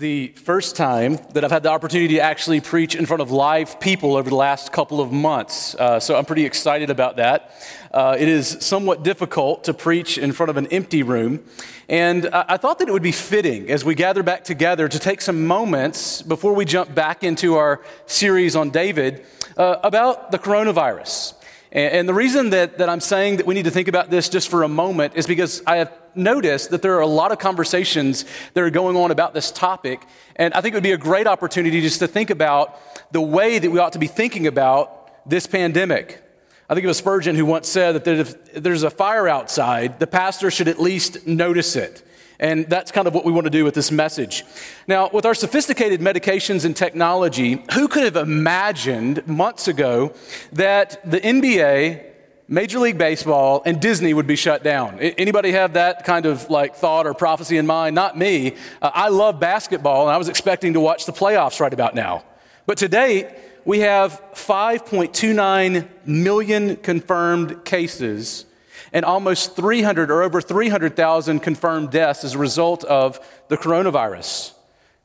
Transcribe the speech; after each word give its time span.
the 0.00 0.28
first 0.28 0.76
time 0.76 1.18
that 1.34 1.44
I've 1.44 1.50
had 1.50 1.62
the 1.62 1.68
opportunity 1.68 2.14
to 2.14 2.20
actually 2.20 2.62
preach 2.62 2.94
in 2.94 3.04
front 3.04 3.20
of 3.20 3.30
live 3.30 3.78
people 3.80 4.16
over 4.16 4.30
the 4.30 4.36
last 4.36 4.72
couple 4.72 4.98
of 4.98 5.12
months. 5.12 5.74
Uh, 5.74 6.00
so 6.00 6.16
I'm 6.16 6.24
pretty 6.24 6.46
excited 6.46 6.88
about 6.88 7.16
that. 7.16 7.54
Uh, 7.92 8.16
it 8.18 8.26
is 8.26 8.56
somewhat 8.60 9.02
difficult 9.02 9.64
to 9.64 9.74
preach 9.74 10.16
in 10.16 10.32
front 10.32 10.48
of 10.48 10.56
an 10.56 10.68
empty 10.68 11.02
room. 11.02 11.44
And 11.86 12.30
I 12.32 12.56
thought 12.56 12.78
that 12.78 12.88
it 12.88 12.92
would 12.92 13.02
be 13.02 13.12
fitting 13.12 13.70
as 13.70 13.84
we 13.84 13.94
gather 13.94 14.22
back 14.22 14.42
together 14.42 14.88
to 14.88 14.98
take 14.98 15.20
some 15.20 15.46
moments 15.46 16.22
before 16.22 16.54
we 16.54 16.64
jump 16.64 16.94
back 16.94 17.22
into 17.22 17.56
our 17.56 17.82
series 18.06 18.56
on 18.56 18.70
David 18.70 19.26
uh, 19.58 19.80
about 19.82 20.30
the 20.30 20.38
coronavirus. 20.38 21.34
And 21.72 22.08
the 22.08 22.14
reason 22.14 22.50
that, 22.50 22.78
that 22.78 22.88
I'm 22.88 23.00
saying 23.00 23.36
that 23.36 23.46
we 23.46 23.54
need 23.54 23.66
to 23.66 23.70
think 23.70 23.86
about 23.86 24.08
this 24.08 24.30
just 24.30 24.48
for 24.48 24.62
a 24.62 24.68
moment 24.68 25.12
is 25.14 25.26
because 25.26 25.62
I 25.66 25.76
have 25.76 25.92
noticed 26.14 26.70
that 26.70 26.82
there 26.82 26.96
are 26.96 27.00
a 27.00 27.06
lot 27.06 27.32
of 27.32 27.38
conversations 27.38 28.24
that 28.54 28.62
are 28.62 28.70
going 28.70 28.96
on 28.96 29.10
about 29.10 29.34
this 29.34 29.50
topic. 29.50 30.06
And 30.36 30.54
I 30.54 30.60
think 30.60 30.74
it 30.74 30.76
would 30.76 30.82
be 30.82 30.92
a 30.92 30.98
great 30.98 31.26
opportunity 31.26 31.80
just 31.80 31.98
to 32.00 32.06
think 32.06 32.30
about 32.30 32.78
the 33.12 33.20
way 33.20 33.58
that 33.58 33.70
we 33.70 33.78
ought 33.78 33.92
to 33.92 33.98
be 33.98 34.06
thinking 34.06 34.46
about 34.46 35.28
this 35.28 35.46
pandemic. 35.46 36.22
I 36.68 36.74
think 36.74 36.84
it 36.84 36.88
was 36.88 36.98
Spurgeon 36.98 37.34
who 37.34 37.44
once 37.44 37.68
said 37.68 38.04
that 38.04 38.06
if 38.08 38.54
there's 38.54 38.84
a 38.84 38.90
fire 38.90 39.28
outside, 39.28 39.98
the 39.98 40.06
pastor 40.06 40.50
should 40.50 40.68
at 40.68 40.80
least 40.80 41.26
notice 41.26 41.74
it. 41.76 42.02
And 42.38 42.66
that's 42.70 42.90
kind 42.90 43.06
of 43.06 43.14
what 43.14 43.24
we 43.26 43.32
want 43.32 43.44
to 43.44 43.50
do 43.50 43.64
with 43.64 43.74
this 43.74 43.90
message. 43.90 44.44
Now, 44.86 45.10
with 45.12 45.26
our 45.26 45.34
sophisticated 45.34 46.00
medications 46.00 46.64
and 46.64 46.74
technology, 46.74 47.62
who 47.74 47.86
could 47.86 48.04
have 48.04 48.16
imagined 48.16 49.26
months 49.26 49.68
ago 49.68 50.14
that 50.52 51.00
the 51.08 51.20
NBA, 51.20 52.09
Major 52.52 52.80
League 52.80 52.98
Baseball, 52.98 53.62
and 53.64 53.80
Disney 53.80 54.12
would 54.12 54.26
be 54.26 54.34
shut 54.34 54.64
down? 54.64 54.98
Anybody 54.98 55.52
have 55.52 55.74
that 55.74 56.04
kind 56.04 56.26
of 56.26 56.50
like 56.50 56.74
thought 56.74 57.06
or 57.06 57.14
prophecy 57.14 57.58
in 57.58 57.66
mind? 57.66 57.94
Not 57.94 58.18
me. 58.18 58.56
Uh, 58.82 58.90
I 58.92 59.08
love 59.08 59.38
basketball, 59.38 60.08
and 60.08 60.12
I 60.12 60.16
was 60.16 60.28
expecting 60.28 60.72
to 60.72 60.80
watch 60.80 61.06
the 61.06 61.12
playoffs 61.12 61.60
right 61.60 61.72
about 61.72 61.94
now. 61.94 62.24
But 62.66 62.78
to 62.78 62.88
date, 62.88 63.28
we 63.64 63.78
have 63.80 64.20
5.29 64.32 65.88
million 66.04 66.74
confirmed 66.74 67.64
cases 67.64 68.46
and 68.92 69.04
almost 69.04 69.54
300 69.54 70.10
or 70.10 70.24
over 70.24 70.40
300,000 70.40 71.38
confirmed 71.38 71.92
deaths 71.92 72.24
as 72.24 72.34
a 72.34 72.38
result 72.38 72.82
of 72.82 73.20
the 73.46 73.56
coronavirus. 73.56 74.54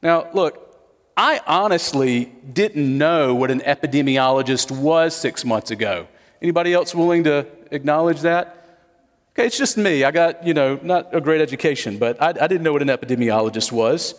Now, 0.01 0.29
look, 0.33 0.75
I 1.15 1.41
honestly 1.45 2.25
didn't 2.25 2.97
know 2.97 3.35
what 3.35 3.51
an 3.51 3.59
epidemiologist 3.59 4.71
was 4.71 5.15
six 5.15 5.45
months 5.45 5.69
ago. 5.69 6.07
Anybody 6.45 6.75
else 6.75 6.93
willing 6.93 7.23
to 7.23 7.47
acknowledge 7.71 8.21
that? 8.21 8.55
Okay, 9.31 9.47
it's 9.47 9.57
just 9.57 9.77
me. 9.77 10.03
I 10.03 10.11
got, 10.11 10.45
you 10.45 10.53
know, 10.53 10.79
not 10.83 11.09
a 11.11 11.19
great 11.19 11.41
education, 11.41 11.97
but 11.97 12.21
I, 12.21 12.27
I 12.27 12.45
didn't 12.45 12.61
know 12.61 12.71
what 12.71 12.83
an 12.83 12.89
epidemiologist 12.89 13.71
was. 13.71 14.13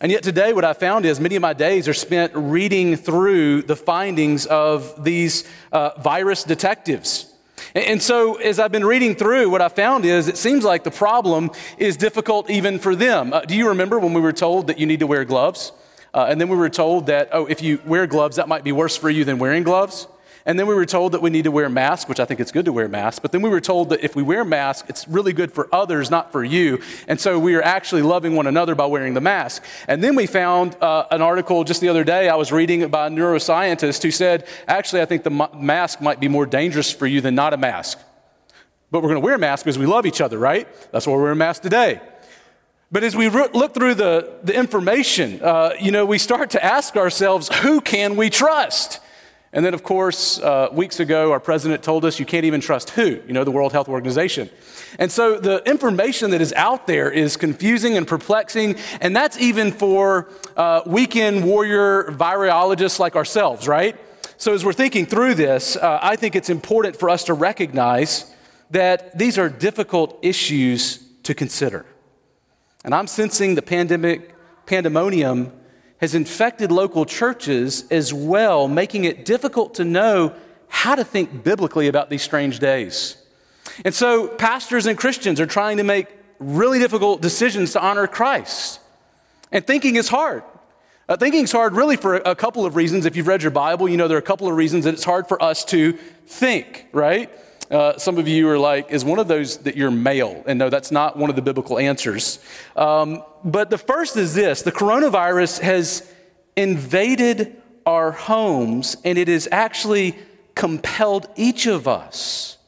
And 0.00 0.10
yet 0.10 0.24
today, 0.24 0.52
what 0.52 0.64
I 0.64 0.72
found 0.72 1.06
is 1.06 1.20
many 1.20 1.36
of 1.36 1.42
my 1.42 1.52
days 1.52 1.86
are 1.86 1.94
spent 1.94 2.32
reading 2.34 2.96
through 2.96 3.62
the 3.62 3.76
findings 3.76 4.44
of 4.46 5.04
these 5.04 5.44
uh, 5.70 5.90
virus 6.00 6.42
detectives. 6.42 7.32
And 7.76 8.02
so, 8.02 8.34
as 8.40 8.58
I've 8.58 8.72
been 8.72 8.84
reading 8.84 9.14
through, 9.14 9.48
what 9.48 9.62
I 9.62 9.68
found 9.68 10.04
is 10.04 10.26
it 10.26 10.36
seems 10.36 10.64
like 10.64 10.82
the 10.82 10.90
problem 10.90 11.52
is 11.76 11.96
difficult 11.96 12.50
even 12.50 12.80
for 12.80 12.96
them. 12.96 13.32
Uh, 13.32 13.42
do 13.42 13.54
you 13.54 13.68
remember 13.68 14.00
when 14.00 14.14
we 14.14 14.20
were 14.20 14.32
told 14.32 14.66
that 14.66 14.80
you 14.80 14.86
need 14.86 14.98
to 14.98 15.06
wear 15.06 15.24
gloves? 15.24 15.70
Uh, 16.12 16.26
and 16.28 16.40
then 16.40 16.48
we 16.48 16.56
were 16.56 16.70
told 16.70 17.06
that, 17.06 17.28
oh, 17.30 17.46
if 17.46 17.62
you 17.62 17.80
wear 17.86 18.08
gloves, 18.08 18.34
that 18.34 18.48
might 18.48 18.64
be 18.64 18.72
worse 18.72 18.96
for 18.96 19.08
you 19.08 19.24
than 19.24 19.38
wearing 19.38 19.62
gloves? 19.62 20.08
And 20.48 20.58
then 20.58 20.66
we 20.66 20.74
were 20.74 20.86
told 20.86 21.12
that 21.12 21.20
we 21.20 21.28
need 21.28 21.44
to 21.44 21.50
wear 21.50 21.68
masks, 21.68 22.08
which 22.08 22.18
I 22.18 22.24
think 22.24 22.40
it's 22.40 22.52
good 22.52 22.64
to 22.64 22.72
wear 22.72 22.88
masks. 22.88 23.18
But 23.18 23.32
then 23.32 23.42
we 23.42 23.50
were 23.50 23.60
told 23.60 23.90
that 23.90 24.02
if 24.02 24.16
we 24.16 24.22
wear 24.22 24.46
masks, 24.46 24.88
it's 24.88 25.06
really 25.06 25.34
good 25.34 25.52
for 25.52 25.68
others, 25.74 26.10
not 26.10 26.32
for 26.32 26.42
you. 26.42 26.80
And 27.06 27.20
so 27.20 27.38
we 27.38 27.54
are 27.54 27.60
actually 27.60 28.00
loving 28.00 28.34
one 28.34 28.46
another 28.46 28.74
by 28.74 28.86
wearing 28.86 29.12
the 29.12 29.20
mask. 29.20 29.62
And 29.88 30.02
then 30.02 30.16
we 30.16 30.24
found 30.26 30.74
uh, 30.82 31.04
an 31.10 31.20
article 31.20 31.64
just 31.64 31.82
the 31.82 31.90
other 31.90 32.02
day 32.02 32.30
I 32.30 32.34
was 32.34 32.50
reading 32.50 32.88
by 32.88 33.08
a 33.08 33.10
neuroscientist 33.10 34.02
who 34.02 34.10
said, 34.10 34.48
actually, 34.66 35.02
I 35.02 35.04
think 35.04 35.22
the 35.22 35.50
mask 35.54 36.00
might 36.00 36.18
be 36.18 36.28
more 36.28 36.46
dangerous 36.46 36.90
for 36.90 37.06
you 37.06 37.20
than 37.20 37.34
not 37.34 37.52
a 37.52 37.58
mask. 37.58 37.98
But 38.90 39.02
we're 39.02 39.10
going 39.10 39.20
to 39.20 39.26
wear 39.26 39.36
masks 39.36 39.64
because 39.64 39.78
we 39.78 39.84
love 39.84 40.06
each 40.06 40.22
other, 40.22 40.38
right? 40.38 40.66
That's 40.92 41.06
why 41.06 41.12
we're 41.12 41.24
wearing 41.24 41.38
masks 41.38 41.62
today. 41.62 42.00
But 42.90 43.04
as 43.04 43.14
we 43.14 43.28
look 43.28 43.74
through 43.74 43.96
the, 43.96 44.38
the 44.44 44.54
information, 44.54 45.42
uh, 45.42 45.74
you 45.78 45.90
know, 45.90 46.06
we 46.06 46.16
start 46.16 46.48
to 46.50 46.64
ask 46.64 46.96
ourselves, 46.96 47.54
who 47.58 47.82
can 47.82 48.16
we 48.16 48.30
trust? 48.30 49.00
And 49.52 49.64
then, 49.64 49.72
of 49.72 49.82
course, 49.82 50.38
uh, 50.40 50.68
weeks 50.72 51.00
ago, 51.00 51.32
our 51.32 51.40
president 51.40 51.82
told 51.82 52.04
us 52.04 52.20
you 52.20 52.26
can't 52.26 52.44
even 52.44 52.60
trust 52.60 52.90
who? 52.90 53.20
You 53.26 53.32
know, 53.32 53.44
the 53.44 53.50
World 53.50 53.72
Health 53.72 53.88
Organization. 53.88 54.50
And 54.98 55.10
so 55.10 55.38
the 55.38 55.62
information 55.68 56.30
that 56.32 56.42
is 56.42 56.52
out 56.52 56.86
there 56.86 57.10
is 57.10 57.36
confusing 57.38 57.96
and 57.96 58.06
perplexing, 58.06 58.76
and 59.00 59.16
that's 59.16 59.38
even 59.38 59.72
for 59.72 60.28
uh, 60.56 60.82
weekend 60.84 61.44
warrior 61.44 62.04
virologists 62.04 62.98
like 62.98 63.16
ourselves, 63.16 63.66
right? 63.66 63.96
So 64.36 64.52
as 64.52 64.64
we're 64.64 64.74
thinking 64.74 65.06
through 65.06 65.34
this, 65.34 65.76
uh, 65.76 65.98
I 66.02 66.16
think 66.16 66.36
it's 66.36 66.50
important 66.50 66.96
for 66.96 67.08
us 67.08 67.24
to 67.24 67.34
recognize 67.34 68.32
that 68.70 69.16
these 69.16 69.38
are 69.38 69.48
difficult 69.48 70.18
issues 70.22 70.98
to 71.22 71.34
consider. 71.34 71.86
And 72.84 72.94
I'm 72.94 73.06
sensing 73.06 73.54
the 73.54 73.62
pandemic 73.62 74.34
pandemonium 74.66 75.52
has 76.00 76.14
infected 76.14 76.70
local 76.70 77.04
churches 77.04 77.86
as 77.90 78.14
well, 78.14 78.68
making 78.68 79.04
it 79.04 79.24
difficult 79.24 79.74
to 79.74 79.84
know 79.84 80.34
how 80.68 80.94
to 80.94 81.04
think 81.04 81.42
biblically 81.42 81.88
about 81.88 82.10
these 82.10 82.22
strange 82.22 82.58
days. 82.58 83.16
And 83.84 83.94
so, 83.94 84.28
pastors 84.28 84.86
and 84.86 84.96
Christians 84.96 85.40
are 85.40 85.46
trying 85.46 85.76
to 85.78 85.84
make 85.84 86.08
really 86.38 86.78
difficult 86.78 87.20
decisions 87.20 87.72
to 87.72 87.80
honor 87.80 88.06
Christ. 88.06 88.80
And 89.50 89.66
thinking 89.66 89.96
is 89.96 90.08
hard. 90.08 90.42
Uh, 91.08 91.16
thinking 91.16 91.44
is 91.44 91.52
hard 91.52 91.74
really 91.74 91.96
for 91.96 92.16
a 92.16 92.34
couple 92.34 92.66
of 92.66 92.76
reasons. 92.76 93.06
If 93.06 93.16
you've 93.16 93.26
read 93.26 93.42
your 93.42 93.50
Bible, 93.50 93.88
you 93.88 93.96
know 93.96 94.08
there 94.08 94.18
are 94.18 94.20
a 94.20 94.22
couple 94.22 94.46
of 94.46 94.54
reasons 94.54 94.84
that 94.84 94.94
it's 94.94 95.04
hard 95.04 95.26
for 95.26 95.42
us 95.42 95.64
to 95.66 95.92
think, 96.26 96.86
right? 96.92 97.30
Uh, 97.70 97.98
some 97.98 98.16
of 98.16 98.26
you 98.26 98.48
are 98.48 98.58
like, 98.58 98.90
is 98.90 99.04
one 99.04 99.18
of 99.18 99.28
those 99.28 99.58
that 99.58 99.76
you're 99.76 99.90
male? 99.90 100.42
And 100.46 100.58
no, 100.58 100.70
that's 100.70 100.90
not 100.90 101.16
one 101.16 101.28
of 101.28 101.36
the 101.36 101.42
biblical 101.42 101.78
answers. 101.78 102.38
Um, 102.76 103.22
but 103.44 103.68
the 103.68 103.78
first 103.78 104.16
is 104.16 104.34
this 104.34 104.62
the 104.62 104.72
coronavirus 104.72 105.60
has 105.60 106.10
invaded 106.56 107.60
our 107.84 108.10
homes, 108.10 108.96
and 109.04 109.18
it 109.18 109.28
has 109.28 109.48
actually 109.52 110.16
compelled 110.54 111.28
each 111.36 111.66
of 111.66 111.86
us 111.86 112.58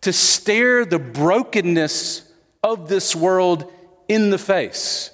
to 0.00 0.12
stare 0.12 0.84
the 0.84 0.98
brokenness 0.98 2.30
of 2.62 2.88
this 2.88 3.14
world 3.14 3.72
in 4.08 4.30
the 4.30 4.38
face. 4.38 5.10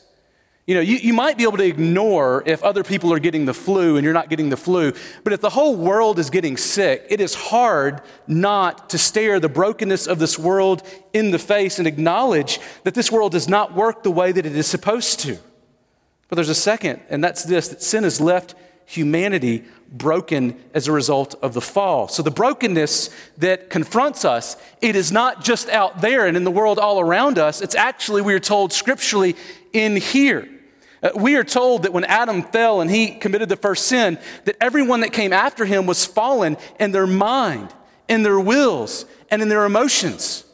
You 0.67 0.75
know, 0.75 0.81
you, 0.81 0.97
you 0.97 1.13
might 1.13 1.37
be 1.37 1.43
able 1.43 1.59
to 1.59 1.67
ignore 1.67 2.43
if 2.47 2.63
other 2.63 2.83
people 2.83 3.13
are 3.13 3.19
getting 3.19 3.45
the 3.45 3.53
flu 3.53 3.97
and 3.97 4.05
you're 4.05 4.15
not 4.15 4.31
getting 4.31 4.49
the 4.49 4.57
flu, 4.57 4.95
but 5.23 5.35
if 5.35 5.43
the 5.43 5.51
whole 5.51 5.77
world 5.77 6.19
is 6.19 6.31
getting 6.31 6.57
sick, 6.57 7.05
it 7.11 7.21
is 7.21 7.35
hard 7.35 8.01
not 8.27 8.89
to 8.91 8.97
stare 8.97 9.39
the 9.41 9.49
brokenness 9.49 10.07
of 10.07 10.19
this 10.19 10.39
world 10.39 10.83
in 11.13 11.33
the 11.33 11.39
face 11.39 11.79
and 11.79 11.87
acknowledge 11.87 12.61
that 12.85 12.95
this 12.95 13.13
world 13.13 13.33
does 13.33 13.47
not 13.47 13.75
work 13.75 14.03
the 14.03 14.11
way 14.11 14.33
that 14.33 14.47
it 14.47 14.57
is 14.57 14.67
supposed 14.67 15.21
to. 15.21 15.37
But 16.29 16.37
there's 16.37 16.49
a 16.49 16.55
second, 16.55 17.03
and 17.11 17.23
that's 17.23 17.45
this 17.45 17.69
that 17.69 17.83
sin 17.83 18.05
has 18.05 18.19
left 18.19 18.55
humanity 18.87 19.65
broken 19.93 20.59
as 20.73 20.89
a 20.89 20.93
result 20.93 21.35
of 21.43 21.53
the 21.53 21.61
fall. 21.61 22.09
So 22.09 22.23
the 22.23 22.31
brokenness 22.31 23.11
that 23.39 23.69
confronts 23.69 24.25
us, 24.25 24.57
it 24.81 24.97
is 24.97 25.13
not 25.13 25.45
just 25.45 25.69
out 25.69 26.01
there 26.01 26.27
and 26.27 26.39
in 26.39 26.45
the 26.45 26.51
world 26.51 26.79
all 26.79 27.01
around 27.01 27.39
us. 27.39 27.61
It's 27.61 27.75
actually, 27.75 28.23
we 28.23 28.33
are 28.33 28.41
told 28.41 28.73
scripturally, 28.73 29.37
in 29.75 29.97
here. 29.97 30.49
Uh, 31.05 31.11
we 31.15 31.37
are 31.37 31.45
told 31.45 31.83
that 31.83 31.93
when 31.93 32.05
Adam 32.05 32.43
fell 32.43 32.81
and 32.81 32.91
he 32.91 33.11
committed 33.11 33.51
the 33.51 33.57
first 33.57 33.87
sin, 33.87 34.19
that 34.47 34.57
everyone 34.61 35.01
that 35.01 35.13
came 35.13 35.35
after 35.35 35.67
him 35.67 35.87
was 35.87 36.07
fallen 36.07 36.57
in 36.81 36.93
their 36.93 37.07
mind, 37.07 37.73
in 38.09 38.23
their 38.23 38.41
wills, 38.41 39.05
and 39.31 39.43
in 39.43 39.49
their 39.49 39.67
emotions. 39.67 40.45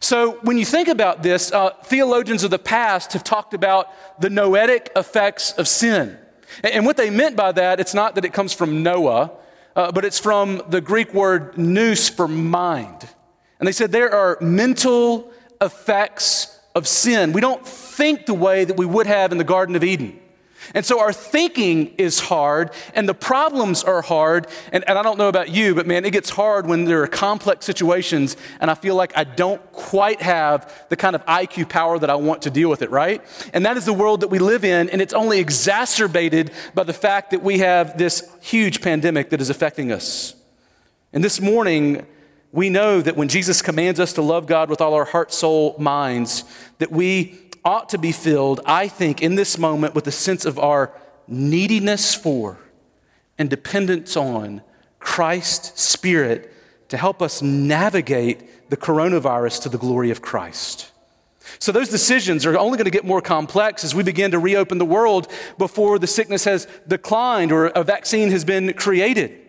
So 0.00 0.32
when 0.42 0.58
you 0.58 0.66
think 0.66 0.88
about 0.88 1.22
this, 1.22 1.50
uh, 1.50 1.70
theologians 1.84 2.44
of 2.44 2.50
the 2.50 2.58
past 2.58 3.14
have 3.14 3.24
talked 3.24 3.54
about 3.54 3.88
the 4.20 4.28
noetic 4.28 4.92
effects 4.94 5.52
of 5.52 5.66
sin. 5.66 6.18
And 6.62 6.84
what 6.84 6.98
they 6.98 7.08
meant 7.08 7.36
by 7.36 7.52
that, 7.52 7.80
it's 7.80 7.94
not 7.94 8.14
that 8.16 8.26
it 8.26 8.34
comes 8.34 8.52
from 8.52 8.82
Noah, 8.82 9.32
uh, 9.74 9.90
but 9.90 10.04
it's 10.04 10.18
from 10.18 10.62
the 10.68 10.82
Greek 10.82 11.14
word 11.14 11.56
nous 11.56 12.10
for 12.10 12.28
mind. 12.28 13.08
And 13.58 13.66
they 13.66 13.72
said 13.72 13.92
there 13.92 14.14
are 14.14 14.36
mental 14.42 15.32
effects 15.62 16.53
of 16.74 16.88
sin. 16.88 17.32
We 17.32 17.40
don't 17.40 17.66
think 17.66 18.26
the 18.26 18.34
way 18.34 18.64
that 18.64 18.76
we 18.76 18.86
would 18.86 19.06
have 19.06 19.32
in 19.32 19.38
the 19.38 19.44
Garden 19.44 19.76
of 19.76 19.84
Eden. 19.84 20.20
And 20.72 20.84
so 20.84 21.00
our 21.00 21.12
thinking 21.12 21.94
is 21.98 22.20
hard 22.20 22.70
and 22.94 23.08
the 23.08 23.14
problems 23.14 23.84
are 23.84 24.00
hard. 24.00 24.46
And, 24.72 24.84
and, 24.88 24.98
I 24.98 25.02
don't 25.02 25.18
know 25.18 25.28
about 25.28 25.50
you, 25.50 25.74
but 25.74 25.86
man, 25.86 26.04
it 26.04 26.12
gets 26.12 26.30
hard 26.30 26.66
when 26.66 26.84
there 26.84 27.02
are 27.02 27.06
complex 27.06 27.66
situations 27.66 28.36
and 28.60 28.70
I 28.70 28.74
feel 28.74 28.94
like 28.94 29.16
I 29.16 29.24
don't 29.24 29.60
quite 29.72 30.22
have 30.22 30.86
the 30.88 30.96
kind 30.96 31.14
of 31.14 31.24
IQ 31.26 31.68
power 31.68 31.98
that 31.98 32.08
I 32.08 32.14
want 32.14 32.42
to 32.42 32.50
deal 32.50 32.70
with 32.70 32.82
it, 32.82 32.90
right? 32.90 33.22
And 33.52 33.66
that 33.66 33.76
is 33.76 33.84
the 33.84 33.92
world 33.92 34.22
that 34.22 34.28
we 34.28 34.38
live 34.38 34.64
in. 34.64 34.88
And 34.88 35.02
it's 35.02 35.14
only 35.14 35.38
exacerbated 35.38 36.52
by 36.74 36.84
the 36.84 36.92
fact 36.92 37.32
that 37.32 37.42
we 37.42 37.58
have 37.58 37.98
this 37.98 38.30
huge 38.40 38.80
pandemic 38.80 39.30
that 39.30 39.40
is 39.40 39.50
affecting 39.50 39.92
us. 39.92 40.34
And 41.12 41.22
this 41.22 41.40
morning, 41.40 42.06
we 42.54 42.70
know 42.70 43.02
that 43.02 43.16
when 43.16 43.26
Jesus 43.26 43.60
commands 43.62 43.98
us 43.98 44.12
to 44.12 44.22
love 44.22 44.46
God 44.46 44.70
with 44.70 44.80
all 44.80 44.94
our 44.94 45.04
heart, 45.04 45.32
soul, 45.32 45.74
minds, 45.76 46.44
that 46.78 46.92
we 46.92 47.36
ought 47.64 47.88
to 47.88 47.98
be 47.98 48.12
filled, 48.12 48.60
I 48.64 48.86
think, 48.86 49.20
in 49.20 49.34
this 49.34 49.58
moment 49.58 49.96
with 49.96 50.06
a 50.06 50.12
sense 50.12 50.44
of 50.44 50.56
our 50.56 50.92
neediness 51.26 52.14
for 52.14 52.60
and 53.38 53.50
dependence 53.50 54.16
on 54.16 54.62
Christ's 55.00 55.82
Spirit 55.82 56.52
to 56.90 56.96
help 56.96 57.20
us 57.20 57.42
navigate 57.42 58.70
the 58.70 58.76
coronavirus 58.76 59.62
to 59.62 59.68
the 59.68 59.78
glory 59.78 60.12
of 60.12 60.22
Christ. 60.22 60.92
So, 61.58 61.72
those 61.72 61.88
decisions 61.88 62.46
are 62.46 62.56
only 62.56 62.78
going 62.78 62.84
to 62.84 62.90
get 62.92 63.04
more 63.04 63.20
complex 63.20 63.82
as 63.82 63.96
we 63.96 64.04
begin 64.04 64.30
to 64.30 64.38
reopen 64.38 64.78
the 64.78 64.84
world 64.84 65.26
before 65.58 65.98
the 65.98 66.06
sickness 66.06 66.44
has 66.44 66.68
declined 66.86 67.50
or 67.50 67.66
a 67.66 67.82
vaccine 67.82 68.30
has 68.30 68.44
been 68.44 68.74
created. 68.74 69.43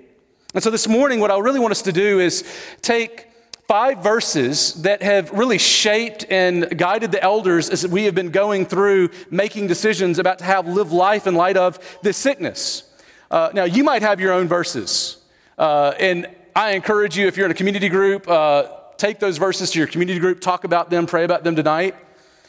And 0.55 0.63
so, 0.63 0.69
this 0.69 0.87
morning, 0.87 1.19
what 1.19 1.31
I 1.31 1.37
really 1.37 1.59
want 1.59 1.71
us 1.71 1.81
to 1.81 1.91
do 1.91 2.21
is 2.21 2.45
take 2.81 3.27
five 3.67 4.01
verses 4.01 4.73
that 4.83 5.01
have 5.01 5.29
really 5.31 5.57
shaped 5.57 6.25
and 6.29 6.77
guided 6.77 7.11
the 7.11 7.21
elders 7.21 7.69
as 7.69 7.85
we 7.85 8.05
have 8.05 8.15
been 8.15 8.31
going 8.31 8.65
through 8.65 9.09
making 9.29 9.67
decisions 9.67 10.17
about 10.17 10.39
to 10.39 10.61
live 10.61 10.93
life 10.93 11.27
in 11.27 11.35
light 11.35 11.57
of 11.57 11.77
this 12.03 12.15
sickness. 12.15 12.89
Uh, 13.29 13.49
now, 13.53 13.65
you 13.65 13.83
might 13.83 14.01
have 14.01 14.21
your 14.21 14.31
own 14.31 14.47
verses. 14.47 15.17
Uh, 15.57 15.93
and 15.99 16.25
I 16.55 16.71
encourage 16.71 17.17
you, 17.17 17.27
if 17.27 17.35
you're 17.35 17.47
in 17.47 17.51
a 17.51 17.55
community 17.55 17.89
group, 17.89 18.25
uh, 18.29 18.69
take 18.95 19.19
those 19.19 19.37
verses 19.37 19.71
to 19.71 19.79
your 19.79 19.89
community 19.89 20.21
group, 20.21 20.39
talk 20.39 20.63
about 20.63 20.89
them, 20.89 21.05
pray 21.05 21.25
about 21.25 21.43
them 21.43 21.57
tonight. 21.57 21.97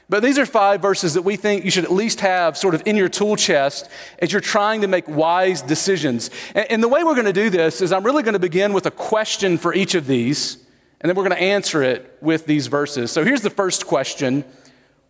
But 0.08 0.22
these 0.22 0.38
are 0.38 0.46
five 0.46 0.80
verses 0.80 1.14
that 1.14 1.22
we 1.22 1.34
think 1.34 1.64
you 1.64 1.70
should 1.70 1.84
at 1.84 1.92
least 1.92 2.20
have 2.20 2.56
sort 2.56 2.74
of 2.76 2.82
in 2.86 2.96
your 2.96 3.08
tool 3.08 3.34
chest 3.34 3.88
as 4.20 4.30
you're 4.30 4.40
trying 4.40 4.82
to 4.82 4.86
make 4.86 5.08
wise 5.08 5.62
decisions. 5.62 6.30
And, 6.54 6.70
and 6.70 6.82
the 6.82 6.88
way 6.88 7.02
we're 7.02 7.14
going 7.14 7.26
to 7.26 7.32
do 7.32 7.50
this 7.50 7.80
is 7.80 7.92
I'm 7.92 8.04
really 8.04 8.22
going 8.22 8.34
to 8.34 8.38
begin 8.38 8.72
with 8.72 8.86
a 8.86 8.90
question 8.90 9.58
for 9.58 9.74
each 9.74 9.96
of 9.96 10.06
these, 10.06 10.58
and 11.00 11.10
then 11.10 11.16
we're 11.16 11.28
going 11.28 11.36
to 11.36 11.42
answer 11.42 11.82
it 11.82 12.18
with 12.20 12.46
these 12.46 12.68
verses. 12.68 13.10
So 13.10 13.24
here's 13.24 13.42
the 13.42 13.50
first 13.50 13.86
question 13.86 14.44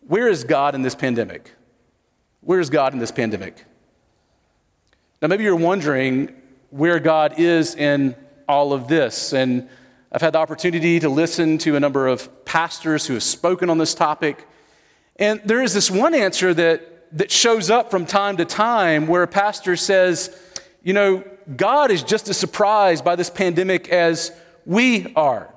Where 0.07 0.29
is 0.29 0.45
God 0.45 0.75
in 0.75 0.83
this 0.83 0.95
pandemic? 0.95 1.53
Where 2.41 2.61
is 2.61 2.71
God 2.71 2.93
in 2.93 2.99
this 2.99 3.13
pandemic? 3.13 3.65
Now, 5.21 5.29
maybe 5.29 5.45
you're 5.45 5.57
wondering 5.57 6.35
where 6.71 7.01
God 7.01 7.39
is 7.39 7.75
in 7.75 8.15
all 8.49 8.73
of 8.73 8.89
this. 8.89 9.33
And 9.33 9.69
I've 10.13 10.21
had 10.21 10.35
the 10.35 10.39
opportunity 10.39 11.01
to 11.01 11.09
listen 11.09 11.59
to 11.59 11.77
a 11.77 11.81
number 11.81 12.07
of 12.07 12.45
pastors 12.45 13.07
who 13.07 13.15
have 13.15 13.23
spoken 13.23 13.71
on 13.71 13.79
this 13.79 13.95
topic. 13.95 14.47
And 15.19 15.41
there 15.45 15.63
is 15.63 15.73
this 15.73 15.91
one 15.91 16.15
answer 16.15 16.53
that, 16.55 17.17
that 17.19 17.31
shows 17.31 17.71
up 17.71 17.91
from 17.91 18.07
time 18.07 18.37
to 18.37 18.45
time 18.45 19.07
where 19.07 19.23
a 19.23 19.29
pastor 19.29 19.77
says, 19.77 20.37
you 20.83 20.93
know, 20.93 21.25
God 21.57 21.91
is 21.91 22.03
just 22.03 22.29
as 22.29 22.37
surprised 22.37 23.05
by 23.05 23.17
this 23.17 23.31
pandemic 23.31 23.89
as 23.89 24.33
we 24.65 25.13
are. 25.15 25.53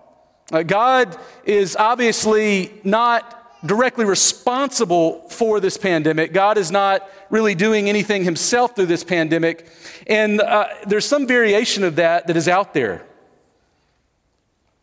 Uh, 0.51 0.63
God 0.63 1.17
is 1.44 1.75
obviously 1.75 2.71
not 2.83 3.35
directly 3.65 4.06
responsible 4.06 5.27
for 5.29 5.59
this 5.59 5.77
pandemic. 5.77 6.31
God 6.31 6.57
is 6.57 6.71
not 6.71 7.07
really 7.29 7.55
doing 7.55 7.89
anything 7.89 8.23
himself 8.23 8.75
through 8.75 8.85
this 8.85 9.03
pandemic. 9.03 9.69
And 10.07 10.39
uh, 10.39 10.67
there's 10.88 11.05
some 11.05 11.27
variation 11.27 11.83
of 11.83 11.97
that 11.97 12.27
that 12.27 12.38
is 12.38 12.47
out 12.47 12.73
there. 12.73 13.05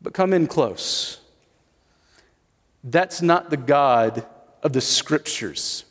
But 0.02 0.12
come 0.12 0.32
in 0.32 0.46
close. 0.46 1.18
That's 2.84 3.22
not 3.22 3.50
the 3.50 3.56
God 3.56 4.26
of 4.66 4.72
the 4.72 4.80
scriptures. 4.80 5.84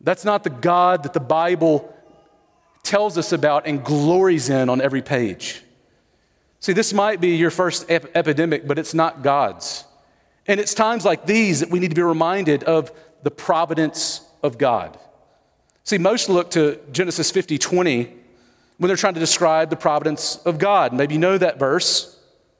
That's 0.00 0.24
not 0.24 0.44
the 0.44 0.50
God 0.50 1.02
that 1.02 1.12
the 1.12 1.20
Bible 1.20 1.94
tells 2.82 3.18
us 3.18 3.32
about 3.32 3.66
and 3.66 3.84
glories 3.84 4.48
in 4.48 4.70
on 4.70 4.80
every 4.80 5.02
page. 5.02 5.62
See, 6.60 6.72
this 6.72 6.94
might 6.94 7.20
be 7.20 7.36
your 7.36 7.50
first 7.50 7.90
ep- 7.90 8.16
epidemic, 8.16 8.66
but 8.66 8.78
it's 8.78 8.94
not 8.94 9.22
God's. 9.22 9.84
And 10.46 10.58
it's 10.58 10.72
times 10.72 11.04
like 11.04 11.26
these 11.26 11.60
that 11.60 11.68
we 11.68 11.80
need 11.80 11.90
to 11.90 11.94
be 11.94 12.02
reminded 12.02 12.64
of 12.64 12.90
the 13.22 13.30
providence 13.30 14.22
of 14.42 14.56
God. 14.56 14.98
See, 15.84 15.98
most 15.98 16.30
look 16.30 16.50
to 16.52 16.80
Genesis 16.92 17.30
50 17.30 17.58
20 17.58 18.12
when 18.78 18.88
they're 18.88 18.96
trying 18.96 19.14
to 19.14 19.20
describe 19.20 19.68
the 19.68 19.76
providence 19.76 20.36
of 20.46 20.58
God. 20.58 20.94
Maybe 20.94 21.14
you 21.14 21.20
know 21.20 21.36
that 21.36 21.58
verse. 21.58 22.18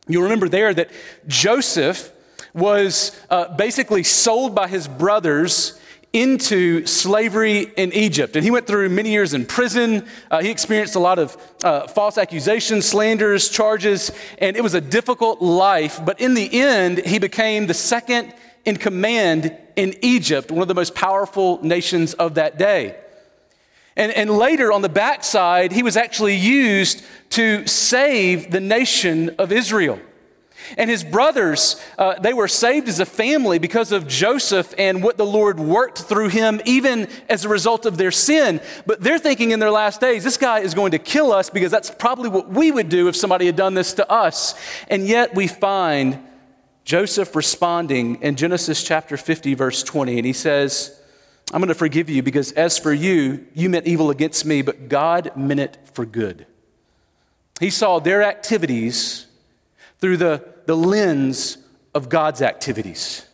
You'll 0.09 0.25
remember 0.25 0.49
there 0.49 0.75
that 0.75 0.91
Joseph 1.27 2.13
was 2.57 3.19
uh, 3.31 3.55
basically 3.55 4.03
sold 4.03 4.55
by 4.55 4.67
his 4.67 4.89
brothers 4.89 5.79
into 6.13 6.87
slavery 6.87 7.71
in 7.77 7.93
Egypt. 7.93 8.37
And 8.37 8.45
he 8.45 8.51
went 8.51 8.67
through 8.67 8.89
many 8.89 9.11
years 9.11 9.35
in 9.35 9.45
prison. 9.45 10.07
Uh, 10.31 10.41
he 10.41 10.49
experienced 10.49 10.95
a 10.95 10.99
lot 10.99 11.19
of 11.19 11.37
uh, 11.63 11.87
false 11.89 12.17
accusations, 12.17 12.87
slanders, 12.87 13.51
charges, 13.51 14.11
and 14.39 14.57
it 14.57 14.63
was 14.63 14.73
a 14.73 14.81
difficult 14.81 15.43
life. 15.43 16.01
But 16.03 16.21
in 16.21 16.33
the 16.33 16.61
end, 16.61 17.05
he 17.05 17.19
became 17.19 17.67
the 17.67 17.75
second 17.75 18.33
in 18.65 18.77
command 18.77 19.55
in 19.77 19.95
Egypt, 20.01 20.51
one 20.51 20.63
of 20.63 20.69
the 20.69 20.75
most 20.75 20.95
powerful 20.95 21.63
nations 21.63 22.15
of 22.15 22.35
that 22.35 22.59
day. 22.59 22.97
And, 23.95 24.11
and 24.13 24.31
later 24.31 24.73
on 24.73 24.81
the 24.81 24.89
backside, 24.89 25.71
he 25.73 25.83
was 25.83 25.97
actually 25.97 26.37
used 26.37 27.05
to 27.31 27.67
save 27.67 28.51
the 28.51 28.61
nation 28.61 29.31
of 29.39 29.53
Israel. 29.53 29.99
And 30.77 30.91
his 30.91 31.05
brothers, 31.05 31.83
uh, 31.99 32.19
they 32.19 32.35
were 32.35 32.49
saved 32.49 32.89
as 32.89 33.01
a 33.01 33.07
family 33.07 33.59
because 33.59 33.93
of 33.93 34.07
Joseph 34.07 34.75
and 34.79 35.03
what 35.03 35.17
the 35.17 35.27
Lord 35.27 35.59
worked 35.61 36.03
through 36.03 36.29
him, 36.29 36.61
even 36.65 37.09
as 37.29 37.45
a 37.45 37.49
result 37.49 37.87
of 37.87 37.97
their 37.97 38.11
sin. 38.11 38.61
But 38.87 39.01
they're 39.01 39.19
thinking 39.19 39.51
in 39.51 39.61
their 39.61 39.71
last 39.71 40.01
days, 40.01 40.25
this 40.25 40.37
guy 40.37 40.61
is 40.61 40.75
going 40.75 40.93
to 40.93 40.99
kill 40.99 41.33
us 41.33 41.51
because 41.51 41.71
that's 41.71 41.91
probably 41.91 42.29
what 42.29 42.49
we 42.49 42.71
would 42.71 42.89
do 42.89 43.09
if 43.09 43.17
somebody 43.17 43.47
had 43.47 43.57
done 43.57 43.75
this 43.75 43.95
to 43.95 44.11
us. 44.11 44.55
And 44.89 45.07
yet 45.07 45.35
we 45.35 45.49
find 45.49 46.19
Joseph 46.85 47.35
responding 47.35 48.23
in 48.23 48.37
Genesis 48.37 48.83
chapter 48.83 49.17
50, 49.17 49.55
verse 49.55 49.83
20. 49.83 50.19
And 50.19 50.27
he 50.27 50.33
says, 50.33 50.97
I'm 51.53 51.61
going 51.61 51.69
to 51.69 51.75
forgive 51.75 52.11
you 52.11 52.23
because 52.23 52.53
as 52.53 52.79
for 52.79 52.93
you, 52.93 53.47
you 53.55 53.69
meant 53.71 53.87
evil 53.87 54.11
against 54.11 54.45
me, 54.45 54.63
but 54.63 54.89
God 54.89 55.33
meant 55.37 55.61
it 55.61 55.79
for 55.93 56.05
good. 56.05 56.47
He 57.61 57.71
saw 57.71 57.99
their 57.99 58.23
activities 58.23 59.27
through 59.99 60.19
the, 60.19 60.47
the 60.67 60.77
lens 60.77 61.59
of 61.95 62.09
God's 62.09 62.43
activities. 62.43 63.27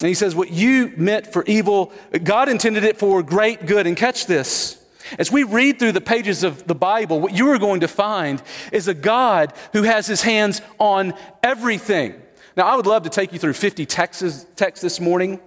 And 0.00 0.08
he 0.08 0.14
says, 0.14 0.34
What 0.34 0.50
you 0.50 0.92
meant 0.96 1.26
for 1.32 1.44
evil, 1.44 1.92
God 2.22 2.48
intended 2.48 2.84
it 2.84 2.98
for 2.98 3.22
great 3.22 3.66
good. 3.66 3.86
And 3.86 3.96
catch 3.96 4.26
this. 4.26 4.82
As 5.18 5.30
we 5.30 5.44
read 5.44 5.78
through 5.78 5.92
the 5.92 6.00
pages 6.00 6.42
of 6.42 6.66
the 6.66 6.74
Bible, 6.74 7.20
what 7.20 7.32
you 7.32 7.48
are 7.50 7.58
going 7.58 7.80
to 7.80 7.88
find 7.88 8.42
is 8.72 8.88
a 8.88 8.94
God 8.94 9.52
who 9.72 9.84
has 9.84 10.06
his 10.06 10.22
hands 10.22 10.60
on 10.80 11.14
everything. 11.44 12.20
Now, 12.56 12.66
I 12.66 12.74
would 12.74 12.86
love 12.86 13.04
to 13.04 13.10
take 13.10 13.32
you 13.32 13.38
through 13.38 13.52
50 13.52 13.86
texts, 13.86 14.46
texts 14.56 14.82
this 14.82 14.98
morning 14.98 15.40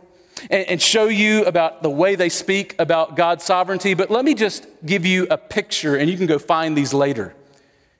and, 0.50 0.68
and 0.68 0.82
show 0.82 1.06
you 1.06 1.44
about 1.46 1.84
the 1.84 1.90
way 1.90 2.16
they 2.16 2.30
speak 2.30 2.76
about 2.80 3.16
God's 3.16 3.44
sovereignty, 3.44 3.94
but 3.94 4.10
let 4.10 4.24
me 4.24 4.34
just 4.34 4.66
give 4.86 5.06
you 5.06 5.28
a 5.30 5.38
picture, 5.38 5.96
and 5.96 6.10
you 6.10 6.18
can 6.18 6.28
go 6.28 6.39
find 6.39 6.78
these 6.78 6.94
later. 6.94 7.34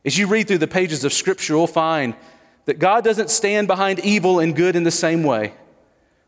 As 0.06 0.18
you 0.18 0.28
read 0.28 0.48
through 0.48 0.60
the 0.60 0.68
pages 0.68 1.04
of 1.04 1.12
Scripture, 1.12 1.54
you'll 1.54 1.68
find 1.68 2.16
that 2.70 2.78
God 2.78 3.04
doesn't 3.04 3.32
stand 3.32 3.68
behind 3.68 3.98
evil 4.02 4.40
and 4.40 4.56
good 4.56 4.76
in 4.76 4.84
the 4.84 4.92
same 4.92 5.24
way, 5.24 5.54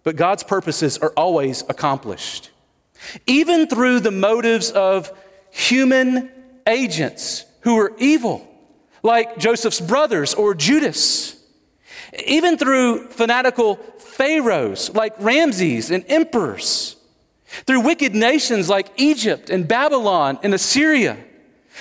but 0.02 0.16
God's 0.16 0.42
purposes 0.42 0.98
are 0.98 1.14
always 1.16 1.64
accomplished. 1.70 2.50
Even 3.28 3.68
through 3.68 4.00
the 4.00 4.10
motives 4.10 4.72
of 4.72 5.12
human 5.52 6.32
agents 6.66 7.46
who 7.60 7.78
are 7.78 7.94
evil, 8.00 8.48
like 9.04 9.38
Joseph's 9.38 9.80
brothers 9.80 10.34
or 10.34 10.56
Judas. 10.56 11.40
Even 12.26 12.58
through 12.58 13.10
fanatical 13.10 13.76
pharaohs 14.00 14.90
like 14.96 15.14
Ramses 15.20 15.92
and 15.92 16.04
emperors. 16.08 16.96
Through 17.68 17.82
wicked 17.82 18.16
nations 18.16 18.68
like 18.68 18.88
Egypt 18.98 19.52
and 19.52 19.68
Babylon 19.68 20.40
and 20.42 20.56
Assyria. 20.56 21.18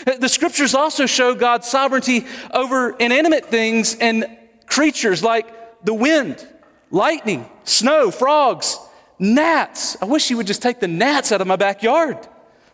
The 0.05 0.29
scriptures 0.29 0.75
also 0.75 1.07
show 1.07 1.35
God's 1.35 1.67
sovereignty 1.67 2.27
over 2.53 2.91
inanimate 2.91 3.47
things 3.47 3.97
and 3.97 4.37
creatures 4.71 5.23
like 5.23 5.85
the 5.85 5.95
wind, 5.95 6.47
lightning, 6.91 7.45
snow, 7.65 8.11
frogs, 8.11 8.79
gnats. 9.19 10.01
I 10.01 10.07
wish 10.07 10.31
you 10.31 10.37
would 10.39 10.47
just 10.47 10.63
take 10.63 10.81
the 10.81 10.89
gnats 10.89 11.33
out 11.33 11.41
of 11.41 11.47
my 11.47 11.57
backyard. 11.57 12.17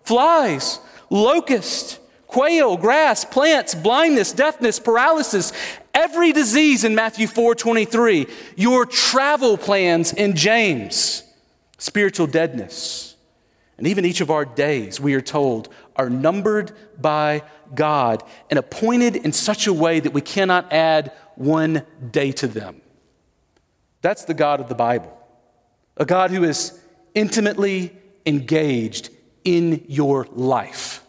Flies, 0.04 0.78
locusts, 1.10 1.98
quail, 2.26 2.76
grass, 2.76 3.24
plants, 3.24 3.74
blindness, 3.74 4.32
deafness, 4.32 4.78
paralysis, 4.78 5.52
every 5.94 6.32
disease 6.32 6.84
in 6.84 6.94
Matthew 6.94 7.26
4:23, 7.26 8.28
your 8.56 8.86
travel 8.86 9.56
plans 9.56 10.12
in 10.12 10.36
James, 10.36 11.22
spiritual 11.78 12.26
deadness. 12.26 13.14
And 13.78 13.86
even 13.86 14.04
each 14.04 14.20
of 14.20 14.30
our 14.30 14.44
days, 14.44 15.00
we 15.00 15.14
are 15.14 15.20
told, 15.20 15.68
are 15.96 16.10
numbered 16.10 16.72
by 17.00 17.42
God 17.74 18.22
and 18.50 18.58
appointed 18.58 19.16
in 19.16 19.32
such 19.32 19.66
a 19.66 19.72
way 19.72 20.00
that 20.00 20.12
we 20.12 20.20
cannot 20.20 20.72
add 20.72 21.12
one 21.34 21.82
day 22.10 22.32
to 22.32 22.46
them. 22.46 22.80
That's 24.02 24.24
the 24.24 24.34
God 24.34 24.60
of 24.60 24.68
the 24.68 24.74
Bible, 24.74 25.16
a 25.96 26.04
God 26.04 26.30
who 26.30 26.44
is 26.44 26.78
intimately 27.14 27.92
engaged 28.24 29.10
in 29.44 29.84
your 29.88 30.26
life. 30.32 31.02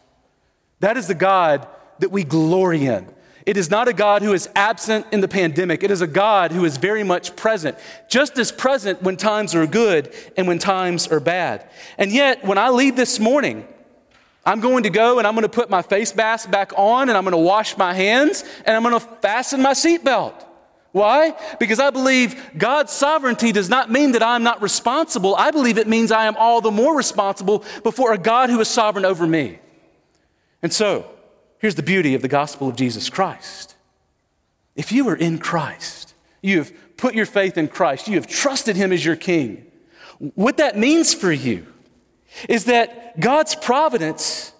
That 0.80 0.98
is 0.98 1.08
the 1.08 1.16
God 1.16 1.68
that 2.00 2.12
we 2.12 2.24
glory 2.24 2.86
in. 2.86 3.08
It 3.48 3.56
is 3.56 3.72
not 3.72 3.88
a 3.88 3.94
God 3.94 4.24
who 4.24 4.34
is 4.34 4.50
absent 4.56 5.08
in 5.14 5.22
the 5.22 5.28
pandemic. 5.28 5.82
It 5.82 5.90
is 5.90 6.02
a 6.02 6.08
God 6.08 6.52
who 6.52 6.66
is 6.66 6.76
very 6.76 7.04
much 7.04 7.36
present, 7.38 7.78
just 8.10 8.38
as 8.38 8.52
present 8.52 9.02
when 9.02 9.16
times 9.16 9.56
are 9.56 9.66
good 9.66 10.14
and 10.36 10.48
when 10.50 10.60
times 10.60 11.08
are 11.08 11.22
bad. 11.22 11.70
And 11.98 12.12
yet, 12.12 12.44
when 12.44 12.58
I 12.58 12.70
leave 12.70 12.98
this 12.98 13.20
morning, 13.22 13.66
I'm 14.48 14.62
going 14.62 14.84
to 14.84 14.90
go 14.90 15.20
and 15.20 15.28
I'm 15.28 15.36
going 15.36 15.44
to 15.44 15.50
put 15.50 15.70
my 15.70 15.82
face 15.82 16.16
mask 16.16 16.50
back 16.50 16.72
on 16.78 17.10
and 17.10 17.18
I'm 17.18 17.26
going 17.26 17.34
to 17.34 17.38
wash 17.38 17.78
my 17.78 17.94
hands 17.94 18.46
and 18.66 18.76
I'm 18.76 18.82
going 18.82 19.00
to 19.00 19.06
fasten 19.18 19.62
my 19.62 19.74
seatbelt. 19.74 20.46
Why? 20.94 21.36
Because 21.60 21.80
I 21.80 21.90
believe 21.90 22.42
God's 22.58 22.94
sovereignty 22.94 23.52
does 23.52 23.68
not 23.68 23.92
mean 23.92 24.14
that 24.14 24.24
I'm 24.24 24.44
not 24.44 24.62
responsible. 24.62 25.36
I 25.36 25.52
believe 25.52 25.78
it 25.78 25.88
means 25.88 26.14
I 26.14 26.28
am 26.28 26.38
all 26.38 26.62
the 26.62 26.72
more 26.72 26.96
responsible 26.96 27.66
before 27.84 28.14
a 28.14 28.18
God 28.18 28.50
who 28.50 28.60
is 28.62 28.70
sovereign 28.70 29.04
over 29.04 29.28
me. 29.28 29.60
And 30.64 30.72
so, 30.72 31.12
Here's 31.60 31.76
the 31.76 31.84
beauty 31.84 32.14
of 32.14 32.22
the 32.22 32.28
gospel 32.28 32.70
of 32.70 32.76
Jesus 32.76 33.10
Christ. 33.10 33.76
If 34.76 34.92
you 34.92 35.10
are 35.10 35.16
in 35.16 35.40
Christ, 35.40 36.14
you 36.42 36.60
have 36.60 36.72
put 36.98 37.16
your 37.16 37.26
faith 37.26 37.58
in 37.58 37.68
Christ, 37.68 38.08
you 38.08 38.16
have 38.16 38.28
trusted 38.28 38.76
Him 38.76 38.94
as 38.94 39.04
your 39.04 39.16
King, 39.16 39.66
what 40.20 40.58
that 40.58 40.78
means 40.78 41.14
for 41.14 41.32
you 41.32 41.66
is 42.48 42.66
that 42.66 43.20
God's 43.20 43.56
providence 43.56 44.54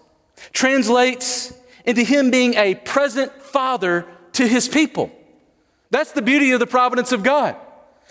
translates 0.52 1.52
into 1.84 2.02
Him 2.02 2.30
being 2.30 2.54
a 2.54 2.74
present 2.74 3.32
Father 3.42 4.06
to 4.32 4.46
His 4.46 4.68
people. 4.68 5.10
That's 5.90 6.12
the 6.12 6.22
beauty 6.22 6.52
of 6.52 6.60
the 6.60 6.66
providence 6.66 7.12
of 7.12 7.22
God. 7.22 7.56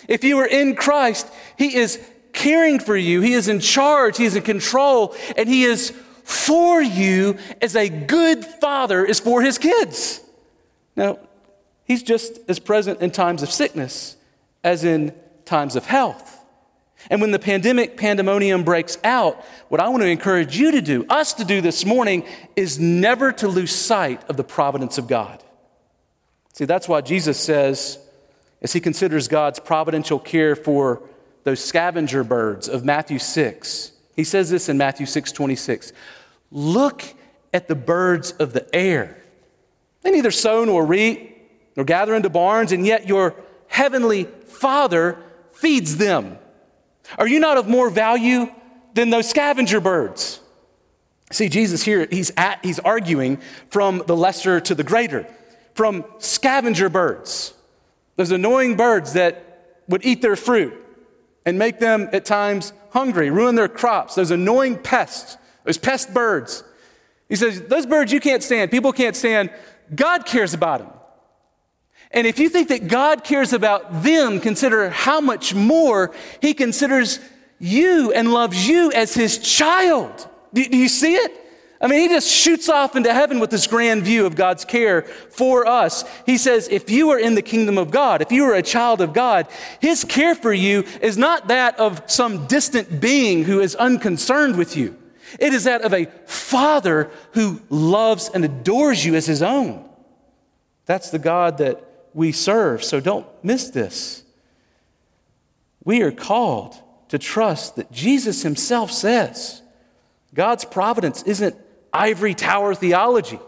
If 0.07 0.23
you 0.23 0.37
are 0.39 0.47
in 0.47 0.75
Christ, 0.75 1.27
He 1.57 1.75
is 1.75 1.99
caring 2.33 2.79
for 2.79 2.95
you, 2.95 3.21
He 3.21 3.33
is 3.33 3.47
in 3.47 3.59
charge, 3.59 4.17
He 4.17 4.25
is 4.25 4.35
in 4.35 4.43
control, 4.43 5.15
and 5.35 5.47
He 5.47 5.63
is 5.63 5.93
for 6.27 6.81
you 6.81 7.37
as 7.61 7.73
a 7.73 7.87
good 7.87 8.43
father 8.43 9.05
is 9.05 9.17
for 9.17 9.41
his 9.41 9.57
kids. 9.57 10.19
Now, 10.93 11.19
he's 11.85 12.03
just 12.03 12.39
as 12.49 12.59
present 12.59 12.99
in 12.99 13.11
times 13.11 13.43
of 13.43 13.49
sickness 13.49 14.17
as 14.61 14.83
in 14.83 15.15
times 15.45 15.77
of 15.77 15.85
health. 15.85 16.36
And 17.09 17.21
when 17.21 17.31
the 17.31 17.39
pandemic 17.39 17.95
pandemonium 17.95 18.63
breaks 18.63 18.97
out, 19.03 19.43
what 19.69 19.79
I 19.79 19.87
want 19.89 20.03
to 20.03 20.09
encourage 20.09 20.57
you 20.57 20.71
to 20.71 20.81
do, 20.81 21.05
us 21.09 21.33
to 21.35 21.45
do 21.45 21.61
this 21.61 21.85
morning, 21.85 22.25
is 22.55 22.79
never 22.79 23.31
to 23.33 23.47
lose 23.47 23.73
sight 23.73 24.27
of 24.29 24.37
the 24.37 24.43
providence 24.43 24.97
of 24.97 25.07
God. 25.07 25.43
See, 26.53 26.65
that's 26.65 26.89
why 26.89 27.01
Jesus 27.01 27.39
says, 27.39 27.99
as 28.61 28.73
he 28.73 28.79
considers 28.79 29.27
God's 29.27 29.59
providential 29.59 30.19
care 30.19 30.55
for 30.55 31.01
those 31.43 31.63
scavenger 31.63 32.23
birds 32.23 32.67
of 32.67 32.83
Matthew 32.83 33.19
6, 33.19 33.91
he 34.15 34.23
says 34.23 34.49
this 34.49 34.67
in 34.67 34.77
Matthew 34.77 35.05
6 35.05 35.31
26. 35.31 35.93
Look 36.51 37.03
at 37.53 37.67
the 37.67 37.75
birds 37.75 38.31
of 38.31 38.53
the 38.53 38.67
air. 38.75 39.21
They 40.01 40.11
neither 40.11 40.31
sow 40.31 40.65
nor 40.65 40.85
reap 40.85 41.35
nor 41.75 41.85
gather 41.85 42.15
into 42.15 42.29
barns, 42.29 42.71
and 42.71 42.85
yet 42.85 43.07
your 43.07 43.35
heavenly 43.67 44.23
Father 44.23 45.19
feeds 45.53 45.97
them. 45.97 46.39
Are 47.17 47.27
you 47.27 47.39
not 47.39 47.57
of 47.57 47.67
more 47.67 47.89
value 47.89 48.47
than 48.93 49.09
those 49.09 49.29
scavenger 49.29 49.79
birds? 49.79 50.39
See, 51.31 51.49
Jesus 51.49 51.83
here, 51.83 52.07
he's, 52.09 52.31
at, 52.37 52.63
he's 52.63 52.79
arguing 52.79 53.39
from 53.69 54.03
the 54.07 54.15
lesser 54.15 54.59
to 54.61 54.75
the 54.75 54.83
greater, 54.83 55.27
from 55.73 56.05
scavenger 56.19 56.89
birds, 56.89 57.53
those 58.15 58.31
annoying 58.31 58.77
birds 58.77 59.13
that 59.13 59.83
would 59.89 60.05
eat 60.05 60.21
their 60.21 60.35
fruit 60.35 60.73
and 61.45 61.59
make 61.59 61.79
them 61.79 62.09
at 62.13 62.25
times 62.25 62.73
hungry, 62.91 63.29
ruin 63.29 63.55
their 63.55 63.67
crops, 63.67 64.15
those 64.15 64.31
annoying 64.31 64.77
pests 64.77 65.37
those 65.67 65.77
pest 65.77 66.13
birds. 66.13 66.63
He 67.27 67.35
says, 67.35 67.61
Those 67.61 67.85
birds 67.85 68.11
you 68.11 68.21
can't 68.21 68.41
stand, 68.41 68.71
people 68.71 68.93
can't 68.93 69.15
stand, 69.15 69.51
God 69.93 70.25
cares 70.25 70.53
about 70.53 70.79
them. 70.79 70.96
And 72.11 72.25
if 72.25 72.39
you 72.39 72.49
think 72.49 72.69
that 72.69 72.87
God 72.87 73.23
cares 73.23 73.53
about 73.53 74.03
them, 74.03 74.39
consider 74.39 74.89
how 74.89 75.19
much 75.21 75.53
more 75.53 76.13
He 76.41 76.53
considers 76.53 77.19
you 77.59 78.11
and 78.13 78.31
loves 78.31 78.67
you 78.67 78.91
as 78.91 79.13
His 79.13 79.37
child. 79.37 80.27
Do, 80.53 80.61
you 80.61 80.87
see 80.87 81.15
it? 81.15 81.45
I 81.79 81.87
mean, 81.87 81.99
he 81.99 82.07
just 82.07 82.27
shoots 82.27 82.69
off 82.69 82.95
into 82.95 83.13
heaven 83.13 83.39
with 83.39 83.51
this 83.51 83.67
grand 83.67 84.03
view 84.03 84.25
of 84.25 84.35
God's 84.35 84.65
care 84.65 85.03
for 85.03 85.67
us. 85.67 86.03
He 86.25 86.37
says, 86.37 86.67
if 86.71 86.89
you 86.89 87.11
are 87.11 87.19
in 87.19 87.35
the 87.35 87.43
kingdom 87.43 87.77
of 87.77 87.91
God, 87.91 88.23
if 88.23 88.31
you 88.31 88.45
are 88.45 88.55
a 88.55 88.63
child 88.63 88.99
of 88.99 89.13
God, 89.13 89.47
his 89.79 90.03
care 90.03 90.33
for 90.33 90.51
you 90.51 90.85
is 91.01 91.17
not 91.17 91.49
that 91.49 91.79
of 91.79 92.01
some 92.07 92.47
distant 92.47 92.99
being 92.99 93.43
who 93.43 93.59
is 93.59 93.75
unconcerned 93.75 94.57
with 94.57 94.75
you. 94.75 94.97
It 95.39 95.53
is 95.53 95.65
that 95.65 95.83
of 95.83 95.93
a 95.93 96.05
father 96.25 97.11
who 97.33 97.61
loves 97.69 98.29
and 98.29 98.43
adores 98.43 99.05
you 99.05 99.13
as 99.13 99.27
his 99.27 99.43
own. 99.43 99.87
That's 100.85 101.11
the 101.11 101.19
God 101.19 101.59
that 101.59 101.86
we 102.17 102.31
serve, 102.31 102.83
so 102.83 102.99
don't 102.99 103.27
miss 103.43 103.69
this. 103.69 104.23
We 105.83 106.01
are 106.01 106.11
called 106.11 106.75
to 107.09 107.19
trust 107.19 107.75
that 107.75 107.91
Jesus 107.91 108.41
himself 108.41 108.91
says 108.91 109.61
God's 110.33 110.65
providence 110.65 111.21
isn't 111.23 111.55
ivory 111.93 112.33
tower 112.33 112.73
theology, 112.73 113.39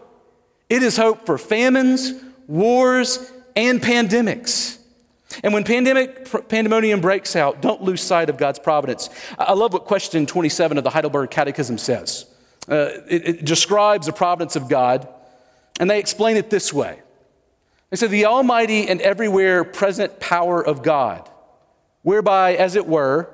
it 0.68 0.84
is 0.84 0.96
hope 0.96 1.26
for 1.26 1.36
famines, 1.36 2.12
wars, 2.46 3.32
and 3.56 3.82
pandemics. 3.82 4.78
And 5.42 5.52
when 5.52 5.64
pandemic 5.64 6.48
pandemonium 6.48 7.00
breaks 7.00 7.34
out, 7.34 7.60
don't 7.60 7.82
lose 7.82 8.00
sight 8.00 8.30
of 8.30 8.36
God's 8.36 8.60
providence. 8.60 9.10
I 9.36 9.54
love 9.54 9.72
what 9.72 9.84
question 9.84 10.26
27 10.26 10.78
of 10.78 10.84
the 10.84 10.90
Heidelberg 10.90 11.30
Catechism 11.30 11.76
says. 11.76 12.24
Uh, 12.68 12.90
it, 13.08 13.28
it 13.28 13.44
describes 13.44 14.06
the 14.06 14.12
providence 14.12 14.54
of 14.54 14.68
God, 14.68 15.08
and 15.80 15.90
they 15.90 15.98
explain 15.98 16.36
it 16.36 16.50
this 16.50 16.72
way. 16.72 16.99
They 17.90 17.96
say, 17.96 18.06
The 18.06 18.26
almighty 18.26 18.88
and 18.88 19.00
everywhere 19.00 19.64
present 19.64 20.20
power 20.20 20.64
of 20.64 20.82
God, 20.82 21.28
whereby, 22.02 22.54
as 22.54 22.76
it 22.76 22.86
were, 22.86 23.30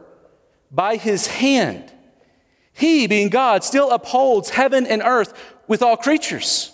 by 0.70 0.96
his 0.96 1.26
hand, 1.26 1.92
he, 2.72 3.06
being 3.06 3.28
God, 3.28 3.64
still 3.64 3.90
upholds 3.90 4.50
heaven 4.50 4.86
and 4.86 5.02
earth 5.02 5.32
with 5.68 5.82
all 5.82 5.96
creatures, 5.96 6.72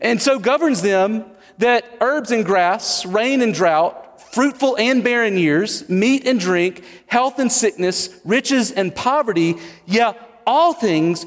and 0.00 0.20
so 0.20 0.38
governs 0.38 0.82
them 0.82 1.24
that 1.58 1.84
herbs 2.00 2.30
and 2.30 2.44
grass, 2.44 3.04
rain 3.06 3.40
and 3.42 3.54
drought, 3.54 4.20
fruitful 4.32 4.76
and 4.76 5.04
barren 5.04 5.36
years, 5.36 5.88
meat 5.88 6.26
and 6.26 6.40
drink, 6.40 6.84
health 7.06 7.38
and 7.38 7.52
sickness, 7.52 8.20
riches 8.24 8.72
and 8.72 8.94
poverty, 8.94 9.56
yeah, 9.86 10.14
all 10.46 10.72
things 10.72 11.26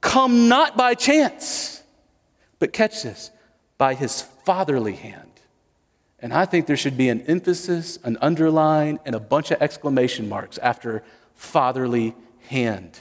come 0.00 0.48
not 0.48 0.76
by 0.76 0.94
chance, 0.94 1.82
but 2.58 2.72
catch 2.72 3.02
this, 3.02 3.30
by 3.78 3.94
his 3.94 4.22
fatherly 4.44 4.94
hand. 4.94 5.28
And 6.18 6.32
I 6.32 6.44
think 6.44 6.66
there 6.66 6.76
should 6.76 6.96
be 6.96 7.08
an 7.08 7.22
emphasis, 7.22 7.98
an 8.04 8.16
underline, 8.20 9.00
and 9.04 9.14
a 9.14 9.20
bunch 9.20 9.50
of 9.50 9.60
exclamation 9.60 10.28
marks 10.28 10.56
after 10.58 11.02
fatherly 11.34 12.14
hand. 12.48 12.98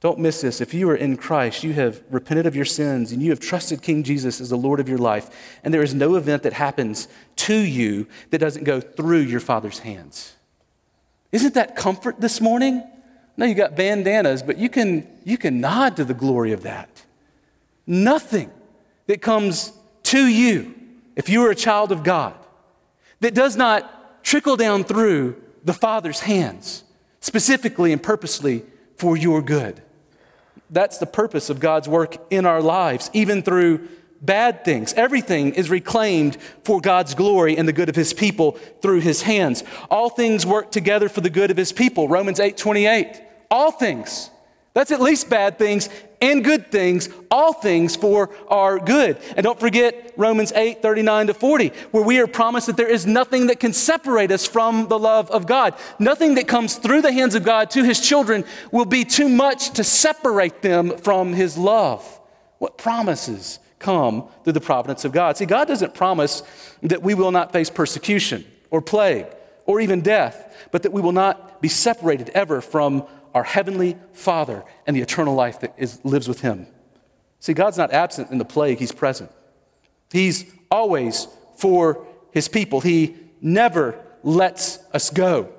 Don't 0.00 0.20
miss 0.20 0.40
this. 0.40 0.60
If 0.60 0.74
you 0.74 0.88
are 0.90 0.96
in 0.96 1.16
Christ, 1.16 1.64
you 1.64 1.72
have 1.72 2.00
repented 2.08 2.46
of 2.46 2.54
your 2.54 2.64
sins 2.64 3.10
and 3.10 3.20
you 3.20 3.30
have 3.30 3.40
trusted 3.40 3.82
King 3.82 4.04
Jesus 4.04 4.40
as 4.40 4.48
the 4.48 4.56
Lord 4.56 4.78
of 4.78 4.88
your 4.88 4.98
life, 4.98 5.58
and 5.64 5.74
there 5.74 5.82
is 5.82 5.92
no 5.92 6.14
event 6.14 6.44
that 6.44 6.52
happens 6.52 7.08
to 7.34 7.54
you 7.54 8.06
that 8.30 8.38
doesn't 8.38 8.62
go 8.62 8.80
through 8.80 9.20
your 9.20 9.40
Father's 9.40 9.80
hands. 9.80 10.36
Isn't 11.32 11.54
that 11.54 11.74
comfort 11.74 12.20
this 12.20 12.40
morning? 12.40 12.84
No, 13.36 13.44
you 13.44 13.54
got 13.54 13.74
bandanas, 13.74 14.42
but 14.42 14.56
you 14.56 14.68
can, 14.68 15.06
you 15.24 15.36
can 15.36 15.60
nod 15.60 15.96
to 15.96 16.04
the 16.04 16.14
glory 16.14 16.52
of 16.52 16.62
that. 16.62 17.04
Nothing 17.86 18.50
that 19.06 19.20
comes 19.20 19.72
to 20.08 20.26
you, 20.26 20.74
if 21.16 21.28
you 21.28 21.44
are 21.44 21.50
a 21.50 21.54
child 21.54 21.92
of 21.92 22.02
God, 22.02 22.34
that 23.20 23.34
does 23.34 23.56
not 23.56 24.24
trickle 24.24 24.56
down 24.56 24.84
through 24.84 25.36
the 25.64 25.74
Father's 25.74 26.20
hands, 26.20 26.82
specifically 27.20 27.92
and 27.92 28.02
purposely 28.02 28.64
for 28.96 29.16
your 29.16 29.42
good. 29.42 29.82
That's 30.70 30.98
the 30.98 31.06
purpose 31.06 31.50
of 31.50 31.60
God's 31.60 31.88
work 31.88 32.16
in 32.30 32.46
our 32.46 32.62
lives, 32.62 33.10
even 33.12 33.42
through 33.42 33.86
bad 34.22 34.64
things. 34.64 34.94
Everything 34.94 35.54
is 35.54 35.68
reclaimed 35.68 36.38
for 36.64 36.80
God's 36.80 37.14
glory 37.14 37.58
and 37.58 37.68
the 37.68 37.72
good 37.74 37.90
of 37.90 37.96
his 37.96 38.14
people 38.14 38.52
through 38.80 39.00
his 39.00 39.22
hands. 39.22 39.62
All 39.90 40.08
things 40.08 40.46
work 40.46 40.70
together 40.70 41.10
for 41.10 41.20
the 41.20 41.30
good 41.30 41.50
of 41.50 41.56
his 41.56 41.72
people. 41.72 42.08
Romans 42.08 42.40
8 42.40 42.56
28. 42.56 43.22
All 43.50 43.70
things. 43.72 44.30
That's 44.72 44.90
at 44.90 45.00
least 45.00 45.28
bad 45.28 45.58
things 45.58 45.88
and 46.20 46.44
good 46.44 46.70
things, 46.70 47.08
all 47.30 47.52
things 47.52 47.96
for 47.96 48.30
our 48.48 48.78
good. 48.78 49.18
And 49.36 49.44
don't 49.44 49.58
forget 49.58 50.12
Romans 50.16 50.52
8, 50.52 50.82
39 50.82 51.28
to 51.28 51.34
40, 51.34 51.68
where 51.90 52.02
we 52.02 52.18
are 52.18 52.26
promised 52.26 52.66
that 52.66 52.76
there 52.76 52.88
is 52.88 53.06
nothing 53.06 53.46
that 53.48 53.60
can 53.60 53.72
separate 53.72 54.30
us 54.30 54.46
from 54.46 54.88
the 54.88 54.98
love 54.98 55.30
of 55.30 55.46
God. 55.46 55.74
Nothing 55.98 56.34
that 56.34 56.48
comes 56.48 56.76
through 56.76 57.02
the 57.02 57.12
hands 57.12 57.34
of 57.34 57.44
God 57.44 57.70
to 57.70 57.84
his 57.84 58.00
children 58.00 58.44
will 58.72 58.84
be 58.84 59.04
too 59.04 59.28
much 59.28 59.70
to 59.70 59.84
separate 59.84 60.62
them 60.62 60.96
from 60.98 61.32
his 61.32 61.56
love. 61.56 62.20
What 62.58 62.78
promises 62.78 63.60
come 63.78 64.28
through 64.42 64.54
the 64.54 64.60
providence 64.60 65.04
of 65.04 65.12
God? 65.12 65.36
See, 65.36 65.46
God 65.46 65.68
doesn't 65.68 65.94
promise 65.94 66.42
that 66.82 67.02
we 67.02 67.14
will 67.14 67.30
not 67.30 67.52
face 67.52 67.70
persecution 67.70 68.44
or 68.70 68.82
plague 68.82 69.26
or 69.66 69.80
even 69.80 70.00
death, 70.00 70.66
but 70.72 70.82
that 70.82 70.92
we 70.92 71.00
will 71.00 71.12
not 71.12 71.60
be 71.60 71.68
separated 71.68 72.30
ever 72.30 72.60
from 72.60 73.06
our 73.38 73.44
heavenly 73.44 73.96
Father 74.12 74.64
and 74.84 74.96
the 74.96 75.00
eternal 75.00 75.32
life 75.32 75.60
that 75.60 75.72
is, 75.78 76.04
lives 76.04 76.26
with 76.26 76.40
him. 76.40 76.66
See, 77.38 77.54
God's 77.54 77.78
not 77.78 77.92
absent 77.92 78.32
in 78.32 78.38
the 78.38 78.44
plague, 78.44 78.78
He's 78.78 78.90
present. 78.90 79.30
He's 80.10 80.44
always 80.72 81.28
for 81.56 82.04
his 82.32 82.48
people. 82.48 82.80
He 82.80 83.14
never 83.40 84.04
lets 84.24 84.80
us 84.92 85.10
go. 85.10 85.52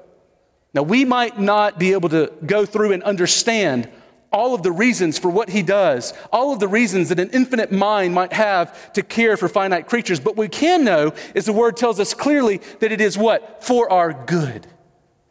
Now, 0.74 0.84
we 0.84 1.06
might 1.06 1.40
not 1.40 1.80
be 1.80 1.94
able 1.94 2.10
to 2.10 2.34
go 2.46 2.66
through 2.66 2.92
and 2.92 3.02
understand 3.04 3.90
all 4.34 4.54
of 4.54 4.62
the 4.62 4.74
reasons 4.74 5.18
for 5.18 5.30
what 5.30 5.50
he 5.50 5.64
does, 5.64 6.14
all 6.34 6.52
of 6.52 6.60
the 6.60 6.68
reasons 6.68 7.08
that 7.10 7.20
an 7.20 7.30
infinite 7.30 7.72
mind 7.72 8.14
might 8.14 8.34
have 8.34 8.92
to 8.94 9.04
care 9.04 9.38
for 9.38 9.48
finite 9.48 9.88
creatures, 9.88 10.20
but 10.20 10.36
we 10.36 10.50
can 10.50 10.84
know 10.84 11.14
is 11.34 11.46
the 11.46 11.54
word 11.54 11.78
tells 11.78 11.98
us 11.98 12.14
clearly 12.14 12.58
that 12.82 12.92
it 12.92 13.00
is 13.00 13.18
what? 13.18 13.64
For 13.64 13.90
our 13.90 14.12
good. 14.26 14.68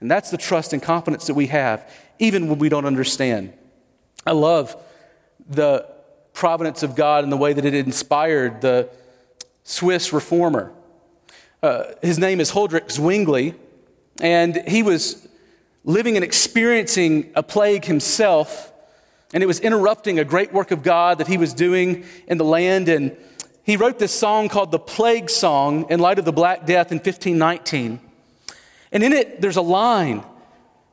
And 0.00 0.10
that's 0.10 0.30
the 0.30 0.38
trust 0.38 0.72
and 0.72 0.82
confidence 0.82 1.26
that 1.26 1.34
we 1.34 1.46
have, 1.48 1.90
even 2.18 2.48
when 2.48 2.58
we 2.58 2.68
don't 2.68 2.84
understand. 2.84 3.52
I 4.26 4.32
love 4.32 4.76
the 5.48 5.86
providence 6.32 6.82
of 6.82 6.94
God 6.94 7.24
and 7.24 7.32
the 7.32 7.36
way 7.36 7.52
that 7.52 7.64
it 7.64 7.74
inspired 7.74 8.60
the 8.60 8.88
Swiss 9.64 10.12
reformer. 10.12 10.72
Uh, 11.62 11.84
his 12.02 12.18
name 12.18 12.40
is 12.40 12.52
Huldrych 12.52 12.90
Zwingli, 12.90 13.54
and 14.20 14.56
he 14.68 14.82
was 14.82 15.26
living 15.84 16.16
and 16.16 16.24
experiencing 16.24 17.32
a 17.34 17.42
plague 17.42 17.84
himself, 17.84 18.72
and 19.32 19.42
it 19.42 19.46
was 19.46 19.60
interrupting 19.60 20.18
a 20.18 20.24
great 20.24 20.52
work 20.52 20.70
of 20.70 20.82
God 20.82 21.18
that 21.18 21.26
he 21.26 21.36
was 21.36 21.52
doing 21.54 22.04
in 22.26 22.38
the 22.38 22.44
land. 22.44 22.88
And 22.88 23.16
he 23.62 23.76
wrote 23.76 23.98
this 23.98 24.12
song 24.12 24.48
called 24.48 24.70
the 24.70 24.78
Plague 24.78 25.28
Song 25.28 25.86
in 25.90 26.00
light 26.00 26.18
of 26.18 26.24
the 26.24 26.32
Black 26.32 26.66
Death 26.66 26.92
in 26.92 26.98
1519. 26.98 28.00
And 28.92 29.02
in 29.02 29.12
it, 29.12 29.40
there's 29.40 29.56
a 29.56 29.62
line 29.62 30.24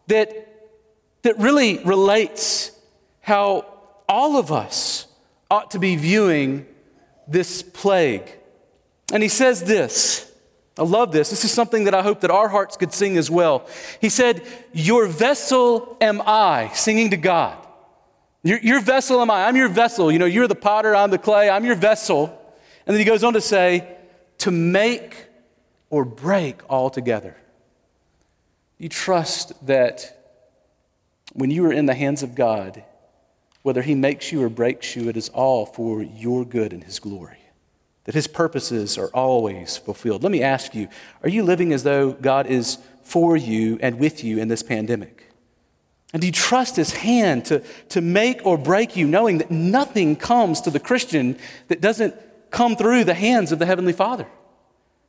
that, 0.08 0.55
that 1.25 1.39
really 1.39 1.79
relates 1.79 2.72
how 3.22 3.65
all 4.08 4.38
of 4.38 4.51
us 4.51 5.08
ought 5.50 5.72
to 5.72 5.79
be 5.79 5.96
viewing 5.96 6.67
this 7.27 7.63
plague. 7.63 8.32
And 9.12 9.24
he 9.24 9.29
says 9.29 9.63
this. 9.63 10.32
I 10.77 10.84
love 10.84 11.12
this. 11.12 11.32
This 11.32 11.44
is 11.44 11.51
something 11.51 11.86
that 11.86 11.96
I 11.96 12.03
hope 12.03 12.22
that 12.22 12.29
our 12.29 12.48
hearts 12.48 12.77
could 12.77 12.94
sing 12.94 13.17
as 13.17 13.32
well. 13.32 13.67
He 14.01 14.10
said, 14.10 14.46
Your 14.72 15.08
vessel 15.08 15.98
am 16.00 16.22
I, 16.25 16.70
singing 16.74 17.10
to 17.10 17.17
God. 17.17 17.58
Your, 18.44 18.60
your 18.60 18.79
vessel 18.79 19.20
am 19.20 19.32
I. 19.32 19.46
I'm 19.46 19.55
your 19.55 19.70
vessel. 19.70 20.12
You 20.12 20.20
know, 20.20 20.25
you're 20.25 20.48
the 20.48 20.53
potter, 20.53 20.96
I'm 20.96 21.10
the 21.10 21.17
clay, 21.17 21.50
I'm 21.50 21.65
your 21.65 21.75
vessel. 21.75 22.25
And 22.86 22.94
then 22.94 23.00
he 23.00 23.05
goes 23.05 23.24
on 23.24 23.34
to 23.34 23.41
say, 23.41 23.98
To 24.39 24.51
make 24.51 25.25
or 25.89 26.05
break 26.05 26.62
altogether. 26.70 27.36
You 28.77 28.89
trust 28.89 29.65
that 29.65 30.15
when 31.36 31.51
you 31.51 31.65
are 31.65 31.74
in 31.74 31.86
the 31.86 31.94
hands 31.94 32.24
of 32.24 32.34
God, 32.34 32.84
whether 33.62 33.82
he 33.82 33.96
makes 33.96 34.32
you 34.32 34.42
or 34.42 34.50
breaks 34.50 34.96
you, 34.96 35.10
it 35.10 35.18
is 35.18 35.30
all 35.30 35.65
for 35.65 36.01
your 36.01 36.44
good 36.44 36.74
and 36.74 36.84
his 36.84 37.00
glory 37.00 37.38
that 38.06 38.15
his 38.15 38.27
purposes 38.27 38.98
are 38.98 39.10
always 39.13 39.77
fulfilled. 39.77 40.24
Let 40.24 40.32
me 40.32 40.42
ask 40.42 40.74
you 40.74 40.88
are 41.22 41.30
you 41.30 41.44
living 41.44 41.74
as 41.74 41.84
though 41.84 42.13
God 42.13 42.48
is 42.48 42.77
for 43.04 43.36
you 43.36 43.77
and 43.82 44.00
with 44.00 44.24
you 44.24 44.39
in 44.39 44.48
this 44.48 44.63
pandemic? 44.63 45.32
And 46.13 46.22
do 46.22 46.27
you 46.27 46.32
trust 46.32 46.77
his 46.77 46.94
hand 46.94 47.46
to, 47.46 47.62
to 47.89 48.00
make 48.00 48.46
or 48.46 48.58
break 48.58 48.96
you, 48.96 49.06
knowing 49.06 49.39
that 49.39 49.51
nothing 49.51 50.15
comes 50.15 50.62
to 50.62 50.72
the 50.72 50.80
Christian 50.80 51.38
that 51.68 51.82
doesn't 51.82 52.15
come 52.51 52.77
through 52.77 53.04
the 53.04 53.13
hands 53.13 53.51
of 53.51 53.60
the 53.60 53.65
Heavenly 53.65 53.92
Father? 53.92 54.27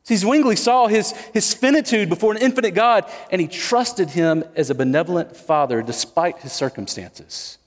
See, 0.07 0.15
Zwingli 0.15 0.55
saw 0.55 0.87
his, 0.87 1.11
his 1.35 1.53
finitude 1.53 2.09
before 2.09 2.31
an 2.31 2.39
infinite 2.39 2.77
God, 2.77 3.11
and 3.29 3.41
he 3.41 3.49
trusted 3.49 4.09
him 4.11 4.45
as 4.55 4.71
a 4.71 4.75
benevolent 4.77 5.37
father 5.37 5.83
despite 5.83 6.39
his 6.39 6.53
circumstances. 6.53 7.59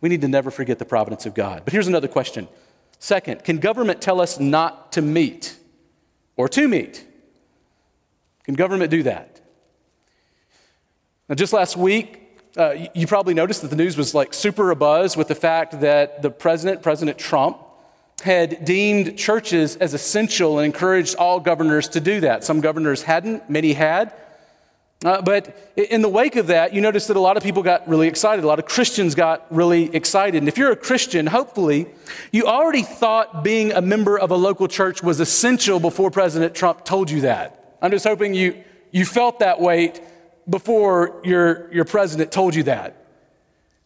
We 0.00 0.08
need 0.08 0.22
to 0.22 0.28
never 0.28 0.50
forget 0.50 0.78
the 0.78 0.86
providence 0.86 1.26
of 1.26 1.34
God. 1.34 1.66
But 1.66 1.74
here's 1.74 1.86
another 1.86 2.08
question 2.08 2.48
Second, 2.98 3.44
can 3.44 3.58
government 3.58 4.00
tell 4.00 4.18
us 4.18 4.40
not 4.40 4.92
to 4.92 5.02
meet 5.02 5.58
or 6.38 6.48
to 6.48 6.66
meet? 6.66 7.04
Can 8.44 8.54
government 8.54 8.90
do 8.90 9.02
that? 9.02 9.38
Now, 11.28 11.34
just 11.34 11.52
last 11.52 11.76
week, 11.76 12.40
uh, 12.56 12.76
you 12.94 13.06
probably 13.06 13.34
noticed 13.34 13.60
that 13.60 13.68
the 13.68 13.76
news 13.76 13.94
was 13.94 14.14
like 14.14 14.32
super 14.32 14.74
abuzz 14.74 15.18
with 15.18 15.28
the 15.28 15.34
fact 15.34 15.80
that 15.80 16.22
the 16.22 16.30
president, 16.30 16.82
President 16.82 17.18
Trump, 17.18 17.58
had 18.22 18.64
deemed 18.64 19.16
churches 19.16 19.76
as 19.76 19.94
essential 19.94 20.58
and 20.58 20.66
encouraged 20.66 21.14
all 21.16 21.38
governors 21.40 21.88
to 21.88 22.00
do 22.00 22.20
that. 22.20 22.44
Some 22.44 22.60
governors 22.60 23.02
hadn't, 23.02 23.48
many 23.48 23.72
had. 23.72 24.12
Uh, 25.04 25.22
but 25.22 25.72
in 25.76 26.02
the 26.02 26.08
wake 26.08 26.34
of 26.34 26.48
that, 26.48 26.74
you 26.74 26.80
notice 26.80 27.06
that 27.06 27.16
a 27.16 27.20
lot 27.20 27.36
of 27.36 27.44
people 27.44 27.62
got 27.62 27.88
really 27.88 28.08
excited. 28.08 28.44
A 28.44 28.48
lot 28.48 28.58
of 28.58 28.64
Christians 28.64 29.14
got 29.14 29.46
really 29.54 29.94
excited. 29.94 30.38
And 30.38 30.48
if 30.48 30.58
you're 30.58 30.72
a 30.72 30.76
Christian, 30.76 31.26
hopefully, 31.26 31.86
you 32.32 32.46
already 32.46 32.82
thought 32.82 33.44
being 33.44 33.72
a 33.72 33.80
member 33.80 34.18
of 34.18 34.32
a 34.32 34.36
local 34.36 34.66
church 34.66 35.00
was 35.00 35.20
essential 35.20 35.78
before 35.78 36.10
President 36.10 36.52
Trump 36.52 36.84
told 36.84 37.10
you 37.10 37.20
that. 37.20 37.76
I'm 37.80 37.92
just 37.92 38.04
hoping 38.04 38.34
you, 38.34 38.64
you 38.90 39.04
felt 39.04 39.38
that 39.38 39.60
weight 39.60 40.00
before 40.50 41.20
your, 41.22 41.72
your 41.72 41.84
president 41.84 42.32
told 42.32 42.56
you 42.56 42.64
that. 42.64 42.96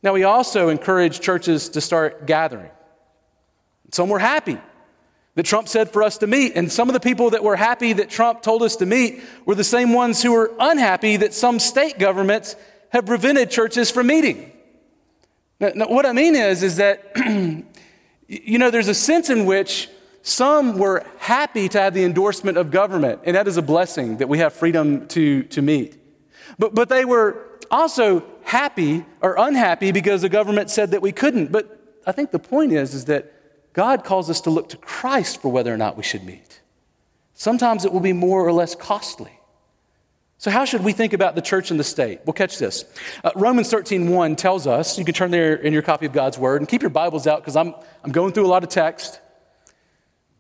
Now, 0.03 0.15
he 0.15 0.25
also 0.25 0.71
encouraged 0.71 1.23
churches 1.23 1.69
to 1.71 1.83
start 1.83 2.27
gathering. 2.27 2.71
Some 3.93 4.09
were 4.09 4.19
happy 4.19 4.59
that 5.35 5.45
Trump 5.45 5.69
said 5.69 5.91
for 5.91 6.03
us 6.03 6.19
to 6.19 6.27
meet. 6.27 6.53
And 6.57 6.71
some 6.71 6.89
of 6.89 6.95
the 6.95 7.01
people 7.01 7.31
that 7.31 7.43
were 7.43 7.57
happy 7.57 7.93
that 7.95 8.11
Trump 8.11 8.43
told 8.43 8.63
us 8.63 8.77
to 8.77 8.87
meet 8.87 9.23
were 9.47 9.55
the 9.55 9.65
same 9.65 9.93
ones 9.93 10.23
who 10.23 10.33
were 10.33 10.53
unhappy 10.59 11.17
that 11.19 11.33
some 11.33 11.59
state 11.59 11.99
governments 11.99 12.57
have 12.91 13.07
prevented 13.07 13.51
churches 13.51 13.91
from 13.91 14.09
meeting. 14.09 14.53
Now, 15.61 15.71
now 15.75 15.87
what 15.89 16.05
I 16.05 16.13
mean 16.13 16.35
is, 16.35 16.63
is 16.63 16.77
that, 16.77 17.13
you 18.29 18.59
know, 18.59 18.71
there's 18.71 18.89
a 18.89 18.95
sense 18.95 19.31
in 19.31 19.47
which 19.47 19.89
some 20.23 20.79
were 20.79 21.05
happy 21.19 21.69
to 21.71 21.81
have 21.81 21.95
the 21.95 22.05
endorsement 22.05 22.57
of 22.57 22.71
government, 22.71 23.21
and 23.25 23.35
that 23.37 23.49
is 23.49 23.57
a 23.57 23.63
blessing 23.63 24.19
that 24.19 24.29
we 24.29 24.39
have 24.39 24.53
freedom 24.53 25.09
to, 25.09 25.43
to 25.45 25.63
meet. 25.63 25.99
But, 26.59 26.75
but 26.75 26.89
they 26.89 27.05
were 27.05 27.59
also 27.71 28.25
happy 28.45 29.05
or 29.21 29.37
unhappy 29.39 29.93
because 29.93 30.23
the 30.23 30.29
government 30.29 30.71
said 30.71 30.91
that 30.93 31.03
we 31.03 31.11
couldn't. 31.11 31.51
But 31.51 32.01
I 32.07 32.13
think 32.13 32.31
the 32.31 32.39
point 32.39 32.73
is, 32.73 32.95
is 32.95 33.07
that 33.07 33.33
God 33.73 34.05
calls 34.05 34.29
us 34.29 34.41
to 34.43 34.51
look 34.51 34.69
to 34.71 34.77
Christ 34.77 35.41
for 35.41 35.51
whether 35.51 35.73
or 35.73 35.77
not 35.77 35.97
we 35.97 36.03
should 36.03 36.25
meet. 36.25 36.61
Sometimes 37.35 37.85
it 37.85 37.93
will 37.93 38.01
be 38.01 38.13
more 38.13 38.47
or 38.47 38.53
less 38.53 38.75
costly. 38.75 39.33
So, 40.39 40.51
how 40.51 40.65
should 40.65 40.83
we 40.83 40.93
think 40.93 41.13
about 41.13 41.37
the 41.37 41.41
church 41.41 41.71
and 41.71 41.79
the 41.79 41.85
state? 41.85 42.21
Well, 42.25 42.33
catch 42.33 42.59
this. 42.59 42.85
Uh, 43.23 43.31
Romans 43.37 43.71
13 43.71 44.09
1 44.09 44.37
tells 44.37 44.67
us, 44.67 44.99
you 44.99 45.05
can 45.05 45.15
turn 45.15 45.31
there 45.31 45.55
in 45.55 45.73
your 45.73 45.83
copy 45.83 46.05
of 46.07 46.13
God's 46.13 46.37
Word 46.37 46.61
and 46.61 46.69
keep 46.69 46.83
your 46.83 46.91
Bibles 46.91 47.27
out 47.27 47.41
because 47.41 47.55
I'm, 47.55 47.75
I'm 48.03 48.11
going 48.11 48.33
through 48.33 48.47
a 48.47 48.49
lot 48.49 48.65
of 48.65 48.69
text. 48.69 49.21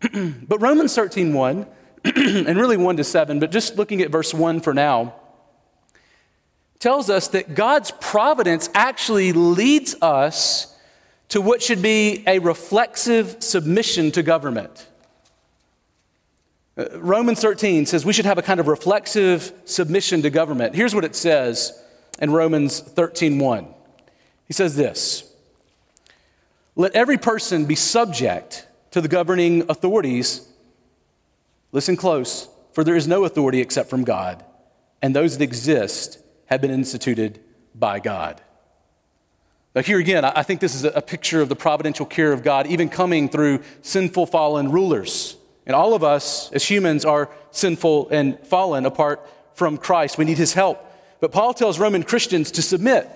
but 0.12 0.60
Romans 0.60 0.94
13 0.94 1.32
1, 1.32 1.66
and 2.04 2.58
really 2.58 2.76
1 2.76 2.96
to 2.96 3.04
7, 3.04 3.38
but 3.38 3.52
just 3.52 3.76
looking 3.76 4.02
at 4.02 4.10
verse 4.10 4.34
1 4.34 4.60
for 4.60 4.74
now, 4.74 5.14
tells 6.80 7.08
us 7.08 7.28
that 7.28 7.54
God's 7.54 7.92
providence 8.00 8.68
actually 8.74 9.32
leads 9.32 9.94
us 10.02 10.71
to 11.32 11.40
what 11.40 11.62
should 11.62 11.80
be 11.80 12.22
a 12.26 12.38
reflexive 12.40 13.42
submission 13.42 14.12
to 14.12 14.22
government. 14.22 14.86
Uh, 16.76 16.84
Romans 16.98 17.40
13 17.40 17.86
says 17.86 18.04
we 18.04 18.12
should 18.12 18.26
have 18.26 18.36
a 18.36 18.42
kind 18.42 18.60
of 18.60 18.68
reflexive 18.68 19.50
submission 19.64 20.20
to 20.20 20.28
government. 20.28 20.74
Here's 20.74 20.94
what 20.94 21.06
it 21.06 21.16
says 21.16 21.72
in 22.20 22.32
Romans 22.32 22.82
13:1. 22.82 23.66
He 24.46 24.52
says 24.52 24.76
this: 24.76 25.24
Let 26.76 26.94
every 26.94 27.16
person 27.16 27.64
be 27.64 27.76
subject 27.76 28.66
to 28.90 29.00
the 29.00 29.08
governing 29.08 29.64
authorities. 29.70 30.46
Listen 31.72 31.96
close, 31.96 32.46
for 32.74 32.84
there 32.84 32.96
is 32.96 33.08
no 33.08 33.24
authority 33.24 33.62
except 33.62 33.88
from 33.88 34.04
God, 34.04 34.44
and 35.00 35.16
those 35.16 35.38
that 35.38 35.44
exist 35.44 36.18
have 36.44 36.60
been 36.60 36.70
instituted 36.70 37.40
by 37.74 38.00
God. 38.00 38.42
Now, 39.74 39.82
here 39.82 39.98
again, 39.98 40.24
I 40.24 40.42
think 40.42 40.60
this 40.60 40.74
is 40.74 40.84
a 40.84 41.00
picture 41.00 41.40
of 41.40 41.48
the 41.48 41.56
providential 41.56 42.04
care 42.04 42.32
of 42.32 42.42
God, 42.42 42.66
even 42.66 42.90
coming 42.90 43.30
through 43.30 43.62
sinful, 43.80 44.26
fallen 44.26 44.70
rulers. 44.70 45.36
And 45.64 45.74
all 45.74 45.94
of 45.94 46.04
us 46.04 46.52
as 46.52 46.62
humans 46.62 47.04
are 47.04 47.30
sinful 47.52 48.10
and 48.10 48.38
fallen 48.46 48.84
apart 48.84 49.26
from 49.54 49.78
Christ. 49.78 50.18
We 50.18 50.26
need 50.26 50.36
his 50.36 50.52
help. 50.52 50.84
But 51.20 51.32
Paul 51.32 51.54
tells 51.54 51.78
Roman 51.78 52.02
Christians 52.02 52.50
to 52.52 52.62
submit. 52.62 53.08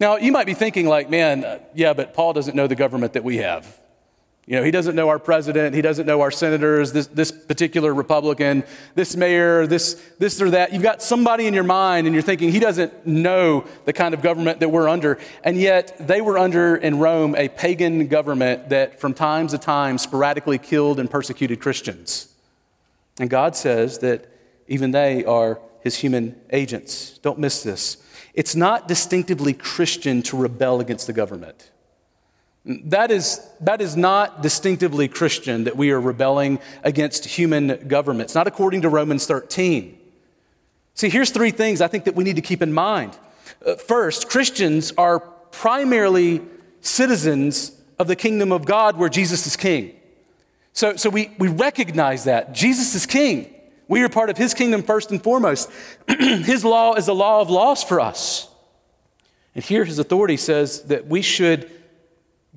Now, 0.00 0.16
you 0.16 0.32
might 0.32 0.46
be 0.46 0.54
thinking, 0.54 0.86
like, 0.86 1.08
man, 1.08 1.44
uh, 1.44 1.58
yeah, 1.74 1.92
but 1.92 2.14
Paul 2.14 2.32
doesn't 2.32 2.56
know 2.56 2.66
the 2.66 2.74
government 2.74 3.12
that 3.12 3.24
we 3.24 3.38
have. 3.38 3.80
You 4.46 4.54
know, 4.54 4.62
he 4.62 4.70
doesn't 4.70 4.94
know 4.94 5.08
our 5.08 5.18
president, 5.18 5.74
he 5.74 5.82
doesn't 5.82 6.06
know 6.06 6.20
our 6.20 6.30
senators, 6.30 6.92
this, 6.92 7.08
this 7.08 7.32
particular 7.32 7.92
Republican, 7.92 8.62
this 8.94 9.16
mayor, 9.16 9.66
this, 9.66 9.94
this 10.20 10.40
or 10.40 10.50
that. 10.50 10.72
You've 10.72 10.84
got 10.84 11.02
somebody 11.02 11.48
in 11.48 11.54
your 11.54 11.64
mind 11.64 12.06
and 12.06 12.14
you're 12.14 12.22
thinking 12.22 12.52
he 12.52 12.60
doesn't 12.60 13.04
know 13.04 13.64
the 13.86 13.92
kind 13.92 14.14
of 14.14 14.22
government 14.22 14.60
that 14.60 14.68
we're 14.68 14.88
under. 14.88 15.18
And 15.42 15.56
yet 15.56 15.96
they 15.98 16.20
were 16.20 16.38
under 16.38 16.76
in 16.76 17.00
Rome 17.00 17.34
a 17.34 17.48
pagan 17.48 18.06
government 18.06 18.68
that 18.68 19.00
from 19.00 19.14
time 19.14 19.48
to 19.48 19.58
time 19.58 19.98
sporadically 19.98 20.58
killed 20.58 21.00
and 21.00 21.10
persecuted 21.10 21.60
Christians. 21.60 22.32
And 23.18 23.28
God 23.28 23.56
says 23.56 23.98
that 23.98 24.26
even 24.68 24.92
they 24.92 25.24
are 25.24 25.60
his 25.80 25.96
human 25.96 26.40
agents. 26.50 27.18
Don't 27.18 27.40
miss 27.40 27.64
this. 27.64 27.96
It's 28.32 28.54
not 28.54 28.86
distinctively 28.86 29.54
Christian 29.54 30.22
to 30.22 30.36
rebel 30.36 30.78
against 30.80 31.08
the 31.08 31.12
government. 31.12 31.70
That 32.66 33.12
is, 33.12 33.40
that 33.60 33.80
is 33.80 33.96
not 33.96 34.42
distinctively 34.42 35.06
Christian 35.06 35.64
that 35.64 35.76
we 35.76 35.92
are 35.92 36.00
rebelling 36.00 36.58
against 36.82 37.24
human 37.24 37.86
governments, 37.86 38.34
not 38.34 38.48
according 38.48 38.82
to 38.82 38.88
Romans 38.88 39.24
13. 39.26 39.96
See, 40.94 41.08
here's 41.08 41.30
three 41.30 41.52
things 41.52 41.80
I 41.80 41.86
think 41.86 42.04
that 42.04 42.16
we 42.16 42.24
need 42.24 42.36
to 42.36 42.42
keep 42.42 42.62
in 42.62 42.72
mind. 42.72 43.16
Uh, 43.64 43.76
first, 43.76 44.28
Christians 44.28 44.92
are 44.98 45.20
primarily 45.20 46.42
citizens 46.80 47.70
of 48.00 48.08
the 48.08 48.16
kingdom 48.16 48.50
of 48.50 48.64
God 48.64 48.96
where 48.96 49.08
Jesus 49.08 49.46
is 49.46 49.56
king. 49.56 49.94
So, 50.72 50.96
so 50.96 51.08
we, 51.08 51.30
we 51.38 51.46
recognize 51.46 52.24
that. 52.24 52.52
Jesus 52.52 52.96
is 52.96 53.06
king. 53.06 53.54
We 53.86 54.02
are 54.02 54.08
part 54.08 54.28
of 54.28 54.36
his 54.36 54.54
kingdom 54.54 54.82
first 54.82 55.12
and 55.12 55.22
foremost. 55.22 55.70
his 56.08 56.64
law 56.64 56.94
is 56.94 57.06
a 57.06 57.12
law 57.12 57.40
of 57.40 57.48
laws 57.48 57.84
for 57.84 58.00
us. 58.00 58.48
And 59.54 59.62
here 59.62 59.84
his 59.84 60.00
authority 60.00 60.36
says 60.36 60.82
that 60.82 61.06
we 61.06 61.22
should 61.22 61.70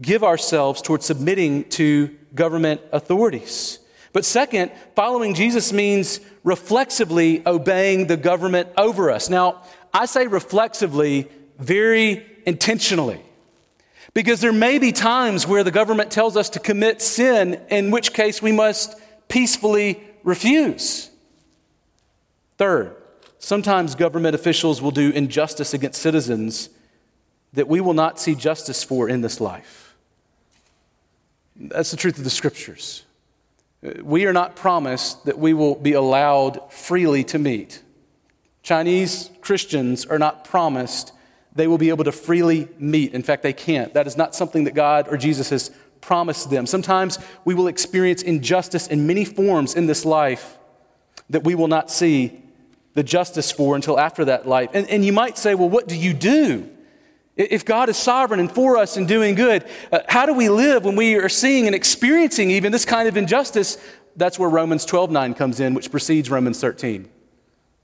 give 0.02 0.24
ourselves 0.24 0.82
towards 0.82 1.06
submitting 1.06 1.66
to 1.70 2.16
government 2.34 2.82
authorities. 2.92 3.80
But 4.14 4.26
second, 4.26 4.72
following 4.96 5.34
Jesus 5.36 5.72
means 5.72 6.20
reflexively 6.44 7.46
obeying 7.46 8.08
the 8.08 8.18
government 8.18 8.70
over 8.78 9.12
us. 9.12 9.30
Now, 9.30 9.62
I 9.94 10.06
say 10.06 10.28
reflexively 10.28 11.30
very 11.58 12.26
intentionally. 12.46 13.22
Because 14.14 14.42
there 14.42 14.54
may 14.54 14.80
be 14.80 14.92
times 14.92 15.46
where 15.46 15.64
the 15.64 15.72
government 15.72 16.10
tells 16.10 16.36
us 16.36 16.50
to 16.52 16.60
commit 16.60 17.02
sin, 17.02 17.62
in 17.70 17.92
which 17.92 18.14
case 18.14 18.42
we 18.42 18.52
must 18.52 18.96
peacefully 19.28 20.02
refuse. 20.24 21.12
Third, 22.58 22.96
sometimes 23.38 23.94
government 23.94 24.34
officials 24.34 24.82
will 24.82 24.92
do 24.92 25.12
injustice 25.12 25.74
against 25.74 26.02
citizens 26.02 26.70
that 27.54 27.68
we 27.68 27.82
will 27.82 27.94
not 27.94 28.20
see 28.20 28.36
justice 28.36 28.84
for 28.84 29.08
in 29.08 29.22
this 29.22 29.40
life. 29.40 29.89
That's 31.60 31.92
the 31.92 31.98
truth 31.98 32.18
of 32.18 32.24
the 32.24 32.30
scriptures. 32.30 33.04
We 34.02 34.26
are 34.26 34.34
not 34.34 34.56
promised 34.56 35.26
that 35.26 35.38
we 35.38 35.54
will 35.54 35.76
be 35.76 35.94
allowed 35.94 36.72
freely 36.72 37.24
to 37.26 37.40
meet. 37.40 37.82
Chinese 38.64 39.30
Christians 39.42 40.06
are 40.06 40.20
not 40.20 40.46
promised 40.46 41.14
they 41.56 41.68
will 41.68 41.78
be 41.78 41.90
able 41.90 42.04
to 42.04 42.12
freely 42.12 42.68
meet. 42.78 43.14
In 43.14 43.24
fact, 43.24 43.44
they 43.44 43.54
can't. 43.54 43.94
That 43.94 44.08
is 44.08 44.16
not 44.16 44.36
something 44.36 44.66
that 44.66 44.76
God 44.76 45.08
or 45.10 45.18
Jesus 45.18 45.50
has 45.50 45.72
promised 46.00 46.50
them. 46.50 46.66
Sometimes 46.66 47.20
we 47.44 47.54
will 47.54 47.68
experience 47.68 48.22
injustice 48.22 48.88
in 48.88 49.08
many 49.08 49.26
forms 49.26 49.76
in 49.76 49.86
this 49.88 50.06
life 50.06 50.58
that 51.30 51.44
we 51.44 51.56
will 51.56 51.68
not 51.68 51.92
see 51.92 52.42
the 52.94 53.04
justice 53.04 53.52
for 53.52 53.76
until 53.76 54.00
after 54.00 54.26
that 54.26 54.48
life. 54.48 54.70
And, 54.74 54.90
and 54.90 55.04
you 55.04 55.12
might 55.12 55.38
say, 55.38 55.56
well, 55.56 55.70
what 55.70 55.88
do 55.88 55.96
you 55.96 56.14
do? 56.14 56.70
If 57.40 57.64
God 57.64 57.88
is 57.88 57.96
sovereign 57.96 58.42
and 58.42 58.52
for 58.52 58.76
us 58.76 58.98
and 58.98 59.08
doing 59.08 59.34
good, 59.34 59.66
uh, 59.94 60.00
how 60.10 60.26
do 60.26 60.34
we 60.34 60.50
live 60.50 60.84
when 60.84 60.98
we 60.98 61.16
are 61.16 61.30
seeing 61.30 61.68
and 61.68 61.76
experiencing 61.76 62.52
even 62.52 62.74
this 62.74 62.84
kind 62.84 63.08
of 63.08 63.16
injustice? 63.16 63.78
That's 64.18 64.38
where 64.38 64.50
Romans 64.50 64.84
12 64.84 65.10
9 65.10 65.34
comes 65.36 65.62
in, 65.62 65.74
which 65.74 65.90
precedes 65.90 66.30
Romans 66.30 66.60
13. 66.60 67.08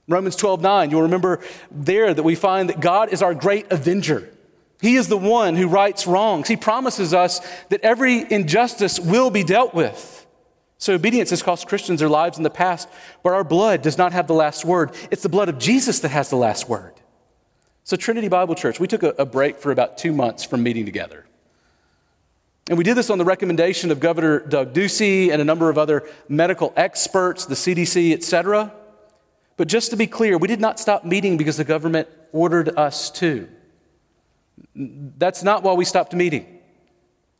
Romans 0.08 0.36
12 0.36 0.60
9, 0.60 0.90
you'll 0.90 1.02
remember 1.02 1.40
there 1.70 2.12
that 2.12 2.22
we 2.22 2.34
find 2.34 2.68
that 2.68 2.80
God 2.80 3.08
is 3.14 3.22
our 3.22 3.34
great 3.34 3.72
avenger. 3.72 4.30
He 4.82 4.96
is 4.96 5.08
the 5.08 5.16
one 5.16 5.56
who 5.56 5.68
rights 5.68 6.06
wrongs. 6.06 6.48
He 6.48 6.56
promises 6.56 7.14
us 7.14 7.40
that 7.70 7.80
every 7.80 8.30
injustice 8.30 9.00
will 9.00 9.30
be 9.30 9.42
dealt 9.42 9.72
with. 9.72 10.26
So, 10.76 10.92
obedience 10.92 11.30
has 11.30 11.42
cost 11.42 11.66
Christians 11.66 12.00
their 12.00 12.10
lives 12.10 12.36
in 12.36 12.44
the 12.44 12.50
past, 12.50 12.90
but 13.22 13.32
our 13.32 13.42
blood 13.42 13.80
does 13.80 13.96
not 13.96 14.12
have 14.12 14.26
the 14.26 14.34
last 14.34 14.66
word. 14.66 14.94
It's 15.10 15.22
the 15.22 15.30
blood 15.30 15.48
of 15.48 15.58
Jesus 15.58 16.00
that 16.00 16.10
has 16.10 16.28
the 16.28 16.36
last 16.36 16.68
word. 16.68 16.92
So, 17.86 17.96
Trinity 17.96 18.26
Bible 18.26 18.56
Church, 18.56 18.80
we 18.80 18.88
took 18.88 19.04
a, 19.04 19.10
a 19.10 19.24
break 19.24 19.58
for 19.60 19.70
about 19.70 19.96
two 19.96 20.12
months 20.12 20.42
from 20.42 20.64
meeting 20.64 20.84
together. 20.84 21.24
And 22.68 22.76
we 22.76 22.82
did 22.82 22.96
this 22.96 23.10
on 23.10 23.18
the 23.18 23.24
recommendation 23.24 23.92
of 23.92 24.00
Governor 24.00 24.40
Doug 24.40 24.74
Ducey 24.74 25.30
and 25.30 25.40
a 25.40 25.44
number 25.44 25.70
of 25.70 25.78
other 25.78 26.02
medical 26.28 26.72
experts, 26.74 27.46
the 27.46 27.54
CDC, 27.54 28.12
et 28.12 28.24
cetera. 28.24 28.72
But 29.56 29.68
just 29.68 29.90
to 29.90 29.96
be 29.96 30.08
clear, 30.08 30.36
we 30.36 30.48
did 30.48 30.60
not 30.60 30.80
stop 30.80 31.04
meeting 31.04 31.36
because 31.36 31.58
the 31.58 31.64
government 31.64 32.08
ordered 32.32 32.76
us 32.76 33.08
to. 33.12 33.48
That's 34.74 35.44
not 35.44 35.62
why 35.62 35.74
we 35.74 35.84
stopped 35.84 36.12
meeting. 36.12 36.58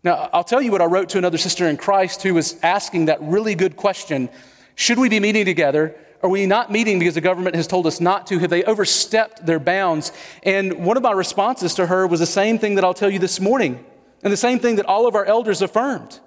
Now, 0.04 0.30
I'll 0.32 0.44
tell 0.44 0.62
you 0.62 0.70
what 0.70 0.80
I 0.80 0.84
wrote 0.84 1.08
to 1.08 1.18
another 1.18 1.38
sister 1.38 1.66
in 1.66 1.76
Christ 1.76 2.22
who 2.22 2.34
was 2.34 2.56
asking 2.62 3.06
that 3.06 3.20
really 3.20 3.56
good 3.56 3.76
question 3.76 4.28
Should 4.76 5.00
we 5.00 5.08
be 5.08 5.18
meeting 5.18 5.44
together? 5.44 5.96
Are 6.26 6.28
we 6.28 6.44
not 6.44 6.72
meeting 6.72 6.98
because 6.98 7.14
the 7.14 7.20
government 7.20 7.54
has 7.54 7.68
told 7.68 7.86
us 7.86 8.00
not 8.00 8.26
to? 8.26 8.40
Have 8.40 8.50
they 8.50 8.64
overstepped 8.64 9.46
their 9.46 9.60
bounds? 9.60 10.10
And 10.42 10.84
one 10.84 10.96
of 10.96 11.04
my 11.04 11.12
responses 11.12 11.76
to 11.76 11.86
her 11.86 12.04
was 12.04 12.18
the 12.18 12.26
same 12.26 12.58
thing 12.58 12.74
that 12.74 12.84
I'll 12.84 12.94
tell 12.94 13.08
you 13.08 13.20
this 13.20 13.38
morning, 13.38 13.86
and 14.24 14.32
the 14.32 14.36
same 14.36 14.58
thing 14.58 14.74
that 14.74 14.86
all 14.86 15.06
of 15.06 15.14
our 15.14 15.24
elders 15.24 15.62
affirmed. 15.62 16.18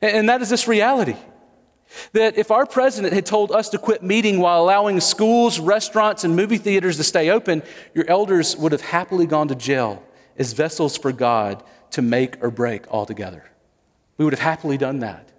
And 0.00 0.30
that 0.30 0.40
is 0.40 0.48
this 0.48 0.66
reality 0.66 1.16
that 2.12 2.38
if 2.38 2.50
our 2.50 2.64
president 2.64 3.12
had 3.12 3.26
told 3.26 3.52
us 3.52 3.68
to 3.68 3.76
quit 3.76 4.02
meeting 4.02 4.38
while 4.38 4.62
allowing 4.62 4.98
schools, 4.98 5.60
restaurants, 5.60 6.24
and 6.24 6.34
movie 6.34 6.56
theaters 6.56 6.96
to 6.96 7.04
stay 7.04 7.28
open, 7.28 7.62
your 7.92 8.08
elders 8.08 8.56
would 8.56 8.72
have 8.72 8.80
happily 8.80 9.26
gone 9.26 9.48
to 9.48 9.54
jail 9.54 10.02
as 10.38 10.54
vessels 10.54 10.96
for 10.96 11.12
God 11.12 11.62
to 11.90 12.00
make 12.00 12.42
or 12.42 12.50
break 12.50 12.88
altogether. 12.88 13.44
We 14.16 14.24
would 14.24 14.32
have 14.32 14.40
happily 14.40 14.78
done 14.78 15.00
that. 15.00 15.32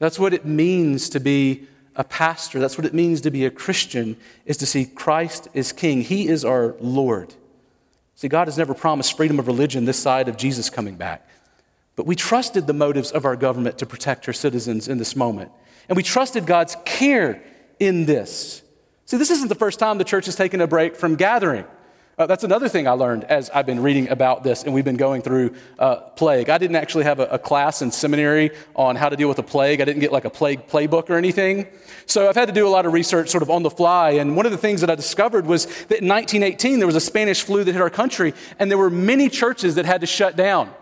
That's 0.00 0.18
what 0.18 0.34
it 0.34 0.44
means 0.44 1.08
to 1.08 1.18
be 1.18 1.66
a 1.98 2.04
pastor, 2.04 2.60
that's 2.60 2.78
what 2.78 2.86
it 2.86 2.94
means 2.94 3.20
to 3.22 3.30
be 3.30 3.44
a 3.44 3.50
Christian, 3.50 4.16
is 4.46 4.56
to 4.58 4.66
see 4.66 4.86
Christ 4.86 5.48
is 5.52 5.72
King. 5.72 6.00
He 6.00 6.28
is 6.28 6.44
our 6.44 6.76
Lord. 6.80 7.34
See, 8.14 8.28
God 8.28 8.46
has 8.46 8.56
never 8.56 8.72
promised 8.72 9.16
freedom 9.16 9.40
of 9.40 9.48
religion 9.48 9.84
this 9.84 9.98
side 9.98 10.28
of 10.28 10.36
Jesus 10.36 10.70
coming 10.70 10.94
back. 10.94 11.28
But 11.96 12.06
we 12.06 12.14
trusted 12.14 12.68
the 12.68 12.72
motives 12.72 13.10
of 13.10 13.24
our 13.24 13.34
government 13.34 13.78
to 13.78 13.86
protect 13.86 14.26
her 14.26 14.32
citizens 14.32 14.86
in 14.86 14.98
this 14.98 15.16
moment. 15.16 15.50
And 15.88 15.96
we 15.96 16.04
trusted 16.04 16.46
God's 16.46 16.76
care 16.84 17.42
in 17.80 18.06
this. 18.06 18.62
See, 19.06 19.16
this 19.16 19.30
isn't 19.30 19.48
the 19.48 19.56
first 19.56 19.80
time 19.80 19.98
the 19.98 20.04
church 20.04 20.26
has 20.26 20.36
taken 20.36 20.60
a 20.60 20.68
break 20.68 20.94
from 20.94 21.16
gathering. 21.16 21.64
Uh, 22.18 22.26
that's 22.26 22.42
another 22.42 22.68
thing 22.68 22.88
I 22.88 22.92
learned 22.92 23.22
as 23.24 23.48
I've 23.50 23.64
been 23.64 23.80
reading 23.80 24.08
about 24.08 24.42
this 24.42 24.64
and 24.64 24.74
we've 24.74 24.84
been 24.84 24.96
going 24.96 25.22
through 25.22 25.54
uh, 25.78 25.96
plague. 26.16 26.50
I 26.50 26.58
didn't 26.58 26.74
actually 26.74 27.04
have 27.04 27.20
a, 27.20 27.26
a, 27.26 27.38
class 27.38 27.80
in 27.80 27.92
seminary 27.92 28.50
on 28.74 28.96
how 28.96 29.08
to 29.08 29.14
deal 29.14 29.28
with 29.28 29.38
a 29.38 29.44
plague. 29.44 29.80
I 29.80 29.84
didn't 29.84 30.00
get 30.00 30.10
like 30.10 30.24
a 30.24 30.30
plague 30.30 30.66
playbook 30.66 31.10
or 31.10 31.14
anything. 31.14 31.68
So 32.06 32.28
I've 32.28 32.34
had 32.34 32.48
to 32.48 32.52
do 32.52 32.66
a 32.66 32.68
lot 32.70 32.86
of 32.86 32.92
research 32.92 33.28
sort 33.28 33.44
of 33.44 33.50
on 33.50 33.62
the 33.62 33.70
fly. 33.70 34.10
And 34.10 34.36
one 34.36 34.46
of 34.46 34.52
the 34.52 34.58
things 34.58 34.80
that 34.80 34.90
I 34.90 34.96
discovered 34.96 35.46
was 35.46 35.66
that 35.66 36.00
in 36.00 36.08
1918 36.08 36.80
there 36.80 36.88
was 36.88 36.96
a 36.96 37.00
Spanish 37.00 37.44
flu 37.44 37.62
that 37.62 37.72
hit 37.72 37.80
our 37.80 37.88
country 37.88 38.34
and 38.58 38.68
there 38.68 38.78
were 38.78 38.90
many 38.90 39.28
churches 39.28 39.76
that 39.76 39.86
had 39.86 40.00
to 40.00 40.06
shut 40.08 40.34
down. 40.34 40.74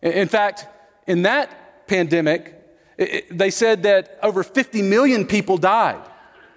In 0.00 0.28
fact, 0.28 0.66
in 1.06 1.22
that 1.22 1.86
pandemic, 1.86 2.58
it, 2.96 3.36
they 3.36 3.50
said 3.50 3.82
that 3.82 4.18
over 4.22 4.42
50 4.42 4.80
million 4.80 5.26
people 5.26 5.58
died. 5.58 6.00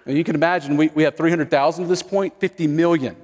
You 0.06 0.24
can 0.24 0.36
imagine 0.36 0.78
we, 0.78 0.88
we 0.88 1.02
have 1.02 1.18
300,000 1.18 1.84
at 1.84 1.90
this 1.90 2.02
point, 2.02 2.40
50 2.40 2.66
million. 2.68 3.16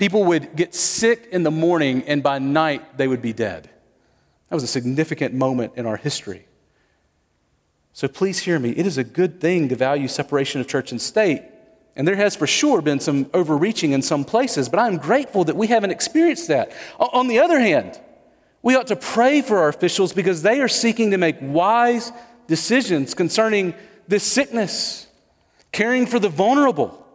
People 0.00 0.24
would 0.24 0.56
get 0.56 0.74
sick 0.74 1.28
in 1.30 1.42
the 1.42 1.50
morning, 1.50 2.04
and 2.06 2.22
by 2.22 2.38
night, 2.38 2.96
they 2.96 3.06
would 3.06 3.20
be 3.20 3.34
dead. 3.34 3.68
That 4.48 4.54
was 4.56 4.62
a 4.62 4.66
significant 4.66 5.34
moment 5.34 5.74
in 5.76 5.84
our 5.84 5.98
history. 5.98 6.46
So 7.92 8.08
please 8.08 8.38
hear 8.38 8.58
me. 8.58 8.70
It 8.70 8.86
is 8.86 8.96
a 8.96 9.04
good 9.04 9.42
thing 9.42 9.68
to 9.68 9.76
value 9.76 10.08
separation 10.08 10.58
of 10.58 10.66
church 10.66 10.90
and 10.90 10.98
state. 10.98 11.42
And 11.96 12.08
there 12.08 12.16
has 12.16 12.34
for 12.34 12.46
sure 12.46 12.80
been 12.80 12.98
some 12.98 13.28
overreaching 13.34 13.92
in 13.92 14.00
some 14.00 14.24
places, 14.24 14.70
but 14.70 14.80
I'm 14.80 14.96
grateful 14.96 15.44
that 15.44 15.54
we 15.54 15.66
haven't 15.66 15.90
experienced 15.90 16.48
that. 16.48 16.72
On 16.98 17.28
the 17.28 17.40
other 17.40 17.60
hand, 17.60 18.00
we 18.62 18.76
ought 18.76 18.86
to 18.86 18.96
pray 18.96 19.42
for 19.42 19.58
our 19.58 19.68
officials 19.68 20.14
because 20.14 20.40
they 20.40 20.62
are 20.62 20.68
seeking 20.68 21.10
to 21.10 21.18
make 21.18 21.36
wise 21.42 22.10
decisions 22.46 23.12
concerning 23.12 23.74
this 24.08 24.24
sickness, 24.24 25.08
caring 25.72 26.06
for 26.06 26.18
the 26.18 26.30
vulnerable, 26.30 27.06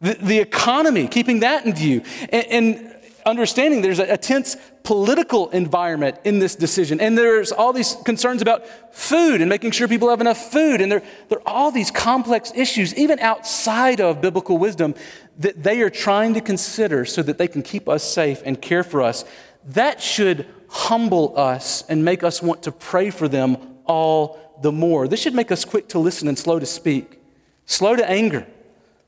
the, 0.00 0.14
the 0.14 0.38
economy, 0.38 1.06
keeping 1.08 1.40
that 1.40 1.66
in 1.66 1.74
view, 1.74 2.02
and, 2.30 2.46
and 2.46 2.96
understanding 3.26 3.82
there's 3.82 3.98
a, 3.98 4.14
a, 4.14 4.16
tense 4.16 4.56
political 4.82 5.50
environment 5.50 6.16
in 6.24 6.38
this 6.38 6.56
decision. 6.56 7.00
And 7.00 7.16
there's 7.16 7.52
all 7.52 7.72
these 7.72 7.96
concerns 8.04 8.40
about 8.40 8.66
food 8.94 9.40
and 9.40 9.48
making 9.48 9.72
sure 9.72 9.88
people 9.88 10.08
have 10.08 10.20
enough 10.20 10.50
food. 10.50 10.80
And 10.80 10.90
there, 10.90 11.02
there 11.28 11.38
are 11.38 11.48
all 11.48 11.70
these 11.70 11.90
complex 11.90 12.50
issues, 12.54 12.94
even 12.94 13.18
outside 13.20 14.00
of 14.00 14.20
biblical 14.20 14.56
wisdom, 14.56 14.94
that 15.38 15.62
they 15.62 15.82
are 15.82 15.90
trying 15.90 16.34
to 16.34 16.40
consider 16.40 17.04
so 17.04 17.22
that 17.22 17.36
they 17.36 17.48
can 17.48 17.62
keep 17.62 17.88
us 17.88 18.02
safe 18.02 18.42
and 18.44 18.60
care 18.60 18.82
for 18.82 19.02
us. 19.02 19.24
That 19.66 20.00
should 20.00 20.46
humble 20.68 21.38
us 21.38 21.84
and 21.88 22.04
make 22.04 22.22
us 22.22 22.42
want 22.42 22.62
to 22.62 22.72
pray 22.72 23.10
for 23.10 23.28
them 23.28 23.58
all 23.84 24.38
the 24.62 24.72
more. 24.72 25.08
This 25.08 25.20
should 25.20 25.34
make 25.34 25.52
us 25.52 25.64
quick 25.64 25.88
to 25.88 25.98
listen 25.98 26.28
and 26.28 26.38
slow 26.38 26.58
to 26.58 26.66
speak, 26.66 27.20
slow 27.66 27.96
to 27.96 28.08
anger 28.08 28.46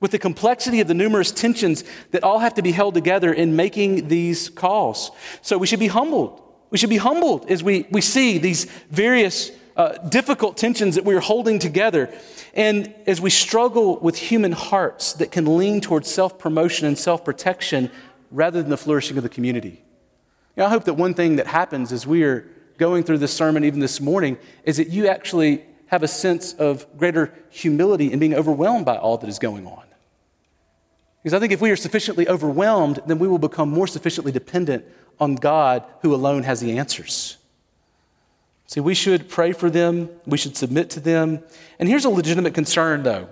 with 0.02 0.10
the 0.10 0.18
complexity 0.18 0.80
of 0.80 0.88
the 0.88 0.94
numerous 0.94 1.30
tensions 1.30 1.84
that 2.10 2.24
all 2.24 2.40
have 2.40 2.54
to 2.54 2.62
be 2.62 2.72
held 2.72 2.92
together 2.92 3.32
in 3.32 3.56
making 3.56 4.08
these 4.08 4.50
calls. 4.50 5.12
So 5.40 5.56
we 5.56 5.66
should 5.66 5.80
be 5.80 5.86
humbled. 5.86 6.42
We 6.70 6.76
should 6.76 6.90
be 6.90 6.98
humbled 6.98 7.50
as 7.50 7.62
we, 7.62 7.86
we 7.90 8.00
see 8.00 8.36
these 8.38 8.64
various 8.90 9.52
uh, 9.76 9.92
difficult 10.08 10.56
tensions 10.56 10.96
that 10.96 11.04
we 11.04 11.14
are 11.14 11.20
holding 11.20 11.58
together. 11.58 12.12
And 12.52 12.92
as 13.06 13.20
we 13.20 13.30
struggle 13.30 13.98
with 14.00 14.16
human 14.16 14.52
hearts 14.52 15.14
that 15.14 15.30
can 15.30 15.56
lean 15.56 15.80
towards 15.80 16.10
self 16.10 16.38
promotion 16.38 16.86
and 16.86 16.98
self 16.98 17.24
protection 17.24 17.90
rather 18.32 18.60
than 18.60 18.70
the 18.70 18.76
flourishing 18.76 19.16
of 19.16 19.22
the 19.22 19.28
community. 19.28 19.82
You 20.56 20.62
know, 20.62 20.66
I 20.66 20.68
hope 20.68 20.84
that 20.84 20.94
one 20.94 21.14
thing 21.14 21.36
that 21.36 21.46
happens 21.46 21.92
as 21.92 22.06
we 22.06 22.24
are 22.24 22.46
going 22.76 23.04
through 23.04 23.18
this 23.18 23.32
sermon, 23.32 23.64
even 23.64 23.78
this 23.78 24.00
morning, 24.00 24.36
is 24.64 24.78
that 24.78 24.88
you 24.88 25.06
actually 25.06 25.64
have 25.86 26.02
a 26.02 26.08
sense 26.08 26.54
of 26.54 26.86
greater 26.98 27.32
humility 27.50 28.12
in 28.12 28.18
being 28.18 28.34
overwhelmed 28.34 28.84
by 28.84 28.96
all 28.96 29.16
that 29.18 29.28
is 29.28 29.38
going 29.38 29.66
on. 29.66 29.84
Because 31.22 31.34
I 31.34 31.38
think 31.38 31.52
if 31.52 31.60
we 31.60 31.70
are 31.70 31.76
sufficiently 31.76 32.28
overwhelmed, 32.28 33.00
then 33.06 33.18
we 33.18 33.28
will 33.28 33.38
become 33.38 33.70
more 33.70 33.86
sufficiently 33.86 34.32
dependent 34.32 34.84
on 35.20 35.36
God 35.36 35.84
who 36.00 36.14
alone 36.14 36.42
has 36.42 36.60
the 36.60 36.78
answers. 36.78 37.36
See, 38.66 38.80
we 38.80 38.94
should 38.94 39.28
pray 39.28 39.52
for 39.52 39.70
them, 39.70 40.08
we 40.26 40.38
should 40.38 40.56
submit 40.56 40.90
to 40.90 41.00
them. 41.00 41.42
And 41.78 41.88
here's 41.88 42.04
a 42.04 42.10
legitimate 42.10 42.54
concern, 42.54 43.02
though. 43.02 43.28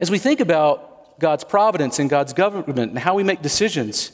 As 0.00 0.10
we 0.10 0.18
think 0.18 0.40
about 0.40 1.18
God's 1.18 1.44
providence 1.44 1.98
and 1.98 2.10
God's 2.10 2.32
government 2.32 2.90
and 2.90 2.98
how 2.98 3.14
we 3.14 3.22
make 3.22 3.40
decisions, 3.40 4.12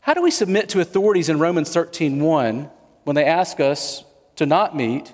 how 0.00 0.14
do 0.14 0.22
we 0.22 0.30
submit 0.30 0.70
to 0.70 0.80
authorities 0.80 1.28
in 1.28 1.38
Romans 1.38 1.70
13:1 1.70 2.70
when 3.04 3.16
they 3.16 3.24
ask 3.24 3.60
us 3.60 4.04
to 4.36 4.46
not 4.46 4.76
meet, 4.76 5.12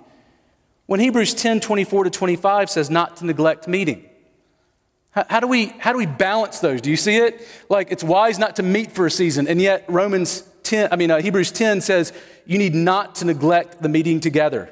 when 0.87 1.01
Hebrews 1.01 1.35
10 1.35 1.61
24 1.61 2.05
to 2.05 2.11
25 2.11 2.71
says 2.71 2.91
not 2.91 3.17
to 3.19 3.27
neglect 3.27 3.69
meeting? 3.69 4.09
How, 5.13 5.25
how, 5.29 5.41
do 5.41 5.47
we, 5.47 5.67
how 5.79 5.93
do 5.93 5.99
we 5.99 6.07
balance 6.07 6.59
those? 6.59 6.81
Do 6.81 6.91
you 6.91 6.97
see 6.97 7.17
it? 7.17 7.47
Like 7.69 7.93
it's 7.93 8.03
wise 8.03 8.39
not 8.39 8.57
to 8.57 8.63
meet 8.63 8.93
for 8.93 9.07
a 9.07 9.11
season, 9.11 9.47
and 9.47 9.61
yet 9.61 9.85
Romans 9.89 10.43
10, 10.65 10.89
I 10.93 10.97
mean, 10.97 11.11
uh, 11.11 11.21
Hebrews 11.21 11.53
10 11.53 11.81
says 11.81 12.13
you 12.45 12.59
need 12.59 12.75
not 12.75 13.17
to 13.17 13.25
neglect 13.25 13.83
the 13.83 13.89
meeting 13.89 14.21
together. 14.21 14.71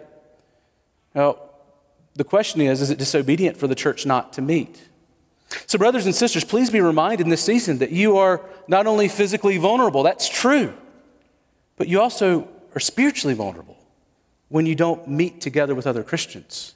Now, 1.14 1.38
the 2.14 2.24
question 2.24 2.61
is 2.61 2.81
is 2.81 2.90
it 2.90 2.98
disobedient 2.98 3.57
for 3.57 3.66
the 3.66 3.74
church 3.74 4.07
not 4.07 4.33
to 4.35 4.42
meet? 4.42 4.81
So, 5.66 5.79
brothers 5.79 6.07
and 6.07 6.14
sisters, 6.14 6.44
please 6.44 6.70
be 6.70 6.81
reminded 6.81 7.24
in 7.24 7.29
this 7.29 7.42
season 7.42 7.79
that 7.79 7.90
you 7.90 8.16
are 8.18 8.40
not 8.68 8.87
only 8.87 9.09
physically 9.09 9.59
vulnerable, 9.59 10.03
that's 10.03 10.29
true, 10.29 10.72
but 11.76 11.88
you 11.88 12.00
also 12.00 12.48
are 12.74 12.81
spiritually 12.81 13.35
vulnerable 13.35 13.76
when 14.48 14.66
you 14.66 14.74
don't 14.74 15.09
meet 15.09 15.40
together 15.40 15.74
with 15.74 15.87
other 15.87 16.03
Christians. 16.03 16.74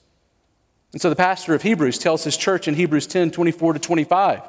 And 0.94 1.02
so 1.02 1.10
the 1.10 1.16
pastor 1.16 1.54
of 1.54 1.62
Hebrews 1.62 1.98
tells 1.98 2.22
his 2.22 2.36
church 2.36 2.68
in 2.68 2.74
Hebrews 2.74 3.08
10 3.08 3.32
24 3.32 3.72
to 3.72 3.78
25, 3.80 4.42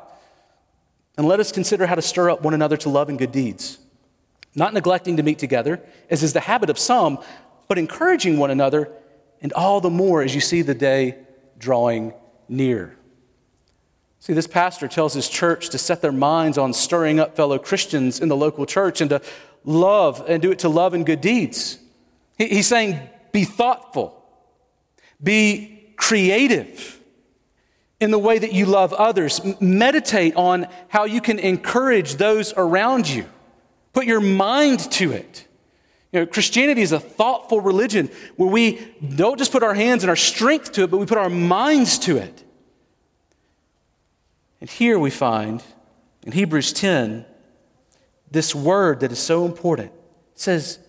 and 1.18 1.28
let 1.28 1.40
us 1.40 1.52
consider 1.52 1.88
how 1.88 1.96
to 1.96 2.04
stir 2.04 2.30
up 2.30 2.44
one 2.44 2.54
another 2.54 2.78
to 2.78 2.90
love 2.90 3.10
and 3.10 3.18
good 3.18 3.32
deeds, 3.32 3.80
not 4.54 4.72
neglecting 4.72 5.18
to 5.18 5.24
meet 5.24 5.40
together, 5.40 5.82
as 6.08 6.22
is 6.22 6.34
the 6.34 6.40
habit 6.40 6.70
of 6.70 6.78
some, 6.78 7.18
but 7.68 7.80
encouraging 7.80 8.38
one 8.38 8.52
another, 8.52 8.92
and 9.42 9.54
all 9.54 9.82
the 9.82 9.90
more 9.90 10.22
as 10.22 10.36
you 10.36 10.40
see 10.40 10.62
the 10.62 10.76
day 10.76 11.18
drawing 11.58 12.14
near. 12.48 12.96
See, 14.20 14.34
this 14.34 14.46
pastor 14.46 14.88
tells 14.88 15.16
his 15.16 15.28
church 15.28 15.70
to 15.70 15.80
set 15.80 16.04
their 16.04 16.12
minds 16.12 16.60
on 16.60 16.74
stirring 16.74 17.20
up 17.20 17.36
fellow 17.36 17.58
Christians 17.58 18.20
in 18.20 18.30
the 18.30 18.38
local 18.38 18.68
church 18.68 19.02
and 19.02 19.10
to 19.10 19.22
love 19.64 20.24
and 20.28 20.44
do 20.44 20.52
it 20.52 20.60
to 20.60 20.70
love 20.70 20.94
and 20.94 21.08
good 21.08 21.22
deeds. 21.22 21.80
He's 22.38 22.68
saying, 22.68 23.00
be 23.32 23.46
thoughtful, 23.46 24.24
be 25.24 25.75
creative 25.96 27.00
in 28.00 28.12
the 28.12 28.20
way 28.20 28.38
that 28.38 28.54
you 28.54 28.66
love 28.66 28.94
others. 28.94 29.42
Meditate 29.60 30.36
on 30.36 30.68
how 30.88 31.06
you 31.06 31.22
can 31.22 31.40
encourage 31.40 32.16
those 32.16 32.54
around 32.56 33.08
you. 33.08 33.26
Put 33.94 34.06
your 34.06 34.22
mind 34.22 34.92
to 34.94 35.12
it. 35.12 35.48
You 36.12 36.22
know, 36.22 36.26
Christianity 36.26 36.82
is 36.82 36.92
a 36.92 37.00
thoughtful 37.00 37.60
religion 37.60 38.10
where 38.36 38.50
we 38.50 38.80
don't 39.16 39.38
just 39.38 39.52
put 39.52 39.64
our 39.64 39.74
hands 39.74 40.04
and 40.04 40.10
our 40.10 40.16
strength 40.16 40.74
to 40.74 40.84
it, 40.84 40.92
but 40.92 40.98
we 40.98 41.06
put 41.06 41.18
our 41.18 41.30
minds 41.30 42.00
to 42.00 42.18
it. 42.18 42.44
And 44.62 44.70
here 44.70 44.98
we 44.98 45.10
find 45.10 45.64
in 46.24 46.32
Hebrews 46.32 46.74
10 46.74 47.26
this 48.32 48.56
word 48.56 49.02
that 49.02 49.12
is 49.12 49.20
so 49.20 49.46
important. 49.46 49.92
It 50.34 50.40
says 50.40 50.80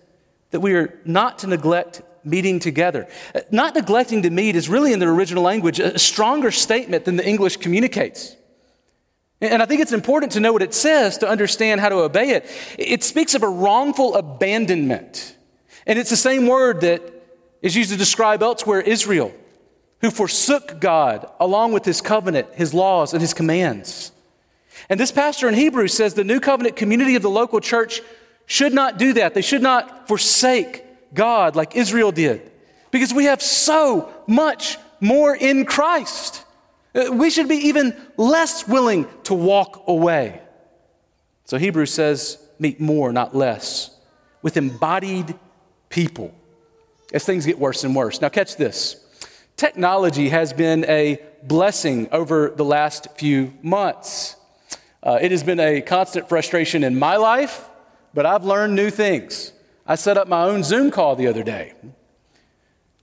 that 0.51 0.59
we 0.59 0.73
are 0.73 0.99
not 1.05 1.39
to 1.39 1.47
neglect 1.47 2.01
meeting 2.27 2.59
together. 2.59 3.07
Uh, 3.33 3.41
not 3.51 3.75
neglecting 3.75 4.21
to 4.23 4.29
meet 4.29 4.55
is 4.55 4.69
really 4.69 4.93
in 4.93 4.99
the 4.99 5.07
original 5.07 5.43
language 5.43 5.79
a 5.79 5.97
stronger 5.97 6.51
statement 6.51 7.05
than 7.05 7.15
the 7.15 7.27
English 7.27 7.57
communicates. 7.57 8.35
And 9.39 9.61
I 9.61 9.65
think 9.65 9.81
it's 9.81 9.93
important 9.93 10.31
to 10.33 10.39
know 10.39 10.51
what 10.51 10.63
it 10.63 10.73
says 10.73 11.19
to 11.19 11.29
understand 11.29 11.79
how 11.79 11.89
to 11.89 11.97
obey 11.97 12.31
it. 12.31 12.45
It 12.77 13.03
speaks 13.03 13.35
of 13.35 13.43
a 13.43 13.47
wrongful 13.47 14.15
abandonment. 14.15 15.35
And 15.85 15.99
it's 15.99 16.09
the 16.09 16.17
same 16.17 16.47
word 16.47 16.81
that 16.81 17.01
is 17.61 17.75
used 17.75 17.91
to 17.91 17.97
describe 17.97 18.41
elsewhere 18.41 18.81
Israel, 18.81 19.31
who 20.01 20.09
forsook 20.09 20.79
God 20.79 21.29
along 21.39 21.71
with 21.73 21.85
his 21.85 22.01
covenant, 22.01 22.47
his 22.53 22.73
laws, 22.73 23.13
and 23.13 23.21
his 23.21 23.33
commands. 23.33 24.11
And 24.89 24.99
this 24.99 25.11
pastor 25.11 25.47
in 25.47 25.53
Hebrews 25.53 25.93
says 25.93 26.13
the 26.13 26.23
new 26.23 26.39
covenant 26.39 26.75
community 26.75 27.15
of 27.15 27.21
the 27.21 27.29
local 27.29 27.59
church 27.59 28.01
should 28.47 28.73
not 28.73 28.97
do 28.97 29.13
that. 29.13 29.33
They 29.33 29.41
should 29.41 29.61
not 29.61 30.07
forsake 30.07 30.83
God 31.13 31.55
like 31.55 31.75
Israel 31.75 32.11
did 32.11 32.51
because 32.91 33.13
we 33.13 33.25
have 33.25 33.41
so 33.41 34.13
much 34.27 34.77
more 34.99 35.35
in 35.35 35.65
Christ. 35.65 36.43
Uh, 36.95 37.11
we 37.11 37.29
should 37.29 37.47
be 37.47 37.67
even 37.67 37.95
less 38.17 38.67
willing 38.67 39.07
to 39.23 39.33
walk 39.33 39.83
away. 39.87 40.41
So 41.45 41.57
Hebrews 41.57 41.93
says, 41.93 42.37
meet 42.59 42.79
more, 42.79 43.13
not 43.13 43.35
less, 43.35 43.95
with 44.41 44.57
embodied 44.57 45.35
people 45.89 46.33
as 47.13 47.23
things 47.23 47.45
get 47.45 47.57
worse 47.57 47.83
and 47.83 47.95
worse. 47.95 48.19
Now, 48.21 48.29
catch 48.29 48.57
this. 48.57 49.03
Technology 49.55 50.29
has 50.29 50.53
been 50.53 50.85
a 50.85 51.19
blessing 51.43 52.09
over 52.11 52.49
the 52.55 52.65
last 52.65 53.07
few 53.17 53.53
months. 53.61 54.35
Uh, 55.01 55.19
it 55.21 55.31
has 55.31 55.43
been 55.43 55.59
a 55.59 55.81
constant 55.81 56.27
frustration 56.27 56.83
in 56.83 56.97
my 56.99 57.15
life, 57.15 57.69
but 58.13 58.25
I've 58.25 58.43
learned 58.43 58.75
new 58.75 58.89
things. 58.89 59.53
I 59.87 59.95
set 59.95 60.17
up 60.17 60.27
my 60.27 60.43
own 60.43 60.63
Zoom 60.63 60.91
call 60.91 61.15
the 61.15 61.27
other 61.27 61.43
day. 61.43 61.73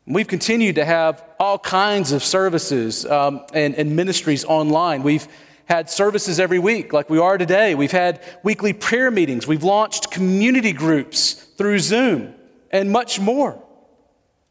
We've 0.06 0.28
continued 0.28 0.74
to 0.74 0.84
have 0.84 1.24
all 1.40 1.58
kinds 1.58 2.12
of 2.12 2.22
services 2.22 3.06
um, 3.06 3.40
and, 3.54 3.74
and 3.74 3.96
ministries 3.96 4.44
online. 4.44 5.02
We've 5.02 5.26
had 5.64 5.88
services 5.88 6.38
every 6.38 6.58
week, 6.58 6.92
like 6.92 7.08
we 7.08 7.18
are 7.18 7.38
today. 7.38 7.74
We've 7.74 7.90
had 7.90 8.22
weekly 8.42 8.74
prayer 8.74 9.10
meetings. 9.10 9.46
We've 9.46 9.62
launched 9.62 10.10
community 10.10 10.72
groups 10.72 11.32
through 11.32 11.78
Zoom 11.78 12.34
and 12.70 12.92
much 12.92 13.18
more. 13.18 13.58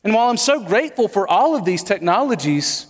And 0.03 0.15
while 0.15 0.31
I'm 0.31 0.37
so 0.37 0.59
grateful 0.59 1.07
for 1.07 1.27
all 1.27 1.55
of 1.55 1.65
these 1.65 1.83
technologies, 1.83 2.87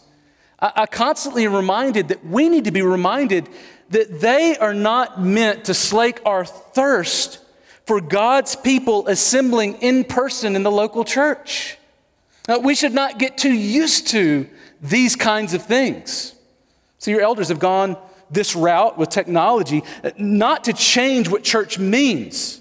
I, 0.58 0.72
I 0.78 0.86
constantly 0.86 1.46
am 1.46 1.54
reminded 1.54 2.08
that 2.08 2.26
we 2.26 2.48
need 2.48 2.64
to 2.64 2.72
be 2.72 2.82
reminded 2.82 3.50
that 3.90 4.22
they 4.22 4.56
are 4.58 4.74
not 4.74 5.22
meant 5.22 5.66
to 5.66 5.74
slake 5.74 6.22
our 6.26 6.46
thirst 6.46 7.40
for 7.86 8.00
God's 8.00 8.56
people 8.56 9.08
assembling 9.08 9.76
in 9.76 10.04
person 10.04 10.56
in 10.56 10.64
the 10.64 10.72
local 10.72 11.04
church. 11.04 11.78
Now, 12.48 12.60
we 12.60 12.76
should 12.76 12.94
not 12.94 13.20
get 13.20 13.38
too 13.38 13.54
used 13.54 14.08
to 14.10 14.50
these 14.82 15.16
kinds 15.16 15.54
of 15.54 15.66
things. 15.66 16.36
So, 16.98 17.12
your 17.12 17.22
elders 17.22 17.50
have 17.50 17.60
gone 17.60 17.98
this 18.30 18.56
route 18.56 18.98
with 18.98 19.10
technology, 19.10 19.84
uh, 20.04 20.12
not 20.18 20.66
to 20.66 20.74
change 20.74 21.30
what 21.30 21.44
church 21.44 21.78
means, 21.78 22.60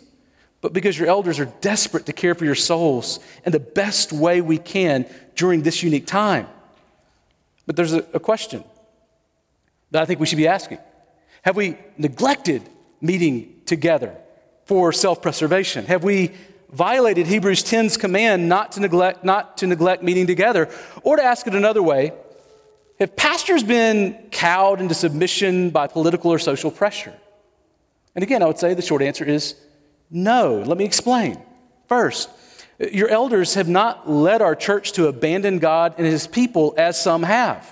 but 0.60 0.72
because 0.72 0.98
your 0.98 1.08
elders 1.08 1.40
are 1.40 1.46
desperate 1.60 2.06
to 2.06 2.12
care 2.12 2.34
for 2.34 2.44
your 2.44 2.54
souls 2.54 3.18
in 3.44 3.52
the 3.52 3.60
best 3.60 4.12
way 4.12 4.40
we 4.40 4.58
can 4.58 5.06
during 5.34 5.62
this 5.62 5.82
unique 5.82 6.06
time. 6.06 6.46
But 7.66 7.76
there's 7.76 7.92
a, 7.92 8.04
a 8.12 8.20
question 8.20 8.64
that 9.90 10.02
I 10.02 10.04
think 10.04 10.20
we 10.20 10.26
should 10.26 10.36
be 10.36 10.48
asking 10.48 10.78
Have 11.42 11.56
we 11.56 11.76
neglected 11.96 12.62
meeting 13.00 13.62
together? 13.66 14.16
For 14.72 14.90
self 14.90 15.20
preservation? 15.20 15.84
Have 15.84 16.02
we 16.02 16.30
violated 16.70 17.26
Hebrews 17.26 17.62
10's 17.62 17.98
command 17.98 18.48
not 18.48 18.72
to 18.72 18.80
neglect, 18.80 19.22
not 19.22 19.58
to 19.58 19.66
neglect 19.66 20.02
meeting 20.02 20.26
together? 20.26 20.70
Or 21.02 21.16
to 21.16 21.22
ask 21.22 21.46
it 21.46 21.54
another 21.54 21.82
way, 21.82 22.14
have 22.98 23.14
pastors 23.14 23.62
been 23.62 24.14
cowed 24.30 24.80
into 24.80 24.94
submission 24.94 25.68
by 25.68 25.88
political 25.88 26.32
or 26.32 26.38
social 26.38 26.70
pressure? 26.70 27.12
And 28.14 28.22
again, 28.22 28.42
I 28.42 28.46
would 28.46 28.58
say 28.58 28.72
the 28.72 28.80
short 28.80 29.02
answer 29.02 29.26
is 29.26 29.56
no. 30.10 30.64
Let 30.66 30.78
me 30.78 30.86
explain. 30.86 31.42
First, 31.86 32.30
your 32.78 33.10
elders 33.10 33.52
have 33.52 33.68
not 33.68 34.08
led 34.08 34.40
our 34.40 34.56
church 34.56 34.92
to 34.92 35.08
abandon 35.08 35.58
God 35.58 35.96
and 35.98 36.06
his 36.06 36.26
people 36.26 36.72
as 36.78 36.98
some 36.98 37.24
have. 37.24 37.70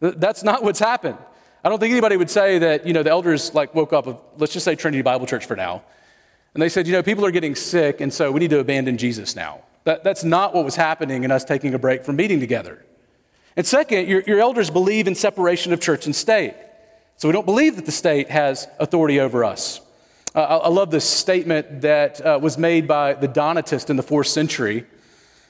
That's 0.00 0.42
not 0.42 0.62
what's 0.64 0.78
happened. 0.78 1.18
I 1.62 1.68
don't 1.68 1.78
think 1.78 1.92
anybody 1.92 2.16
would 2.16 2.30
say 2.30 2.58
that, 2.60 2.86
you 2.86 2.94
know, 2.94 3.02
the 3.02 3.10
elders 3.10 3.52
like 3.52 3.74
woke 3.74 3.92
up, 3.92 4.32
let's 4.38 4.54
just 4.54 4.64
say 4.64 4.76
Trinity 4.76 5.02
Bible 5.02 5.26
Church 5.26 5.44
for 5.44 5.54
now, 5.54 5.82
and 6.54 6.62
they 6.62 6.68
said, 6.68 6.86
you 6.86 6.92
know, 6.92 7.02
people 7.02 7.24
are 7.24 7.30
getting 7.30 7.54
sick, 7.54 8.00
and 8.00 8.12
so 8.12 8.32
we 8.32 8.40
need 8.40 8.50
to 8.50 8.58
abandon 8.58 8.98
Jesus 8.98 9.36
now. 9.36 9.62
That, 9.84 10.04
that's 10.04 10.24
not 10.24 10.54
what 10.54 10.64
was 10.64 10.76
happening 10.76 11.24
in 11.24 11.30
us 11.30 11.44
taking 11.44 11.74
a 11.74 11.78
break 11.78 12.04
from 12.04 12.16
meeting 12.16 12.40
together. 12.40 12.84
And 13.56 13.66
second, 13.66 14.08
your, 14.08 14.22
your 14.22 14.40
elders 14.40 14.70
believe 14.70 15.08
in 15.08 15.14
separation 15.14 15.72
of 15.72 15.80
church 15.80 16.06
and 16.06 16.14
state. 16.14 16.54
So 17.16 17.28
we 17.28 17.32
don't 17.32 17.46
believe 17.46 17.76
that 17.76 17.86
the 17.86 17.92
state 17.92 18.30
has 18.30 18.68
authority 18.78 19.18
over 19.18 19.44
us. 19.44 19.80
Uh, 20.34 20.42
I, 20.42 20.56
I, 20.56 20.68
love 20.68 20.90
this 20.90 21.08
statement 21.08 21.80
that 21.80 22.24
uh, 22.24 22.38
was 22.40 22.58
made 22.58 22.86
by 22.86 23.14
the 23.14 23.26
Donatist 23.26 23.90
in 23.90 23.96
the 23.96 24.02
fourth 24.02 24.28
century. 24.28 24.86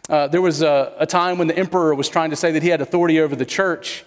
Uh, 0.08 0.28
there 0.28 0.40
was 0.40 0.62
a, 0.62 0.94
a, 0.98 1.06
time 1.06 1.36
when 1.36 1.48
the 1.48 1.58
emperor 1.58 1.94
was 1.94 2.08
trying 2.08 2.30
to 2.30 2.36
say 2.36 2.52
that 2.52 2.62
he 2.62 2.70
had 2.70 2.80
authority 2.80 3.20
over 3.20 3.36
the 3.36 3.44
church, 3.44 4.04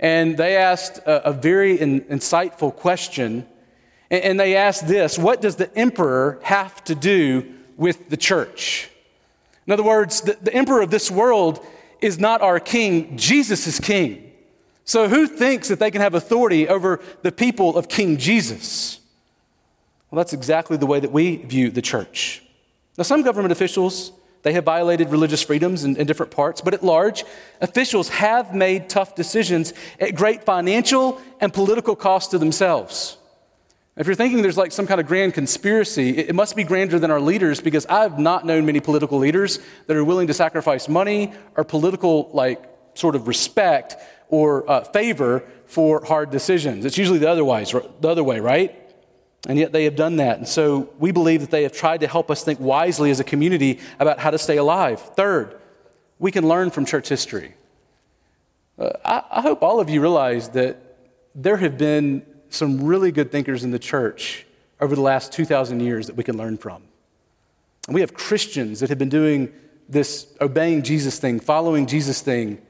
and 0.00 0.38
they 0.38 0.56
asked 0.56 0.98
a, 0.98 1.28
a 1.28 1.32
very 1.32 1.78
in, 1.78 2.00
insightful 2.02 2.74
question 2.74 3.46
and 4.12 4.38
they 4.38 4.56
asked 4.56 4.86
this 4.86 5.18
What 5.18 5.40
does 5.40 5.56
the 5.56 5.74
emperor 5.76 6.38
have 6.42 6.84
to 6.84 6.94
do 6.94 7.52
with 7.76 8.10
the 8.10 8.16
church? 8.16 8.90
In 9.66 9.72
other 9.72 9.82
words, 9.82 10.20
the, 10.20 10.36
the 10.40 10.52
emperor 10.54 10.82
of 10.82 10.90
this 10.90 11.10
world 11.10 11.64
is 12.00 12.18
not 12.18 12.42
our 12.42 12.60
king, 12.60 13.16
Jesus 13.16 13.66
is 13.66 13.80
king. 13.80 14.32
So, 14.84 15.08
who 15.08 15.26
thinks 15.26 15.68
that 15.68 15.78
they 15.78 15.90
can 15.90 16.00
have 16.00 16.14
authority 16.14 16.68
over 16.68 17.00
the 17.22 17.30
people 17.30 17.76
of 17.76 17.88
King 17.88 18.16
Jesus? 18.16 18.98
Well, 20.10 20.16
that's 20.18 20.32
exactly 20.32 20.76
the 20.76 20.86
way 20.86 21.00
that 21.00 21.12
we 21.12 21.36
view 21.36 21.70
the 21.70 21.80
church. 21.80 22.42
Now, 22.98 23.04
some 23.04 23.22
government 23.22 23.52
officials, 23.52 24.12
they 24.42 24.52
have 24.52 24.64
violated 24.64 25.10
religious 25.10 25.40
freedoms 25.40 25.84
in, 25.84 25.96
in, 25.96 26.06
different 26.06 26.32
parts, 26.32 26.60
but 26.60 26.74
at 26.74 26.82
large, 26.82 27.24
officials 27.60 28.08
have 28.08 28.54
made 28.54 28.88
tough 28.88 29.14
decisions 29.14 29.72
at 30.00 30.16
great 30.16 30.42
financial 30.42 31.22
and 31.40 31.54
political 31.54 31.94
cost 31.94 32.32
to 32.32 32.38
themselves. 32.38 33.16
If 33.94 34.06
you're 34.06 34.16
thinking 34.16 34.40
there's 34.40 34.56
like 34.56 34.72
some 34.72 34.86
kind 34.86 35.00
of 35.00 35.06
grand 35.06 35.34
conspiracy, 35.34 36.16
it, 36.16 36.34
must 36.34 36.56
be 36.56 36.64
grander 36.64 36.98
than 36.98 37.10
our 37.10 37.20
leaders 37.20 37.60
because 37.60 37.84
I've 37.86 38.18
not 38.18 38.46
known 38.46 38.64
many 38.64 38.80
political 38.80 39.18
leaders 39.18 39.58
that 39.86 39.96
are 39.96 40.04
willing 40.04 40.28
to 40.28 40.34
sacrifice 40.34 40.88
money 40.88 41.32
or 41.56 41.64
political, 41.64 42.30
like, 42.32 42.64
sort 42.94 43.14
of 43.14 43.28
respect 43.28 43.96
or 44.28 44.68
uh, 44.70 44.84
favor 44.84 45.44
for 45.66 46.02
hard 46.04 46.30
decisions. 46.30 46.86
It's 46.86 46.96
usually 46.96 47.18
the, 47.18 47.28
otherwise, 47.28 47.72
the 47.72 48.08
other 48.08 48.24
way, 48.24 48.40
right? 48.40 48.78
And 49.46 49.58
yet 49.58 49.72
they 49.72 49.84
have 49.84 49.96
done 49.96 50.16
that. 50.16 50.38
And 50.38 50.48
so 50.48 50.90
we 50.98 51.10
believe 51.10 51.42
that 51.42 51.50
they 51.50 51.64
have 51.64 51.72
tried 51.72 52.00
to 52.00 52.06
help 52.06 52.30
us 52.30 52.42
think 52.42 52.60
wisely 52.60 53.10
as 53.10 53.20
a 53.20 53.24
community 53.24 53.80
about 53.98 54.18
how 54.18 54.30
to 54.30 54.38
stay 54.38 54.56
alive. 54.56 55.00
Third, 55.00 55.60
we 56.18 56.30
can 56.30 56.48
learn 56.48 56.70
from 56.70 56.86
church 56.86 57.08
history. 57.08 57.54
Uh, 58.78 58.90
I, 59.04 59.22
I 59.30 59.40
hope 59.42 59.62
all 59.62 59.80
of 59.80 59.90
you 59.90 60.00
realize 60.00 60.48
that 60.50 60.78
there 61.34 61.58
have 61.58 61.76
been 61.76 62.24
some 62.52 62.84
really 62.84 63.12
good 63.12 63.32
thinkers 63.32 63.64
in 63.64 63.70
the 63.70 63.78
church 63.78 64.46
over 64.80 64.94
the 64.94 65.00
last 65.00 65.32
2,000 65.32 65.80
years 65.80 66.06
that 66.06 66.16
we 66.16 66.24
can 66.24 66.36
learn 66.36 66.56
from. 66.56 66.82
And 67.86 67.94
we 67.94 68.00
have 68.00 68.14
Christians 68.14 68.80
that 68.80 68.88
have 68.88 68.98
been 68.98 69.08
doing 69.08 69.52
this 69.88 70.32
obeying 70.40 70.82
Jesus 70.82 71.18
thing, 71.18 71.40
following 71.40 71.86
Jesus 71.86 72.20
thing 72.20 72.60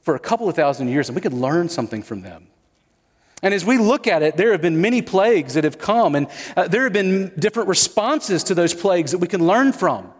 for 0.00 0.14
a 0.14 0.18
couple 0.18 0.48
of 0.48 0.56
thousand 0.56 0.88
years, 0.88 1.08
and 1.08 1.16
we 1.16 1.20
could 1.20 1.32
learn 1.32 1.68
something 1.68 2.02
from 2.02 2.22
them. 2.22 2.48
And 3.42 3.52
as 3.52 3.64
we 3.64 3.78
look 3.78 4.06
at 4.06 4.22
it, 4.22 4.36
there 4.36 4.52
have 4.52 4.62
been 4.62 4.80
many 4.80 5.02
plagues 5.02 5.54
that 5.54 5.64
have 5.64 5.78
come, 5.78 6.14
and 6.14 6.28
uh, 6.56 6.68
there 6.68 6.84
have 6.84 6.92
been 6.92 7.32
different 7.38 7.68
responses 7.68 8.44
to 8.44 8.54
those 8.54 8.72
plagues 8.72 9.10
that 9.10 9.18
we 9.18 9.26
can 9.26 9.46
learn 9.46 9.72
from. 9.72 10.12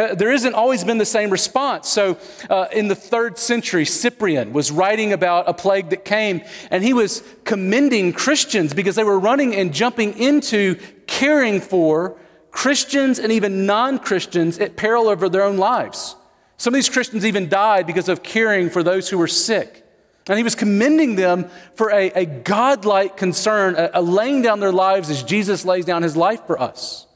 Uh, 0.00 0.14
there 0.14 0.32
isn't 0.32 0.54
always 0.54 0.82
been 0.82 0.96
the 0.96 1.04
same 1.04 1.28
response. 1.28 1.86
So, 1.86 2.16
uh, 2.48 2.68
in 2.72 2.88
the 2.88 2.94
third 2.94 3.36
century, 3.36 3.84
Cyprian 3.84 4.54
was 4.54 4.72
writing 4.72 5.12
about 5.12 5.46
a 5.46 5.52
plague 5.52 5.90
that 5.90 6.06
came, 6.06 6.40
and 6.70 6.82
he 6.82 6.94
was 6.94 7.22
commending 7.44 8.14
Christians 8.14 8.72
because 8.72 8.94
they 8.94 9.04
were 9.04 9.18
running 9.18 9.54
and 9.54 9.74
jumping 9.74 10.18
into 10.18 10.76
caring 11.06 11.60
for 11.60 12.16
Christians 12.50 13.18
and 13.18 13.30
even 13.30 13.66
non 13.66 13.98
Christians 13.98 14.58
at 14.58 14.74
peril 14.74 15.06
over 15.06 15.28
their 15.28 15.42
own 15.42 15.58
lives. 15.58 16.16
Some 16.56 16.72
of 16.72 16.76
these 16.76 16.88
Christians 16.88 17.26
even 17.26 17.50
died 17.50 17.86
because 17.86 18.08
of 18.08 18.22
caring 18.22 18.70
for 18.70 18.82
those 18.82 19.10
who 19.10 19.18
were 19.18 19.28
sick. 19.28 19.86
And 20.28 20.38
he 20.38 20.42
was 20.44 20.54
commending 20.54 21.16
them 21.16 21.50
for 21.74 21.90
a, 21.90 22.10
a 22.12 22.24
godlike 22.24 23.18
concern, 23.18 23.74
a, 23.76 23.90
a 23.94 24.02
laying 24.02 24.40
down 24.40 24.60
their 24.60 24.72
lives 24.72 25.10
as 25.10 25.22
Jesus 25.22 25.66
lays 25.66 25.84
down 25.84 26.02
his 26.02 26.16
life 26.16 26.46
for 26.46 26.58
us. 26.58 27.06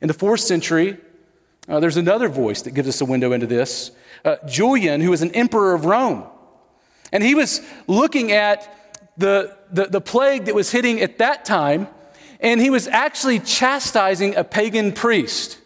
In 0.00 0.08
the 0.08 0.14
fourth 0.14 0.40
century, 0.40 0.98
uh, 1.68 1.80
there's 1.80 1.96
another 1.96 2.28
voice 2.28 2.62
that 2.62 2.72
gives 2.72 2.88
us 2.88 3.00
a 3.00 3.04
window 3.04 3.32
into 3.32 3.46
this. 3.46 3.90
Uh, 4.24 4.36
Julian, 4.46 5.00
who 5.00 5.10
was 5.10 5.22
an 5.22 5.32
emperor 5.32 5.74
of 5.74 5.84
Rome. 5.84 6.24
And 7.12 7.22
he 7.22 7.34
was 7.34 7.60
looking 7.86 8.32
at 8.32 8.74
the, 9.16 9.56
the, 9.70 9.86
the 9.86 10.00
plague 10.00 10.46
that 10.46 10.54
was 10.54 10.70
hitting 10.70 11.00
at 11.00 11.18
that 11.18 11.44
time, 11.44 11.88
and 12.40 12.60
he 12.60 12.70
was 12.70 12.86
actually 12.86 13.40
chastising 13.40 14.36
a 14.36 14.44
pagan 14.44 14.92
priest. 14.92 15.58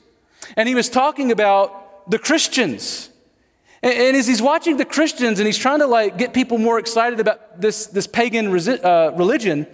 And 0.57 0.69
he 0.69 0.75
was 0.75 0.89
talking 0.89 1.33
about 1.33 2.11
the 2.11 2.19
Christians 2.19 3.11
and, 3.83 3.93
and, 3.93 4.17
as 4.17 4.27
he's 4.27 4.41
watching 4.41 4.77
the 4.77 4.85
Christians 4.85 5.41
and 5.41 5.47
he's 5.47 5.59
trying 5.59 5.81
to 5.81 5.87
like 5.87 6.17
get 6.17 6.33
people 6.33 6.59
more 6.59 6.79
excited 6.79 7.21
about 7.21 7.61
this, 7.61 7.87
this 7.87 8.07
pagan 8.07 8.47
resi- 8.47 8.83
uh, 8.85 9.13
religion, 9.17 9.67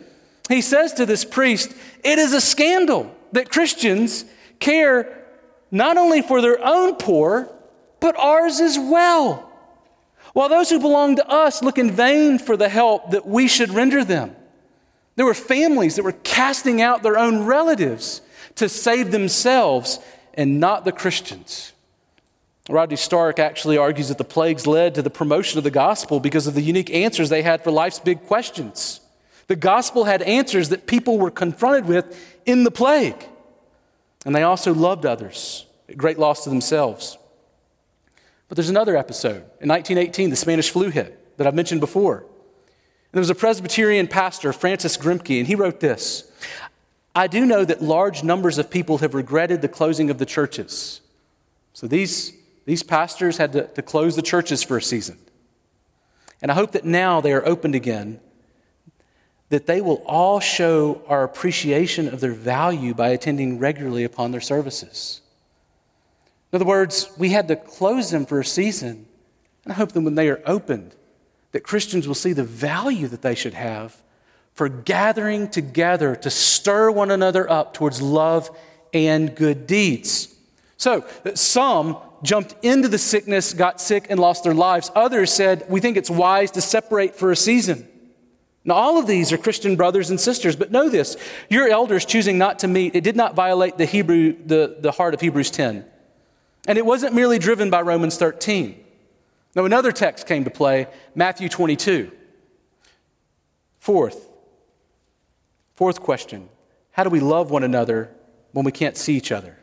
he 0.48 0.62
says 0.62 0.94
to 0.94 1.06
this 1.06 1.24
priest, 1.24 1.74
It 2.02 2.18
is 2.18 2.32
a 2.32 2.40
scandal 2.40 3.14
that 3.32 3.50
Christians 3.50 4.24
care 4.60 5.26
not 5.70 5.96
only 5.96 6.22
for 6.22 6.40
their 6.40 6.59
own 6.64 6.96
poor, 6.96 7.52
but 8.00 8.16
ours 8.18 8.61
as 8.61 8.78
well. 8.78 9.50
While 10.33 10.48
those 10.48 10.70
who 10.70 10.78
belong 10.78 11.16
to 11.16 11.28
us 11.28 11.62
look 11.62 11.78
in 11.78 11.90
vain 11.90 12.38
for 12.38 12.57
the 12.57 12.68
help 12.68 13.11
that 13.11 13.26
we 13.26 13.48
should 13.48 13.70
render 13.70 14.04
them. 14.04 14.37
There 15.16 15.26
were 15.26 15.35
families 15.35 15.96
that 15.96 16.04
were 16.04 16.12
casting 16.12 16.81
out 16.81 17.02
their 17.02 17.18
own 17.18 17.44
relatives 17.44 18.20
to 18.57 18.68
save 18.68 19.11
themselves 19.11 19.98
and 20.35 20.61
not 20.61 20.85
the 20.85 20.92
Christians. 20.92 21.72
Rodney 22.68 22.96
Stark 22.96 23.38
actually 23.38 23.78
argues 23.78 24.09
that 24.09 24.18
the 24.18 24.24
plagues 24.24 24.66
led 24.66 24.94
to 24.94 25.02
the 25.02 25.11
promotion 25.11 25.59
of 25.59 25.64
the 25.64 25.70
gospel 25.70 26.20
because 26.20 26.46
of 26.46 26.54
the 26.54 26.61
unique 26.61 26.90
answers 26.90 27.31
they 27.31 27.42
had 27.42 27.64
for 27.64 27.70
life's 27.70 27.98
big 27.98 28.26
questions. 28.26 29.00
The 29.46 29.57
gospel 29.57 30.04
had 30.04 30.22
answers 30.22 30.68
that 30.68 30.87
people 30.87 31.18
were 31.18 31.31
confronted 31.31 31.87
with 31.87 32.16
in 32.44 32.64
the 32.64 32.70
plague. 32.70 33.16
And 34.28 34.34
they 34.34 34.42
also 34.42 34.74
loved 34.74 35.06
others 35.06 35.64
at 35.88 35.96
great 35.96 36.18
loss 36.18 36.44
to 36.44 36.50
themselves. 36.50 37.16
But 38.46 38.56
there's 38.56 38.68
another 38.68 38.94
episode. 38.94 39.36
In 39.58 39.70
1918, 39.70 40.28
the 40.28 40.36
Spanish 40.36 40.68
flu 40.68 40.90
hit 40.90 41.38
that 41.38 41.46
I've 41.46 41.54
mentioned 41.54 41.80
before. 41.80 42.18
And 42.18 42.26
there 43.14 43.22
was 43.22 43.30
a 43.30 43.34
Presbyterian 43.34 44.06
pastor, 44.06 44.52
Francis 44.52 44.98
Grimke, 44.98 45.38
and 45.38 45.46
he 45.46 45.54
wrote 45.54 45.80
this 45.80 46.30
I 47.14 47.26
do 47.26 47.46
know 47.46 47.64
that 47.64 47.80
large 47.80 48.22
numbers 48.22 48.58
of 48.58 48.68
people 48.68 48.98
have 48.98 49.14
regretted 49.14 49.62
the 49.62 49.68
closing 49.68 50.10
of 50.10 50.18
the 50.18 50.26
churches. 50.26 51.00
So 51.72 51.86
these 51.86 52.34
these 52.66 52.82
pastors 52.82 53.38
had 53.38 53.54
to, 53.54 53.66
to 53.68 53.80
close 53.80 54.14
the 54.14 54.20
churches 54.20 54.62
for 54.62 54.76
a 54.76 54.82
season. 54.82 55.16
And 56.42 56.50
I 56.50 56.54
hope 56.54 56.72
that 56.72 56.84
now 56.84 57.22
they 57.22 57.32
are 57.32 57.46
opened 57.46 57.74
again, 57.74 58.20
that 59.50 59.66
they 59.66 59.80
will 59.80 60.02
all 60.06 60.40
show 60.40 61.02
our 61.08 61.24
appreciation 61.24 62.08
of 62.08 62.20
their 62.20 62.32
value 62.32 62.94
by 62.94 63.08
attending 63.08 63.58
regularly 63.58 64.04
upon 64.04 64.30
their 64.30 64.40
services. 64.40 65.20
In 66.52 66.56
other 66.56 66.64
words, 66.64 67.11
we 67.18 67.30
had 67.30 67.48
to 67.48 67.56
close 67.56 68.11
them 68.11 68.26
for 68.26 68.40
a 68.40 68.44
season. 68.44 69.06
And 69.64 69.72
I 69.72 69.76
hope 69.76 69.92
that 69.92 70.00
when 70.00 70.14
they 70.14 70.28
are 70.28 70.42
opened, 70.46 70.94
that 71.52 71.61
Christians 71.61 72.06
will 72.06 72.14
see 72.14 72.32
the 72.32 72.44
value 72.44 73.08
that 73.08 73.22
they 73.22 73.34
should 73.34 73.54
have 73.54 73.96
for 74.52 74.68
gathering 74.68 75.48
together 75.48 76.16
to 76.16 76.30
stir 76.30 76.90
one 76.90 77.11
another 77.11 77.48
up 77.50 77.74
towards 77.74 78.02
love 78.02 78.50
and 78.92 79.34
good 79.34 79.66
deeds. 79.66 80.34
So, 80.76 81.06
some 81.34 81.96
jumped 82.22 82.54
into 82.62 82.88
the 82.88 82.98
sickness, 82.98 83.52
got 83.52 83.80
sick, 83.80 84.06
and 84.11 84.18
lost 84.18 84.44
their 84.44 84.54
lives. 84.54 84.90
Others 84.94 85.32
said, 85.32 85.64
We 85.68 85.80
think 85.80 85.96
it's 85.96 86.11
wise 86.11 86.50
to 86.52 86.61
separate 86.61 87.14
for 87.14 87.30
a 87.30 87.37
season. 87.37 87.88
Now, 88.68 88.74
all 88.74 88.98
of 88.98 89.07
these 89.07 89.33
are 89.33 89.38
Christian 89.38 89.76
brothers 89.76 90.11
and 90.11 90.20
sisters, 90.20 90.54
but 90.54 90.70
know 90.70 90.90
this 90.90 91.16
your 91.48 91.68
elders 91.68 92.04
choosing 92.04 92.37
not 92.37 92.59
to 92.59 92.68
meet, 92.68 92.94
it 92.94 93.02
did 93.02 93.16
not 93.16 93.35
violate 93.35 93.78
the, 93.78 93.87
Hebrew, 93.87 94.37
the, 94.44 94.76
the 94.78 94.92
heart 94.92 95.14
of 95.14 95.22
Hebrews 95.22 95.50
10. 95.50 95.87
And 96.66 96.76
it 96.76 96.85
wasn't 96.85 97.14
merely 97.14 97.38
driven 97.38 97.70
by 97.70 97.81
Romans 97.81 98.18
13. 98.18 98.85
Now, 99.54 99.64
another 99.64 99.90
text 99.90 100.26
came 100.26 100.44
to 100.44 100.50
play 100.50 100.87
Matthew 101.14 101.48
22. 101.48 102.12
Fourth, 103.78 104.28
fourth 105.74 106.02
question 106.02 106.50
How 106.90 107.04
do 107.04 107.11
we 107.11 107.20
love 107.20 107.50
one 107.50 107.64
another 107.64 108.11
when 108.52 108.66
we 108.66 108.72
can't 108.72 108.98
see 108.98 109.16
each 109.16 109.33
other? 109.33 109.57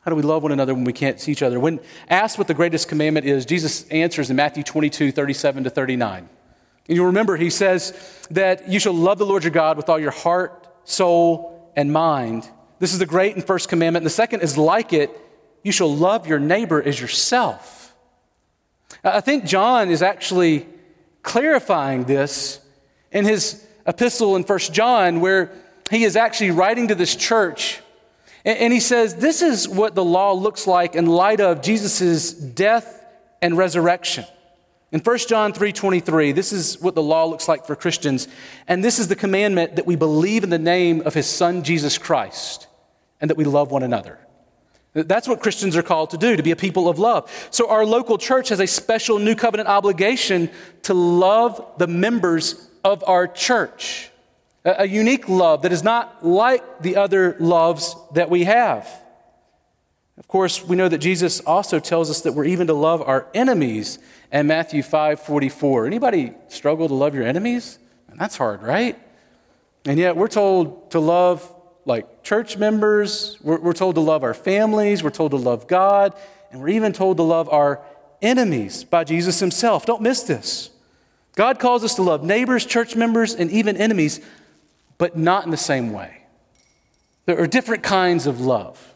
How 0.00 0.10
do 0.10 0.16
we 0.16 0.22
love 0.22 0.42
one 0.42 0.52
another 0.52 0.74
when 0.74 0.84
we 0.84 0.92
can't 0.92 1.18
see 1.18 1.32
each 1.32 1.42
other? 1.42 1.58
When 1.58 1.80
asked 2.10 2.36
what 2.36 2.48
the 2.48 2.54
greatest 2.54 2.86
commandment 2.86 3.24
is, 3.24 3.46
Jesus 3.46 3.88
answers 3.88 4.28
in 4.28 4.36
Matthew 4.36 4.62
22, 4.62 5.10
37 5.10 5.64
to 5.64 5.70
39. 5.70 6.28
And 6.88 6.96
you'll 6.96 7.06
remember 7.06 7.36
he 7.36 7.50
says 7.50 7.92
that 8.30 8.68
you 8.68 8.78
shall 8.78 8.94
love 8.94 9.18
the 9.18 9.26
Lord 9.26 9.44
your 9.44 9.52
God 9.52 9.76
with 9.76 9.88
all 9.88 9.98
your 9.98 10.10
heart, 10.10 10.66
soul, 10.84 11.72
and 11.76 11.92
mind. 11.92 12.48
This 12.78 12.92
is 12.92 12.98
the 12.98 13.06
great 13.06 13.36
and 13.36 13.44
first 13.44 13.68
commandment. 13.68 14.02
And 14.02 14.06
the 14.06 14.10
second 14.10 14.40
is 14.40 14.58
like 14.58 14.92
it 14.92 15.10
you 15.62 15.70
shall 15.70 15.94
love 15.94 16.26
your 16.26 16.40
neighbor 16.40 16.82
as 16.82 17.00
yourself. 17.00 17.94
I 19.04 19.20
think 19.20 19.44
John 19.44 19.90
is 19.90 20.02
actually 20.02 20.66
clarifying 21.22 22.04
this 22.04 22.60
in 23.12 23.24
his 23.24 23.64
epistle 23.86 24.34
in 24.34 24.42
1 24.42 24.58
John, 24.58 25.20
where 25.20 25.52
he 25.90 26.02
is 26.02 26.16
actually 26.16 26.50
writing 26.50 26.88
to 26.88 26.94
this 26.94 27.14
church 27.14 27.80
and 28.44 28.72
he 28.72 28.80
says, 28.80 29.14
This 29.14 29.40
is 29.40 29.68
what 29.68 29.94
the 29.94 30.04
law 30.04 30.32
looks 30.32 30.66
like 30.66 30.94
in 30.96 31.06
light 31.06 31.40
of 31.40 31.62
Jesus' 31.62 32.32
death 32.32 33.04
and 33.40 33.56
resurrection. 33.56 34.24
In 34.92 35.00
1 35.00 35.18
John 35.28 35.52
3:23, 35.52 36.32
this 36.32 36.52
is 36.52 36.80
what 36.80 36.94
the 36.94 37.02
law 37.02 37.24
looks 37.24 37.48
like 37.48 37.66
for 37.66 37.74
Christians, 37.74 38.28
and 38.68 38.84
this 38.84 38.98
is 38.98 39.08
the 39.08 39.16
commandment 39.16 39.76
that 39.76 39.86
we 39.86 39.96
believe 39.96 40.44
in 40.44 40.50
the 40.50 40.58
name 40.58 41.00
of 41.06 41.14
his 41.14 41.26
son 41.26 41.62
Jesus 41.62 41.98
Christ 41.98 42.66
and 43.20 43.30
that 43.30 43.36
we 43.36 43.44
love 43.44 43.70
one 43.70 43.82
another. 43.82 44.18
That's 44.94 45.26
what 45.26 45.40
Christians 45.40 45.76
are 45.76 45.82
called 45.82 46.10
to 46.10 46.18
do, 46.18 46.36
to 46.36 46.42
be 46.42 46.50
a 46.50 46.56
people 46.56 46.88
of 46.88 46.98
love. 46.98 47.48
So 47.50 47.70
our 47.70 47.86
local 47.86 48.18
church 48.18 48.50
has 48.50 48.60
a 48.60 48.66
special 48.66 49.18
new 49.18 49.34
covenant 49.34 49.68
obligation 49.68 50.50
to 50.82 50.92
love 50.92 51.64
the 51.78 51.86
members 51.86 52.68
of 52.84 53.02
our 53.06 53.26
church 53.26 54.12
a 54.64 54.86
unique 54.86 55.28
love 55.28 55.62
that 55.62 55.72
is 55.72 55.82
not 55.82 56.24
like 56.24 56.82
the 56.82 56.96
other 56.96 57.36
loves 57.40 57.96
that 58.14 58.30
we 58.30 58.44
have. 58.44 58.88
Of 60.18 60.28
course, 60.28 60.64
we 60.64 60.76
know 60.76 60.88
that 60.88 60.98
Jesus 60.98 61.40
also 61.40 61.80
tells 61.80 62.10
us 62.10 62.20
that 62.22 62.32
we're 62.32 62.44
even 62.44 62.66
to 62.68 62.74
love 62.74 63.02
our 63.02 63.26
enemies 63.34 63.98
in 64.32 64.46
Matthew 64.46 64.82
5 64.82 65.20
44. 65.20 65.86
Anybody 65.86 66.32
struggle 66.48 66.88
to 66.88 66.94
love 66.94 67.14
your 67.14 67.24
enemies? 67.24 67.78
That's 68.14 68.36
hard, 68.36 68.62
right? 68.62 68.98
And 69.84 69.98
yet 69.98 70.16
we're 70.16 70.28
told 70.28 70.90
to 70.92 71.00
love 71.00 71.48
like 71.84 72.22
church 72.22 72.56
members, 72.56 73.38
we're, 73.42 73.58
we're 73.58 73.72
told 73.72 73.96
to 73.96 74.00
love 74.00 74.22
our 74.22 74.34
families, 74.34 75.02
we're 75.02 75.10
told 75.10 75.32
to 75.32 75.36
love 75.36 75.66
God, 75.66 76.14
and 76.50 76.60
we're 76.60 76.68
even 76.68 76.92
told 76.92 77.16
to 77.16 77.22
love 77.22 77.48
our 77.48 77.82
enemies 78.20 78.84
by 78.84 79.02
Jesus 79.04 79.40
himself. 79.40 79.84
Don't 79.84 80.02
miss 80.02 80.22
this. 80.22 80.70
God 81.34 81.58
calls 81.58 81.82
us 81.82 81.94
to 81.96 82.02
love 82.02 82.22
neighbors, 82.22 82.64
church 82.64 82.94
members, 82.94 83.34
and 83.34 83.50
even 83.50 83.76
enemies, 83.76 84.20
but 84.98 85.16
not 85.16 85.44
in 85.44 85.50
the 85.50 85.56
same 85.56 85.92
way. 85.92 86.22
There 87.26 87.40
are 87.40 87.46
different 87.46 87.82
kinds 87.82 88.26
of 88.26 88.40
love. 88.40 88.94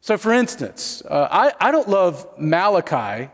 So, 0.00 0.16
for 0.16 0.32
instance, 0.32 1.02
uh, 1.08 1.26
I, 1.30 1.68
I 1.68 1.70
don't 1.72 1.88
love 1.88 2.26
Malachi 2.38 3.28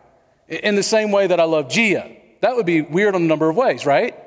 in 0.63 0.75
the 0.75 0.83
same 0.83 1.11
way 1.11 1.27
that 1.27 1.41
I 1.41 1.45
love 1.45 1.69
Gia. 1.69 2.11
That 2.41 2.57
would 2.57 2.67
be 2.67 2.83
weird 2.83 3.15
on 3.15 3.23
a 3.23 3.27
number 3.27 3.49
of 3.49 3.57
ways, 3.57 3.87
right? 3.87 4.19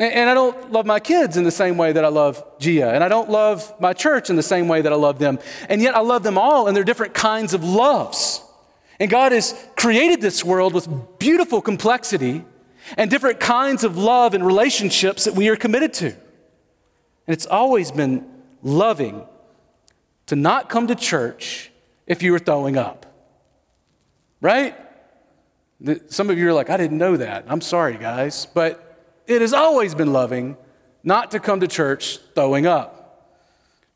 And 0.00 0.30
I 0.30 0.34
don't 0.34 0.70
love 0.70 0.86
my 0.86 1.00
kids 1.00 1.36
in 1.36 1.42
the 1.42 1.50
same 1.50 1.76
way 1.76 1.92
that 1.92 2.04
I 2.04 2.08
love 2.08 2.44
Gia. 2.60 2.92
And 2.92 3.02
I 3.02 3.08
don't 3.08 3.28
love 3.28 3.74
my 3.80 3.92
church 3.92 4.30
in 4.30 4.36
the 4.36 4.42
same 4.42 4.68
way 4.68 4.80
that 4.80 4.92
I 4.92 4.96
love 4.96 5.18
them. 5.18 5.40
And 5.68 5.82
yet 5.82 5.96
I 5.96 6.00
love 6.00 6.22
them 6.22 6.38
all, 6.38 6.68
and 6.68 6.76
they're 6.76 6.84
different 6.84 7.14
kinds 7.14 7.52
of 7.52 7.64
loves. 7.64 8.42
And 9.00 9.10
God 9.10 9.32
has 9.32 9.54
created 9.76 10.20
this 10.20 10.44
world 10.44 10.72
with 10.72 10.88
beautiful 11.18 11.60
complexity 11.60 12.44
and 12.96 13.10
different 13.10 13.40
kinds 13.40 13.82
of 13.82 13.96
love 13.96 14.34
and 14.34 14.46
relationships 14.46 15.24
that 15.24 15.34
we 15.34 15.48
are 15.48 15.56
committed 15.56 15.92
to. 15.94 16.06
And 16.06 17.34
it's 17.34 17.46
always 17.46 17.90
been 17.90 18.24
loving 18.62 19.26
to 20.26 20.36
not 20.36 20.68
come 20.68 20.86
to 20.86 20.94
church 20.94 21.70
if 22.06 22.22
you 22.22 22.32
were 22.32 22.38
throwing 22.38 22.76
up. 22.76 23.06
Right? 24.40 24.76
Some 26.08 26.28
of 26.30 26.38
you 26.38 26.48
are 26.48 26.52
like, 26.52 26.70
I 26.70 26.76
didn't 26.76 26.98
know 26.98 27.16
that. 27.16 27.44
I'm 27.48 27.60
sorry, 27.60 27.96
guys. 27.96 28.46
But 28.46 29.22
it 29.26 29.40
has 29.40 29.52
always 29.52 29.94
been 29.94 30.12
loving 30.12 30.56
not 31.04 31.30
to 31.30 31.40
come 31.40 31.60
to 31.60 31.68
church 31.68 32.18
throwing 32.34 32.66
up. 32.66 32.98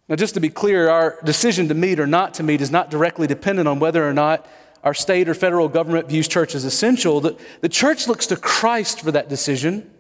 Now, 0.09 0.17
just 0.17 0.35
to 0.35 0.41
be 0.41 0.49
clear, 0.49 0.89
our 0.89 1.19
decision 1.25 1.69
to 1.69 1.75
meet 1.75 1.99
or 1.99 2.07
not 2.07 2.35
to 2.35 2.43
meet 2.43 2.61
is 2.61 2.71
not 2.71 2.91
directly 2.91 3.27
dependent 3.27 3.67
on 3.67 3.81
whether 3.81 4.07
or 4.07 4.13
not 4.13 4.47
our 4.85 4.95
state 4.95 5.29
or 5.29 5.35
federal 5.35 5.69
government 5.69 6.09
views 6.09 6.29
church 6.29 6.55
as 6.55 6.65
essential. 6.65 7.21
The, 7.21 7.39
the 7.61 7.69
church 7.69 8.09
looks 8.09 8.27
to 8.29 8.37
Christ 8.37 9.01
for 9.01 9.13
that 9.13 9.29
decision. 9.29 9.91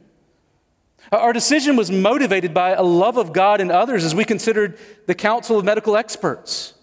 Our 1.10 1.32
decision 1.32 1.76
was 1.76 1.90
motivated 1.90 2.54
by 2.54 2.70
a 2.70 2.82
love 2.82 3.16
of 3.16 3.32
God 3.32 3.60
and 3.60 3.70
others 3.70 4.04
as 4.04 4.14
we 4.14 4.24
considered 4.24 4.78
the 5.06 5.14
council 5.14 5.58
of 5.58 5.64
medical 5.64 5.96
experts. 5.96 6.74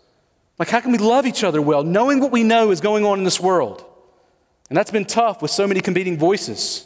Like, 0.58 0.70
how 0.70 0.82
can 0.82 0.91
we 0.91 0.97
love 0.97 1.26
each 1.26 1.43
other 1.43 1.62
well, 1.62 1.84
knowing 1.84 2.20
what 2.20 2.32
we 2.32 2.43
know 2.43 2.72
is 2.72 2.82
going 2.82 3.06
on 3.06 3.18
in 3.18 3.24
this 3.24 3.39
world? 3.39 3.86
And 4.70 4.78
that's 4.78 4.91
been 4.91 5.05
tough 5.05 5.41
with 5.41 5.51
so 5.51 5.67
many 5.67 5.82
competing 5.82 6.17
voices. 6.17 6.86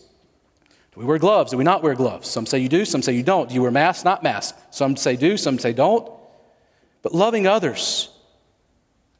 Do 0.93 0.99
we 0.99 1.05
wear 1.05 1.17
gloves? 1.17 1.51
Do 1.51 1.57
we 1.57 1.63
not 1.63 1.83
wear 1.83 1.95
gloves? 1.95 2.29
Some 2.29 2.45
say 2.45 2.59
you 2.59 2.69
do, 2.69 2.85
some 2.85 3.01
say 3.01 3.13
you 3.13 3.23
don't. 3.23 3.49
Do 3.49 3.55
you 3.55 3.61
wear 3.61 3.71
masks? 3.71 4.05
Not 4.05 4.23
masks. 4.23 4.57
Some 4.71 4.95
say 4.95 5.15
do, 5.15 5.37
some 5.37 5.59
say 5.59 5.73
don't. 5.73 6.11
But 7.01 7.13
loving 7.13 7.47
others. 7.47 8.09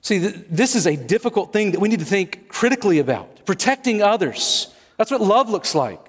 See, 0.02 0.20
th- 0.20 0.36
this 0.50 0.76
is 0.76 0.86
a 0.86 0.96
difficult 0.96 1.52
thing 1.52 1.72
that 1.72 1.80
we 1.80 1.90
need 1.90 2.00
to 2.00 2.06
think 2.06 2.48
critically 2.48 3.00
about. 3.00 3.46
Protecting 3.46 4.02
others. 4.02 4.74
That's 4.98 5.12
what 5.12 5.22
love 5.22 5.50
looks 5.50 5.74
like. 5.74 6.00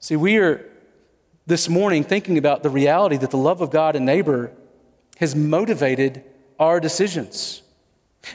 See, 0.00 0.16
we 0.16 0.36
are 0.36 0.64
this 1.46 1.68
morning 1.68 2.04
thinking 2.04 2.36
about 2.36 2.62
the 2.62 2.70
reality 2.70 3.16
that 3.16 3.30
the 3.30 3.38
love 3.38 3.60
of 3.62 3.70
God 3.70 3.96
and 3.96 4.04
neighbor 4.04 4.52
has 5.16 5.34
motivated 5.34 6.22
our 6.58 6.78
decisions. 6.78 7.62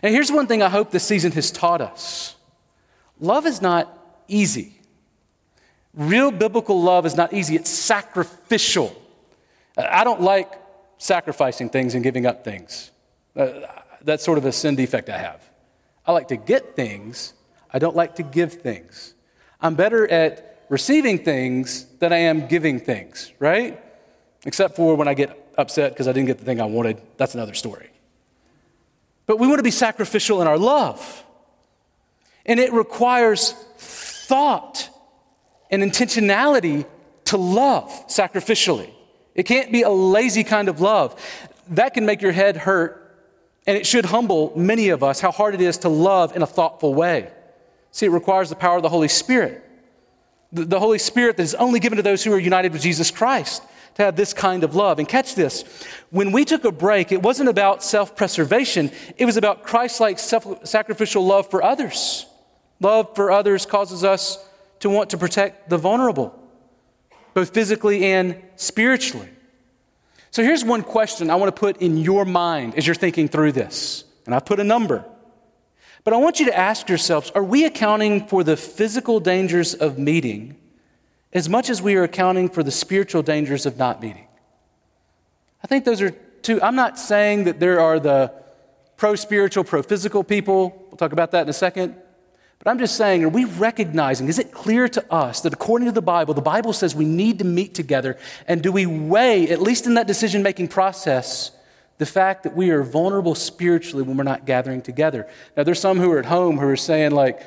And 0.02 0.14
here's 0.14 0.32
one 0.32 0.48
thing 0.48 0.62
I 0.62 0.70
hope 0.70 0.92
this 0.92 1.04
season 1.04 1.32
has 1.34 1.52
taught 1.52 1.82
us 1.82 2.36
love 3.20 3.46
is 3.46 3.62
not 3.62 3.98
easy. 4.28 4.80
Real 5.94 6.32
biblical 6.32 6.82
love 6.82 7.06
is 7.06 7.16
not 7.16 7.34
easy, 7.34 7.56
it's 7.56 7.70
sacrificial. 7.70 8.96
I 9.78 10.04
don't 10.04 10.22
like 10.22 10.52
sacrificing 10.98 11.70
things 11.70 11.96
and 11.96 12.04
giving 12.04 12.26
up 12.26 12.44
things. 12.44 12.92
Uh, 13.36 13.52
that's 14.02 14.24
sort 14.24 14.38
of 14.38 14.46
a 14.46 14.52
sin 14.52 14.76
defect 14.76 15.10
I 15.10 15.18
have. 15.18 15.42
I 16.06 16.12
like 16.12 16.28
to 16.30 16.38
get 16.38 16.76
things, 16.76 17.34
I 17.72 17.80
don't 17.80 17.96
like 17.96 18.16
to 18.16 18.24
give 18.24 18.54
things. 18.54 19.14
I'm 19.62 19.76
better 19.76 20.10
at 20.10 20.66
receiving 20.70 21.24
things 21.24 21.86
than 22.00 22.12
I 22.12 22.18
am 22.18 22.48
giving 22.48 22.80
things, 22.80 23.32
right? 23.40 23.80
Except 24.46 24.76
for 24.76 24.96
when 24.96 25.08
I 25.08 25.14
get 25.14 25.40
upset 25.58 25.92
because 25.94 26.08
I 26.08 26.12
didn't 26.12 26.28
get 26.28 26.40
the 26.40 26.46
thing 26.46 26.60
I 26.60 26.66
wanted. 26.66 27.02
That's 27.18 27.36
another 27.36 27.54
story. 27.54 27.93
But 29.26 29.40
we 29.40 29.48
want 29.48 29.60
to 29.60 29.64
be 29.64 29.72
sacrificial 29.72 30.42
in 30.42 30.48
our 30.48 30.58
love. 30.58 31.24
And 32.46 32.60
it 32.60 32.74
requires 32.74 33.54
thought 33.78 34.90
and 35.72 35.82
intentionality 35.82 36.86
to 37.26 37.38
love 37.38 37.90
sacrificially. 38.08 38.92
It 39.34 39.44
can't 39.44 39.72
be 39.72 39.82
a 39.84 39.90
lazy 39.90 40.44
kind 40.44 40.70
of 40.70 40.82
love. 40.82 41.20
That 41.70 41.94
can 41.94 42.06
make 42.06 42.22
your 42.22 42.34
head 42.34 42.58
hurt, 42.58 43.00
and 43.66 43.78
it 43.78 43.88
should 43.88 44.06
humble 44.06 44.54
many 44.56 44.90
of 44.90 45.04
us 45.04 45.20
how 45.20 45.32
hard 45.32 45.56
it 45.56 45.62
is 45.62 45.80
to 45.80 45.90
love 45.90 46.36
in 46.36 46.42
a 46.42 46.48
thoughtful 46.48 46.94
way. 46.94 47.32
See, 47.92 48.08
it 48.08 48.10
requires 48.10 48.50
the 48.50 48.56
power 48.56 48.78
of 48.78 48.84
the 48.84 48.90
Holy 48.90 49.08
Spirit. 49.08 49.64
The, 50.52 50.80
Holy 50.80 51.00
Spirit 51.00 51.38
that 51.38 51.44
is 51.44 51.56
only 51.56 51.80
given 51.80 51.98
to 51.98 52.04
those 52.04 52.24
who 52.24 52.32
are 52.32 52.40
united 52.40 52.74
with 52.74 52.82
Jesus 52.84 53.10
Christ 53.10 53.64
to 53.96 54.04
have 54.04 54.16
this 54.16 54.34
kind 54.34 54.64
of 54.64 54.76
love. 54.76 55.00
And 55.00 55.08
catch 55.08 55.36
this 55.36 55.64
when 56.10 56.32
we 56.32 56.46
took 56.46 56.66
a 56.66 56.72
break, 56.72 57.12
it 57.12 57.22
wasn't 57.22 57.50
about 57.50 57.84
self 57.84 58.16
preservation, 58.16 58.92
it 59.18 59.26
was 59.26 59.38
about 59.38 59.64
Christ 59.64 60.00
like 60.00 60.20
sacrificial 60.20 61.26
love 61.26 61.50
for 61.50 61.64
others. 61.64 62.26
Love 62.80 63.16
for 63.16 63.32
others 63.32 63.66
causes 63.66 64.04
us 64.04 64.44
to 64.80 64.90
want 64.90 65.12
to 65.12 65.18
protect 65.18 65.70
the 65.70 65.78
vulnerable, 65.78 66.38
both 67.34 67.54
physically 67.54 68.06
and 68.06 68.42
spiritually. 68.56 69.30
So 70.32 70.44
here's 70.44 70.66
one 70.66 70.82
question 70.82 71.30
I 71.30 71.36
want 71.36 71.56
to 71.56 71.60
put 71.60 71.78
in 71.78 71.98
your 71.98 72.26
mind 72.26 72.76
as 72.76 72.88
you're 72.88 72.96
thinking 72.96 73.28
through 73.28 73.52
this. 73.52 74.04
And 74.26 74.34
I 74.34 74.40
put 74.40 74.60
a 74.60 74.64
number. 74.64 75.06
But 76.04 76.14
I 76.14 76.18
want 76.18 76.40
you 76.40 76.48
to 76.48 76.58
ask 76.58 76.90
yourselves 76.90 77.32
are 77.36 77.44
we 77.44 77.66
accounting 77.66 78.28
for 78.28 78.44
the 78.44 78.58
physical 78.58 79.20
dangers 79.20 79.74
of 79.74 79.98
meeting 79.98 80.58
as 81.34 81.50
much 81.50 81.70
as 81.70 81.82
we 81.82 81.96
are 81.96 82.04
accounting 82.04 82.50
for 82.50 82.64
the 82.64 82.72
spiritual 82.72 83.24
dangers 83.24 83.66
of 83.66 83.78
not 83.78 84.02
meeting? 84.02 84.28
I 85.64 85.68
think 85.68 85.86
those 85.86 86.02
are 86.02 86.12
two. 86.12 86.62
I'm 86.62 86.76
not 86.76 87.00
saying 87.00 87.46
that 87.46 87.60
there 87.60 87.80
are 87.80 88.00
the 88.00 88.34
pro 88.98 89.16
spiritual, 89.16 89.64
pro 89.64 89.82
physical 89.82 90.24
people. 90.24 90.86
We'll 90.88 90.98
talk 90.98 91.14
about 91.14 91.32
that 91.32 91.44
in 91.44 91.50
a 91.50 91.54
second. 91.54 91.96
But 92.60 92.70
I'm 92.70 92.80
just 92.80 92.96
saying, 92.96 93.26
are 93.26 93.30
we 93.30 93.44
recognizing, 93.44 94.30
is 94.30 94.40
it 94.40 94.54
clear 94.54 94.88
to 94.88 95.14
us 95.14 95.42
that 95.42 95.54
according 95.54 95.88
to 95.88 95.92
the 95.92 96.02
Bible, 96.02 96.34
the 96.34 96.42
Bible 96.42 96.72
says 96.72 96.96
we 96.96 97.04
need 97.04 97.40
to 97.40 97.46
meet 97.46 97.74
together? 97.74 98.18
And 98.48 98.62
do 98.62 98.72
we 98.72 98.86
weigh, 98.86 99.50
at 99.50 99.62
least 99.62 99.86
in 99.86 99.96
that 99.96 100.08
decision 100.08 100.44
making 100.44 100.70
process, 100.70 101.52
the 101.98 102.06
fact 102.06 102.44
that 102.44 102.56
we 102.56 102.70
are 102.70 102.82
vulnerable 102.82 103.36
spiritually 103.36 104.04
when 104.04 104.16
we're 104.16 104.24
not 104.24 104.46
gathering 104.46 104.82
together? 104.82 105.28
Now, 105.58 105.64
there's 105.64 105.80
some 105.80 106.00
who 106.00 106.10
are 106.12 106.20
at 106.20 106.26
home 106.26 106.58
who 106.58 106.68
are 106.68 106.78
saying, 106.78 107.12
like, 107.12 107.42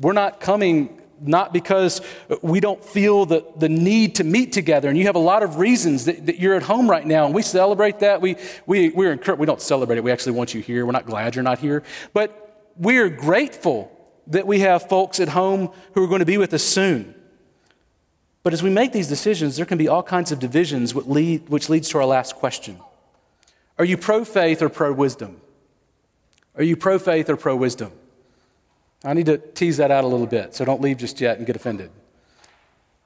we're 0.00 0.14
not 0.14 0.40
coming 0.40 1.02
not 1.20 1.52
because 1.52 2.00
we 2.42 2.60
don't 2.60 2.84
feel 2.84 3.26
the, 3.26 3.44
the 3.56 3.68
need 3.68 4.16
to 4.16 4.24
meet 4.24 4.52
together. 4.52 4.88
And 4.88 4.98
you 4.98 5.04
have 5.06 5.16
a 5.16 5.20
lot 5.20 5.42
of 5.42 5.56
reasons 5.56 6.04
that, 6.06 6.26
that 6.26 6.38
you're 6.38 6.54
at 6.54 6.62
home 6.62 6.90
right 6.90 7.06
now, 7.06 7.26
and 7.26 7.34
we 7.34 7.42
celebrate 7.42 8.00
that. 8.00 8.20
We, 8.20 8.36
we, 8.66 8.90
we're 8.90 9.16
we 9.36 9.46
don't 9.46 9.60
celebrate 9.60 9.98
it. 9.98 10.04
We 10.04 10.12
actually 10.12 10.32
want 10.32 10.54
you 10.54 10.60
here. 10.60 10.84
We're 10.86 10.92
not 10.92 11.06
glad 11.06 11.34
you're 11.34 11.42
not 11.42 11.58
here. 11.58 11.82
But 12.12 12.72
we 12.78 12.98
are 12.98 13.08
grateful 13.08 13.92
that 14.28 14.46
we 14.46 14.60
have 14.60 14.88
folks 14.88 15.20
at 15.20 15.28
home 15.28 15.70
who 15.94 16.04
are 16.04 16.08
going 16.08 16.20
to 16.20 16.26
be 16.26 16.38
with 16.38 16.52
us 16.52 16.62
soon. 16.62 17.14
But 18.42 18.52
as 18.52 18.62
we 18.62 18.70
make 18.70 18.92
these 18.92 19.08
decisions, 19.08 19.56
there 19.56 19.66
can 19.66 19.78
be 19.78 19.88
all 19.88 20.02
kinds 20.02 20.30
of 20.30 20.38
divisions 20.38 20.94
which, 20.94 21.06
lead, 21.06 21.48
which 21.48 21.68
leads 21.68 21.88
to 21.90 21.98
our 21.98 22.06
last 22.06 22.36
question 22.36 22.78
Are 23.78 23.84
you 23.84 23.96
pro 23.96 24.24
faith 24.24 24.62
or 24.62 24.68
pro 24.68 24.92
wisdom? 24.92 25.40
Are 26.54 26.62
you 26.62 26.76
pro 26.76 26.98
faith 26.98 27.28
or 27.28 27.36
pro 27.36 27.56
wisdom? 27.56 27.92
I 29.06 29.12
need 29.12 29.26
to 29.26 29.38
tease 29.38 29.76
that 29.76 29.92
out 29.92 30.02
a 30.02 30.06
little 30.08 30.26
bit, 30.26 30.54
so 30.54 30.64
don't 30.64 30.80
leave 30.80 30.96
just 30.96 31.20
yet 31.20 31.38
and 31.38 31.46
get 31.46 31.54
offended. 31.54 31.90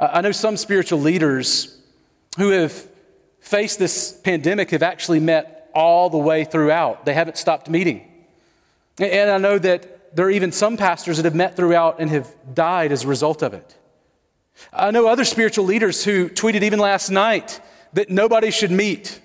I 0.01 0.22
know 0.22 0.32
some 0.32 0.57
spiritual 0.57 0.98
leaders 0.98 1.78
who 2.38 2.48
have 2.51 2.72
faced 3.40 3.78
this 3.78 4.12
pandemic 4.12 4.70
have 4.70 4.82
actually 4.82 5.20
met 5.20 5.70
all 5.74 6.09
the 6.09 6.16
way 6.16 6.44
throughout. 6.44 7.05
They 7.05 7.12
haven't 7.12 7.36
stopped 7.36 7.68
meeting. 7.68 8.11
And 8.98 9.30
I 9.30 9.36
know 9.36 9.59
that 9.59 10.16
there 10.16 10.26
are 10.26 10.30
even 10.30 10.53
some 10.53 10.78
pastors 10.78 11.18
that 11.18 11.26
have 11.26 11.34
met 11.34 11.55
throughout 11.55 12.01
and 12.01 12.11
have 12.11 12.34
died 12.55 12.92
as 12.92 13.05
a 13.05 13.07
result 13.07 13.42
of 13.42 13.53
it. 13.53 13.76
I 14.72 14.90
know 14.92 15.07
other 15.07 15.26
spiritual 15.26 15.66
leaders 15.66 16.03
who 16.03 16.30
tweeted 16.30 16.62
even 16.62 16.78
last 16.78 17.11
night 17.11 17.61
that 17.92 18.09
nobody 18.09 18.51
should 18.51 18.70
meet. 18.70 19.20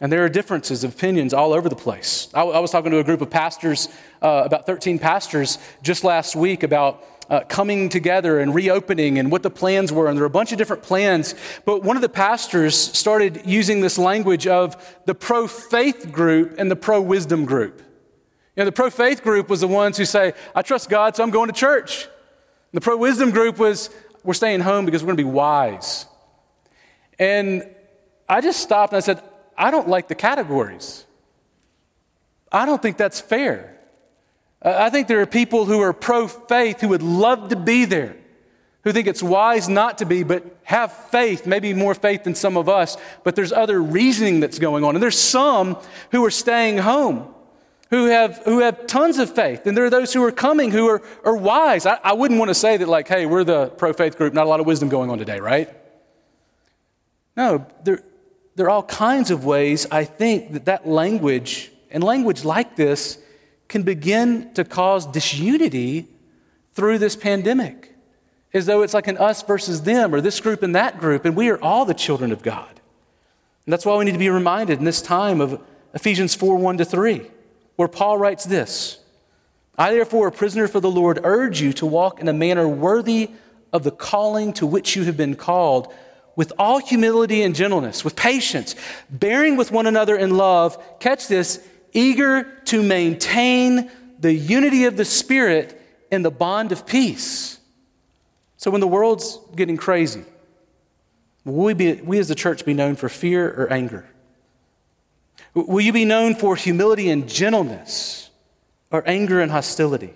And 0.00 0.12
there 0.12 0.24
are 0.24 0.28
differences 0.28 0.84
of 0.84 0.94
opinions 0.94 1.34
all 1.34 1.52
over 1.52 1.68
the 1.68 1.76
place. 1.76 2.28
I, 2.32 2.42
I 2.42 2.60
was 2.60 2.70
talking 2.70 2.92
to 2.92 2.98
a 2.98 3.04
group 3.04 3.20
of 3.20 3.30
pastors, 3.30 3.88
uh, 4.22 4.42
about 4.44 4.64
13 4.64 4.98
pastors, 4.98 5.58
just 5.82 6.04
last 6.04 6.36
week 6.36 6.62
about 6.62 7.04
uh, 7.28 7.40
coming 7.48 7.88
together 7.88 8.40
and 8.40 8.54
reopening 8.54 9.18
and 9.18 9.30
what 9.30 9.42
the 9.42 9.50
plans 9.50 9.92
were. 9.92 10.06
And 10.06 10.16
there 10.16 10.22
were 10.22 10.28
a 10.28 10.30
bunch 10.30 10.52
of 10.52 10.58
different 10.58 10.82
plans. 10.82 11.34
But 11.64 11.82
one 11.82 11.96
of 11.96 12.02
the 12.02 12.08
pastors 12.08 12.76
started 12.76 13.42
using 13.44 13.80
this 13.80 13.98
language 13.98 14.46
of 14.46 14.76
the 15.04 15.14
pro 15.14 15.46
faith 15.48 16.10
group 16.12 16.54
and 16.58 16.70
the 16.70 16.76
pro 16.76 17.00
wisdom 17.00 17.44
group. 17.44 17.80
You 18.56 18.62
know, 18.62 18.66
the 18.66 18.72
pro 18.72 18.90
faith 18.90 19.22
group 19.22 19.48
was 19.48 19.60
the 19.60 19.68
ones 19.68 19.96
who 19.96 20.04
say, 20.04 20.32
I 20.54 20.62
trust 20.62 20.88
God, 20.88 21.16
so 21.16 21.22
I'm 21.22 21.30
going 21.30 21.48
to 21.48 21.52
church. 21.52 22.04
And 22.04 22.12
the 22.72 22.80
pro 22.80 22.96
wisdom 22.96 23.30
group 23.30 23.58
was, 23.58 23.90
we're 24.24 24.34
staying 24.34 24.60
home 24.60 24.84
because 24.84 25.02
we're 25.02 25.08
going 25.08 25.18
to 25.18 25.24
be 25.24 25.30
wise. 25.30 26.06
And 27.18 27.68
I 28.28 28.40
just 28.40 28.60
stopped 28.60 28.92
and 28.92 28.98
I 28.98 29.00
said, 29.00 29.22
I 29.58 29.70
don't 29.70 29.88
like 29.88 30.08
the 30.08 30.14
categories. 30.14 31.04
I 32.50 32.64
don't 32.64 32.80
think 32.80 32.96
that's 32.96 33.20
fair. 33.20 33.76
I 34.62 34.88
think 34.90 35.08
there 35.08 35.20
are 35.20 35.26
people 35.26 35.66
who 35.66 35.80
are 35.80 35.92
pro 35.92 36.28
faith 36.28 36.80
who 36.80 36.88
would 36.88 37.02
love 37.02 37.50
to 37.50 37.56
be 37.56 37.84
there, 37.84 38.16
who 38.84 38.92
think 38.92 39.06
it's 39.06 39.22
wise 39.22 39.68
not 39.68 39.98
to 39.98 40.06
be, 40.06 40.22
but 40.22 40.44
have 40.62 40.92
faith, 40.92 41.46
maybe 41.46 41.74
more 41.74 41.94
faith 41.94 42.24
than 42.24 42.34
some 42.34 42.56
of 42.56 42.68
us, 42.68 42.96
but 43.24 43.36
there's 43.36 43.52
other 43.52 43.82
reasoning 43.82 44.40
that's 44.40 44.58
going 44.58 44.84
on. 44.84 44.96
And 44.96 45.02
there's 45.02 45.18
some 45.18 45.76
who 46.12 46.24
are 46.24 46.30
staying 46.30 46.78
home. 46.78 47.34
Who 47.90 48.04
have, 48.04 48.42
who 48.44 48.58
have 48.58 48.86
tons 48.86 49.16
of 49.16 49.34
faith, 49.34 49.66
and 49.66 49.74
there 49.74 49.86
are 49.86 49.88
those 49.88 50.12
who 50.12 50.22
are 50.22 50.30
coming 50.30 50.70
who 50.70 50.88
are, 50.90 51.02
are 51.24 51.34
wise. 51.34 51.86
I, 51.86 51.98
I 52.04 52.12
wouldn't 52.12 52.38
want 52.38 52.50
to 52.50 52.54
say 52.54 52.76
that, 52.76 52.86
like, 52.86 53.08
hey, 53.08 53.24
we're 53.24 53.44
the 53.44 53.68
pro 53.68 53.94
faith 53.94 54.18
group, 54.18 54.34
not 54.34 54.44
a 54.44 54.48
lot 54.50 54.60
of 54.60 54.66
wisdom 54.66 54.90
going 54.90 55.08
on 55.08 55.16
today, 55.16 55.40
right? 55.40 55.74
No, 57.34 57.66
there, 57.84 58.02
there 58.58 58.66
are 58.66 58.70
all 58.70 58.82
kinds 58.82 59.30
of 59.30 59.44
ways 59.44 59.86
I 59.88 60.02
think 60.02 60.52
that 60.52 60.64
that 60.64 60.84
language 60.84 61.70
and 61.92 62.02
language 62.02 62.44
like 62.44 62.74
this 62.74 63.16
can 63.68 63.84
begin 63.84 64.52
to 64.54 64.64
cause 64.64 65.06
disunity 65.06 66.08
through 66.72 66.98
this 66.98 67.14
pandemic, 67.14 67.94
as 68.52 68.66
though 68.66 68.82
it's 68.82 68.94
like 68.94 69.06
an 69.06 69.16
us 69.16 69.44
versus 69.44 69.82
them 69.82 70.12
or 70.12 70.20
this 70.20 70.40
group 70.40 70.64
and 70.64 70.74
that 70.74 70.98
group, 70.98 71.24
and 71.24 71.36
we 71.36 71.50
are 71.50 71.62
all 71.62 71.84
the 71.84 71.94
children 71.94 72.32
of 72.32 72.42
God. 72.42 72.68
And 73.64 73.72
that's 73.72 73.86
why 73.86 73.96
we 73.96 74.04
need 74.04 74.12
to 74.12 74.18
be 74.18 74.28
reminded 74.28 74.80
in 74.80 74.84
this 74.84 75.02
time 75.02 75.40
of 75.40 75.62
Ephesians 75.94 76.34
4 76.34 76.56
1 76.56 76.78
to 76.78 76.84
3, 76.84 77.30
where 77.76 77.86
Paul 77.86 78.18
writes 78.18 78.44
this 78.44 78.98
I, 79.76 79.92
therefore, 79.92 80.26
a 80.26 80.32
prisoner 80.32 80.66
for 80.66 80.80
the 80.80 80.90
Lord, 80.90 81.20
urge 81.22 81.60
you 81.60 81.72
to 81.74 81.86
walk 81.86 82.20
in 82.20 82.26
a 82.26 82.32
manner 82.32 82.66
worthy 82.68 83.30
of 83.72 83.84
the 83.84 83.92
calling 83.92 84.52
to 84.54 84.66
which 84.66 84.96
you 84.96 85.04
have 85.04 85.16
been 85.16 85.36
called, 85.36 85.94
with 86.38 86.52
all 86.56 86.78
humility 86.78 87.42
and 87.42 87.52
gentleness, 87.52 88.04
with 88.04 88.14
patience, 88.14 88.76
bearing 89.10 89.56
with 89.56 89.72
one 89.72 89.88
another 89.88 90.16
in 90.16 90.36
love. 90.36 90.80
Catch 91.00 91.26
this 91.26 91.66
eager 91.92 92.44
to 92.66 92.80
maintain 92.80 93.90
the 94.20 94.32
unity 94.32 94.84
of 94.84 94.96
the 94.96 95.04
Spirit 95.04 95.82
in 96.12 96.22
the 96.22 96.30
bond 96.30 96.70
of 96.70 96.86
peace. 96.86 97.58
So 98.56 98.70
when 98.70 98.80
the 98.80 98.86
world's 98.86 99.40
getting 99.56 99.76
crazy, 99.76 100.22
will 101.44 101.64
we, 101.64 101.74
be, 101.74 101.94
we 101.94 102.20
as 102.20 102.28
the 102.28 102.36
church 102.36 102.64
be 102.64 102.72
known 102.72 102.94
for 102.94 103.08
fear 103.08 103.48
or 103.48 103.72
anger? 103.72 104.08
Will 105.54 105.80
you 105.80 105.92
be 105.92 106.04
known 106.04 106.36
for 106.36 106.54
humility 106.54 107.10
and 107.10 107.28
gentleness 107.28 108.30
or 108.92 109.02
anger 109.08 109.40
and 109.40 109.50
hostility? 109.50 110.14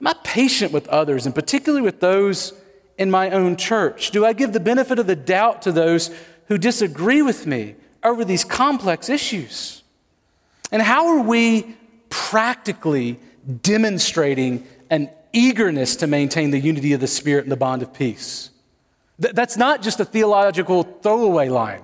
Am 0.00 0.06
I 0.06 0.14
patient 0.22 0.70
with 0.70 0.86
others, 0.86 1.26
and 1.26 1.34
particularly 1.34 1.82
with 1.82 1.98
those 1.98 2.52
in 2.98 3.10
my 3.10 3.30
own 3.30 3.56
church? 3.56 4.10
Do 4.10 4.26
I 4.26 4.32
give 4.32 4.52
the 4.52 4.60
benefit 4.60 4.98
of 4.98 5.06
the 5.06 5.16
doubt 5.16 5.62
to 5.62 5.72
those 5.72 6.10
who 6.48 6.58
disagree 6.58 7.22
with 7.22 7.46
me 7.46 7.76
over 8.02 8.24
these 8.24 8.44
complex 8.44 9.08
issues? 9.08 9.82
And 10.70 10.82
how 10.82 11.06
are 11.08 11.22
we 11.22 11.76
practically 12.10 13.18
demonstrating 13.62 14.66
an 14.90 15.10
eagerness 15.32 15.96
to 15.96 16.06
maintain 16.06 16.50
the 16.50 16.58
unity 16.58 16.92
of 16.92 17.00
the 17.00 17.06
Spirit 17.06 17.44
and 17.44 17.52
the 17.52 17.56
bond 17.56 17.82
of 17.82 17.94
peace? 17.94 18.50
Th- 19.20 19.34
that's 19.34 19.56
not 19.56 19.82
just 19.82 20.00
a 20.00 20.04
theological 20.04 20.82
throwaway 20.82 21.48
line. 21.48 21.82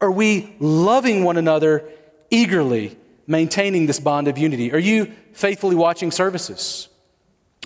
Are 0.00 0.10
we 0.10 0.54
loving 0.58 1.24
one 1.24 1.36
another 1.36 1.88
eagerly, 2.30 2.98
maintaining 3.26 3.86
this 3.86 4.00
bond 4.00 4.28
of 4.28 4.36
unity? 4.36 4.72
Are 4.72 4.78
you 4.78 5.12
faithfully 5.32 5.76
watching 5.76 6.10
services 6.10 6.88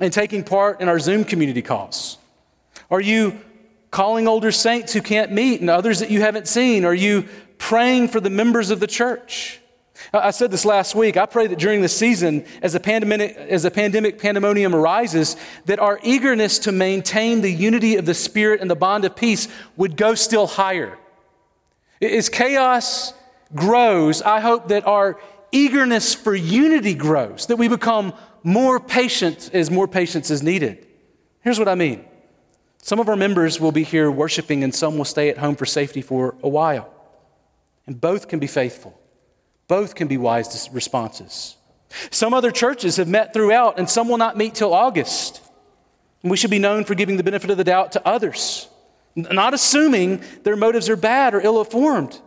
and 0.01 0.13
taking 0.13 0.45
part 0.45 0.81
in 0.81 0.89
our 0.89 1.01
Zoom 1.01 1.25
community 1.25 1.63
calls? 1.63 2.19
Are 2.91 3.01
you 3.01 3.39
calling 3.91 4.29
older 4.29 4.53
saints 4.53 4.93
who 4.93 5.03
can't 5.03 5.33
meet 5.33 5.61
and 5.61 5.71
others 5.71 6.01
that 6.01 6.11
you 6.11 6.21
haven't 6.21 6.49
seen? 6.49 6.85
Are 6.85 6.95
you 6.95 7.29
praying 7.59 8.09
for 8.09 8.21
the 8.21 8.31
members 8.31 8.71
of 8.71 8.81
the 8.81 8.87
church? 8.87 9.61
I 10.13 10.31
said 10.31 10.51
this 10.51 10.65
last 10.65 10.95
week. 10.95 11.17
I 11.17 11.27
pray 11.27 11.49
that 11.49 11.59
during 11.59 11.83
the 11.83 11.89
season, 11.89 12.45
as 12.63 12.75
a 12.75 12.81
pandemic, 12.81 13.37
as 13.37 13.65
a 13.65 13.71
pandemic 13.71 14.19
pandemonium 14.19 14.75
arises, 14.75 15.37
that 15.67 15.81
our 15.81 15.99
eagerness 16.03 16.61
to 16.61 16.73
maintain 16.73 17.41
the 17.41 17.51
unity 17.51 17.97
of 17.97 18.07
the 18.07 18.15
Spirit 18.15 18.61
and 18.61 18.71
the 18.71 18.77
bond 18.77 19.05
of 19.05 19.17
peace 19.17 19.49
would 19.77 19.97
go 19.97 20.15
still 20.15 20.47
higher. 20.47 20.97
As 22.01 22.29
chaos 22.29 23.13
grows, 23.55 24.23
I 24.23 24.41
hope 24.41 24.69
that 24.69 24.87
our 24.87 25.21
eagerness 25.51 26.15
for 26.15 26.35
unity 26.35 26.95
grows, 26.95 27.47
that 27.47 27.57
we 27.57 27.69
become 27.69 28.15
more 28.45 28.79
patient 28.79 29.51
as 29.53 29.71
more 29.71 29.89
patience 29.89 30.31
is 30.31 30.43
needed. 30.43 30.87
Here's 31.41 31.59
what 31.59 31.69
I 31.69 31.75
mean 31.75 32.05
some 32.83 33.01
of 33.01 33.09
our 33.09 33.17
members 33.17 33.61
will 33.61 33.73
be 33.73 33.83
here 33.85 34.11
worshiping, 34.11 34.65
and 34.65 34.75
some 34.75 34.97
will 34.97 35.05
stay 35.05 35.29
at 35.29 35.39
home 35.39 35.57
for 35.57 35.67
safety 35.67 36.03
for 36.03 36.35
a 36.43 36.49
while. 36.49 36.93
And 37.87 38.01
both 38.01 38.29
can 38.29 38.39
be 38.39 38.47
faithful. 38.47 38.99
Both 39.67 39.95
can 39.95 40.09
be 40.09 40.17
wise 40.17 40.69
responses. 40.73 41.57
Some 42.11 42.35
other 42.35 42.51
churches 42.51 42.97
have 42.97 43.09
met 43.09 43.33
throughout, 43.33 43.79
and 43.79 43.89
some 43.89 44.09
will 44.09 44.19
not 44.19 44.37
meet 44.37 44.55
till 44.55 44.73
August. 44.73 45.41
And 46.23 46.31
we 46.31 46.37
should 46.37 46.51
be 46.51 46.59
known 46.59 46.85
for 46.85 46.95
giving 46.95 47.17
the 47.17 47.23
benefit 47.23 47.51
of 47.51 47.57
the 47.57 47.65
doubt 47.65 47.93
to 47.93 48.07
others, 48.07 48.69
not 49.15 49.55
assuming 49.55 50.23
their 50.43 50.57
motives 50.57 50.89
are 50.89 50.97
bad 50.97 51.35
or 51.35 51.41
ill 51.41 51.61
informed, 51.61 52.19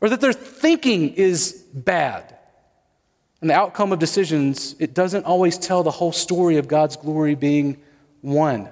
or 0.00 0.08
that 0.08 0.20
their 0.20 0.32
thinking 0.32 1.14
is 1.14 1.52
bad. 1.74 2.36
And 3.40 3.48
the 3.48 3.54
outcome 3.54 3.92
of 3.92 3.98
decisions, 3.98 4.74
it 4.78 4.94
doesn't 4.94 5.24
always 5.24 5.56
tell 5.58 5.82
the 5.82 5.90
whole 5.90 6.12
story 6.12 6.56
of 6.56 6.68
God's 6.68 6.96
glory 6.96 7.34
being 7.34 7.80
won. 8.22 8.68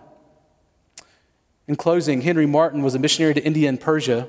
In 1.69 1.77
closing, 1.77 2.23
Henry 2.23 2.47
Martyn 2.47 2.83
was 2.83 2.95
a 2.95 2.99
missionary 2.99 3.35
to 3.35 3.45
India 3.45 3.69
and 3.69 3.81
Persia, 3.81 4.27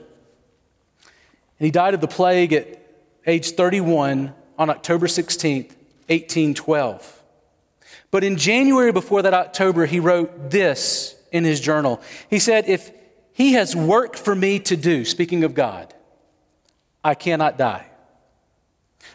and 1.01 1.65
he 1.65 1.71
died 1.71 1.93
of 1.93 2.01
the 2.01 2.07
plague 2.07 2.53
at 2.53 2.79
age 3.25 3.51
31, 3.51 4.33
on 4.57 4.69
October 4.69 5.07
16th, 5.07 5.69
1812. 6.07 7.23
But 8.11 8.23
in 8.23 8.37
January 8.37 8.91
before 8.91 9.21
that 9.21 9.33
October, 9.33 9.85
he 9.85 9.99
wrote 9.99 10.51
this 10.51 11.15
in 11.31 11.45
his 11.45 11.61
journal. 11.61 12.01
He 12.29 12.39
said, 12.39 12.67
If 12.67 12.91
he 13.31 13.53
has 13.53 13.75
work 13.75 14.17
for 14.17 14.35
me 14.35 14.59
to 14.59 14.75
do, 14.75 15.05
speaking 15.05 15.45
of 15.45 15.53
God, 15.53 15.93
I 17.03 17.15
cannot 17.15 17.57
die. 17.57 17.85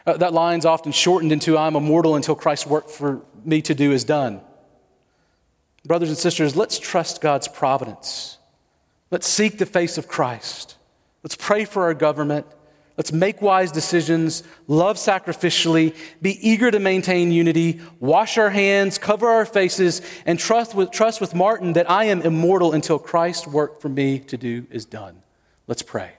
Uh, 0.07 0.17
that 0.17 0.33
line's 0.33 0.65
often 0.65 0.93
shortened 0.93 1.33
into 1.33 1.59
I'm 1.59 1.77
immortal 1.77 2.15
until 2.15 2.35
Christ's 2.35 2.67
work 2.67 2.89
for 2.89 3.23
me 3.45 3.61
to 3.63 3.75
do 3.75 3.93
is 3.93 4.05
done. 4.05 4.41
Brothers 5.85 6.09
and 6.09 6.19
sisters, 6.19 6.57
let's 6.57 6.79
trust 6.79 7.21
God's 7.21 7.49
providence. 7.49 8.39
Let's 9.11 9.29
seek 9.29 9.59
the 9.59 9.67
face 9.67 9.99
of 9.99 10.09
Christ. 10.09 10.77
Let's 11.23 11.37
pray 11.37 11.65
for 11.65 11.85
our 11.85 11.95
government. 11.95 12.47
Let's 12.97 13.13
make 13.13 13.43
wise 13.43 13.73
decisions, 13.73 14.45
love 14.69 14.97
sacrificially, 14.97 15.97
be 16.23 16.39
eager 16.49 16.71
to 16.71 16.79
maintain 16.79 17.33
unity, 17.33 17.81
wash 17.99 18.39
our 18.39 18.51
hands, 18.51 18.99
cover 18.99 19.29
our 19.29 19.45
faces, 19.45 20.01
and 20.27 20.39
trust 20.39 20.77
with, 20.77 20.93
trust 20.93 21.21
with 21.21 21.35
Martyn 21.35 21.73
that 21.73 21.91
I 21.91 22.05
am 22.05 22.23
immortal 22.23 22.73
until 22.73 23.01
Christ's 23.01 23.49
work 23.49 23.81
for 23.81 23.89
me 23.89 24.21
to 24.21 24.37
do 24.37 24.67
is 24.71 24.85
done. 24.85 25.23
Let's 25.67 25.83
pray. 25.83 26.13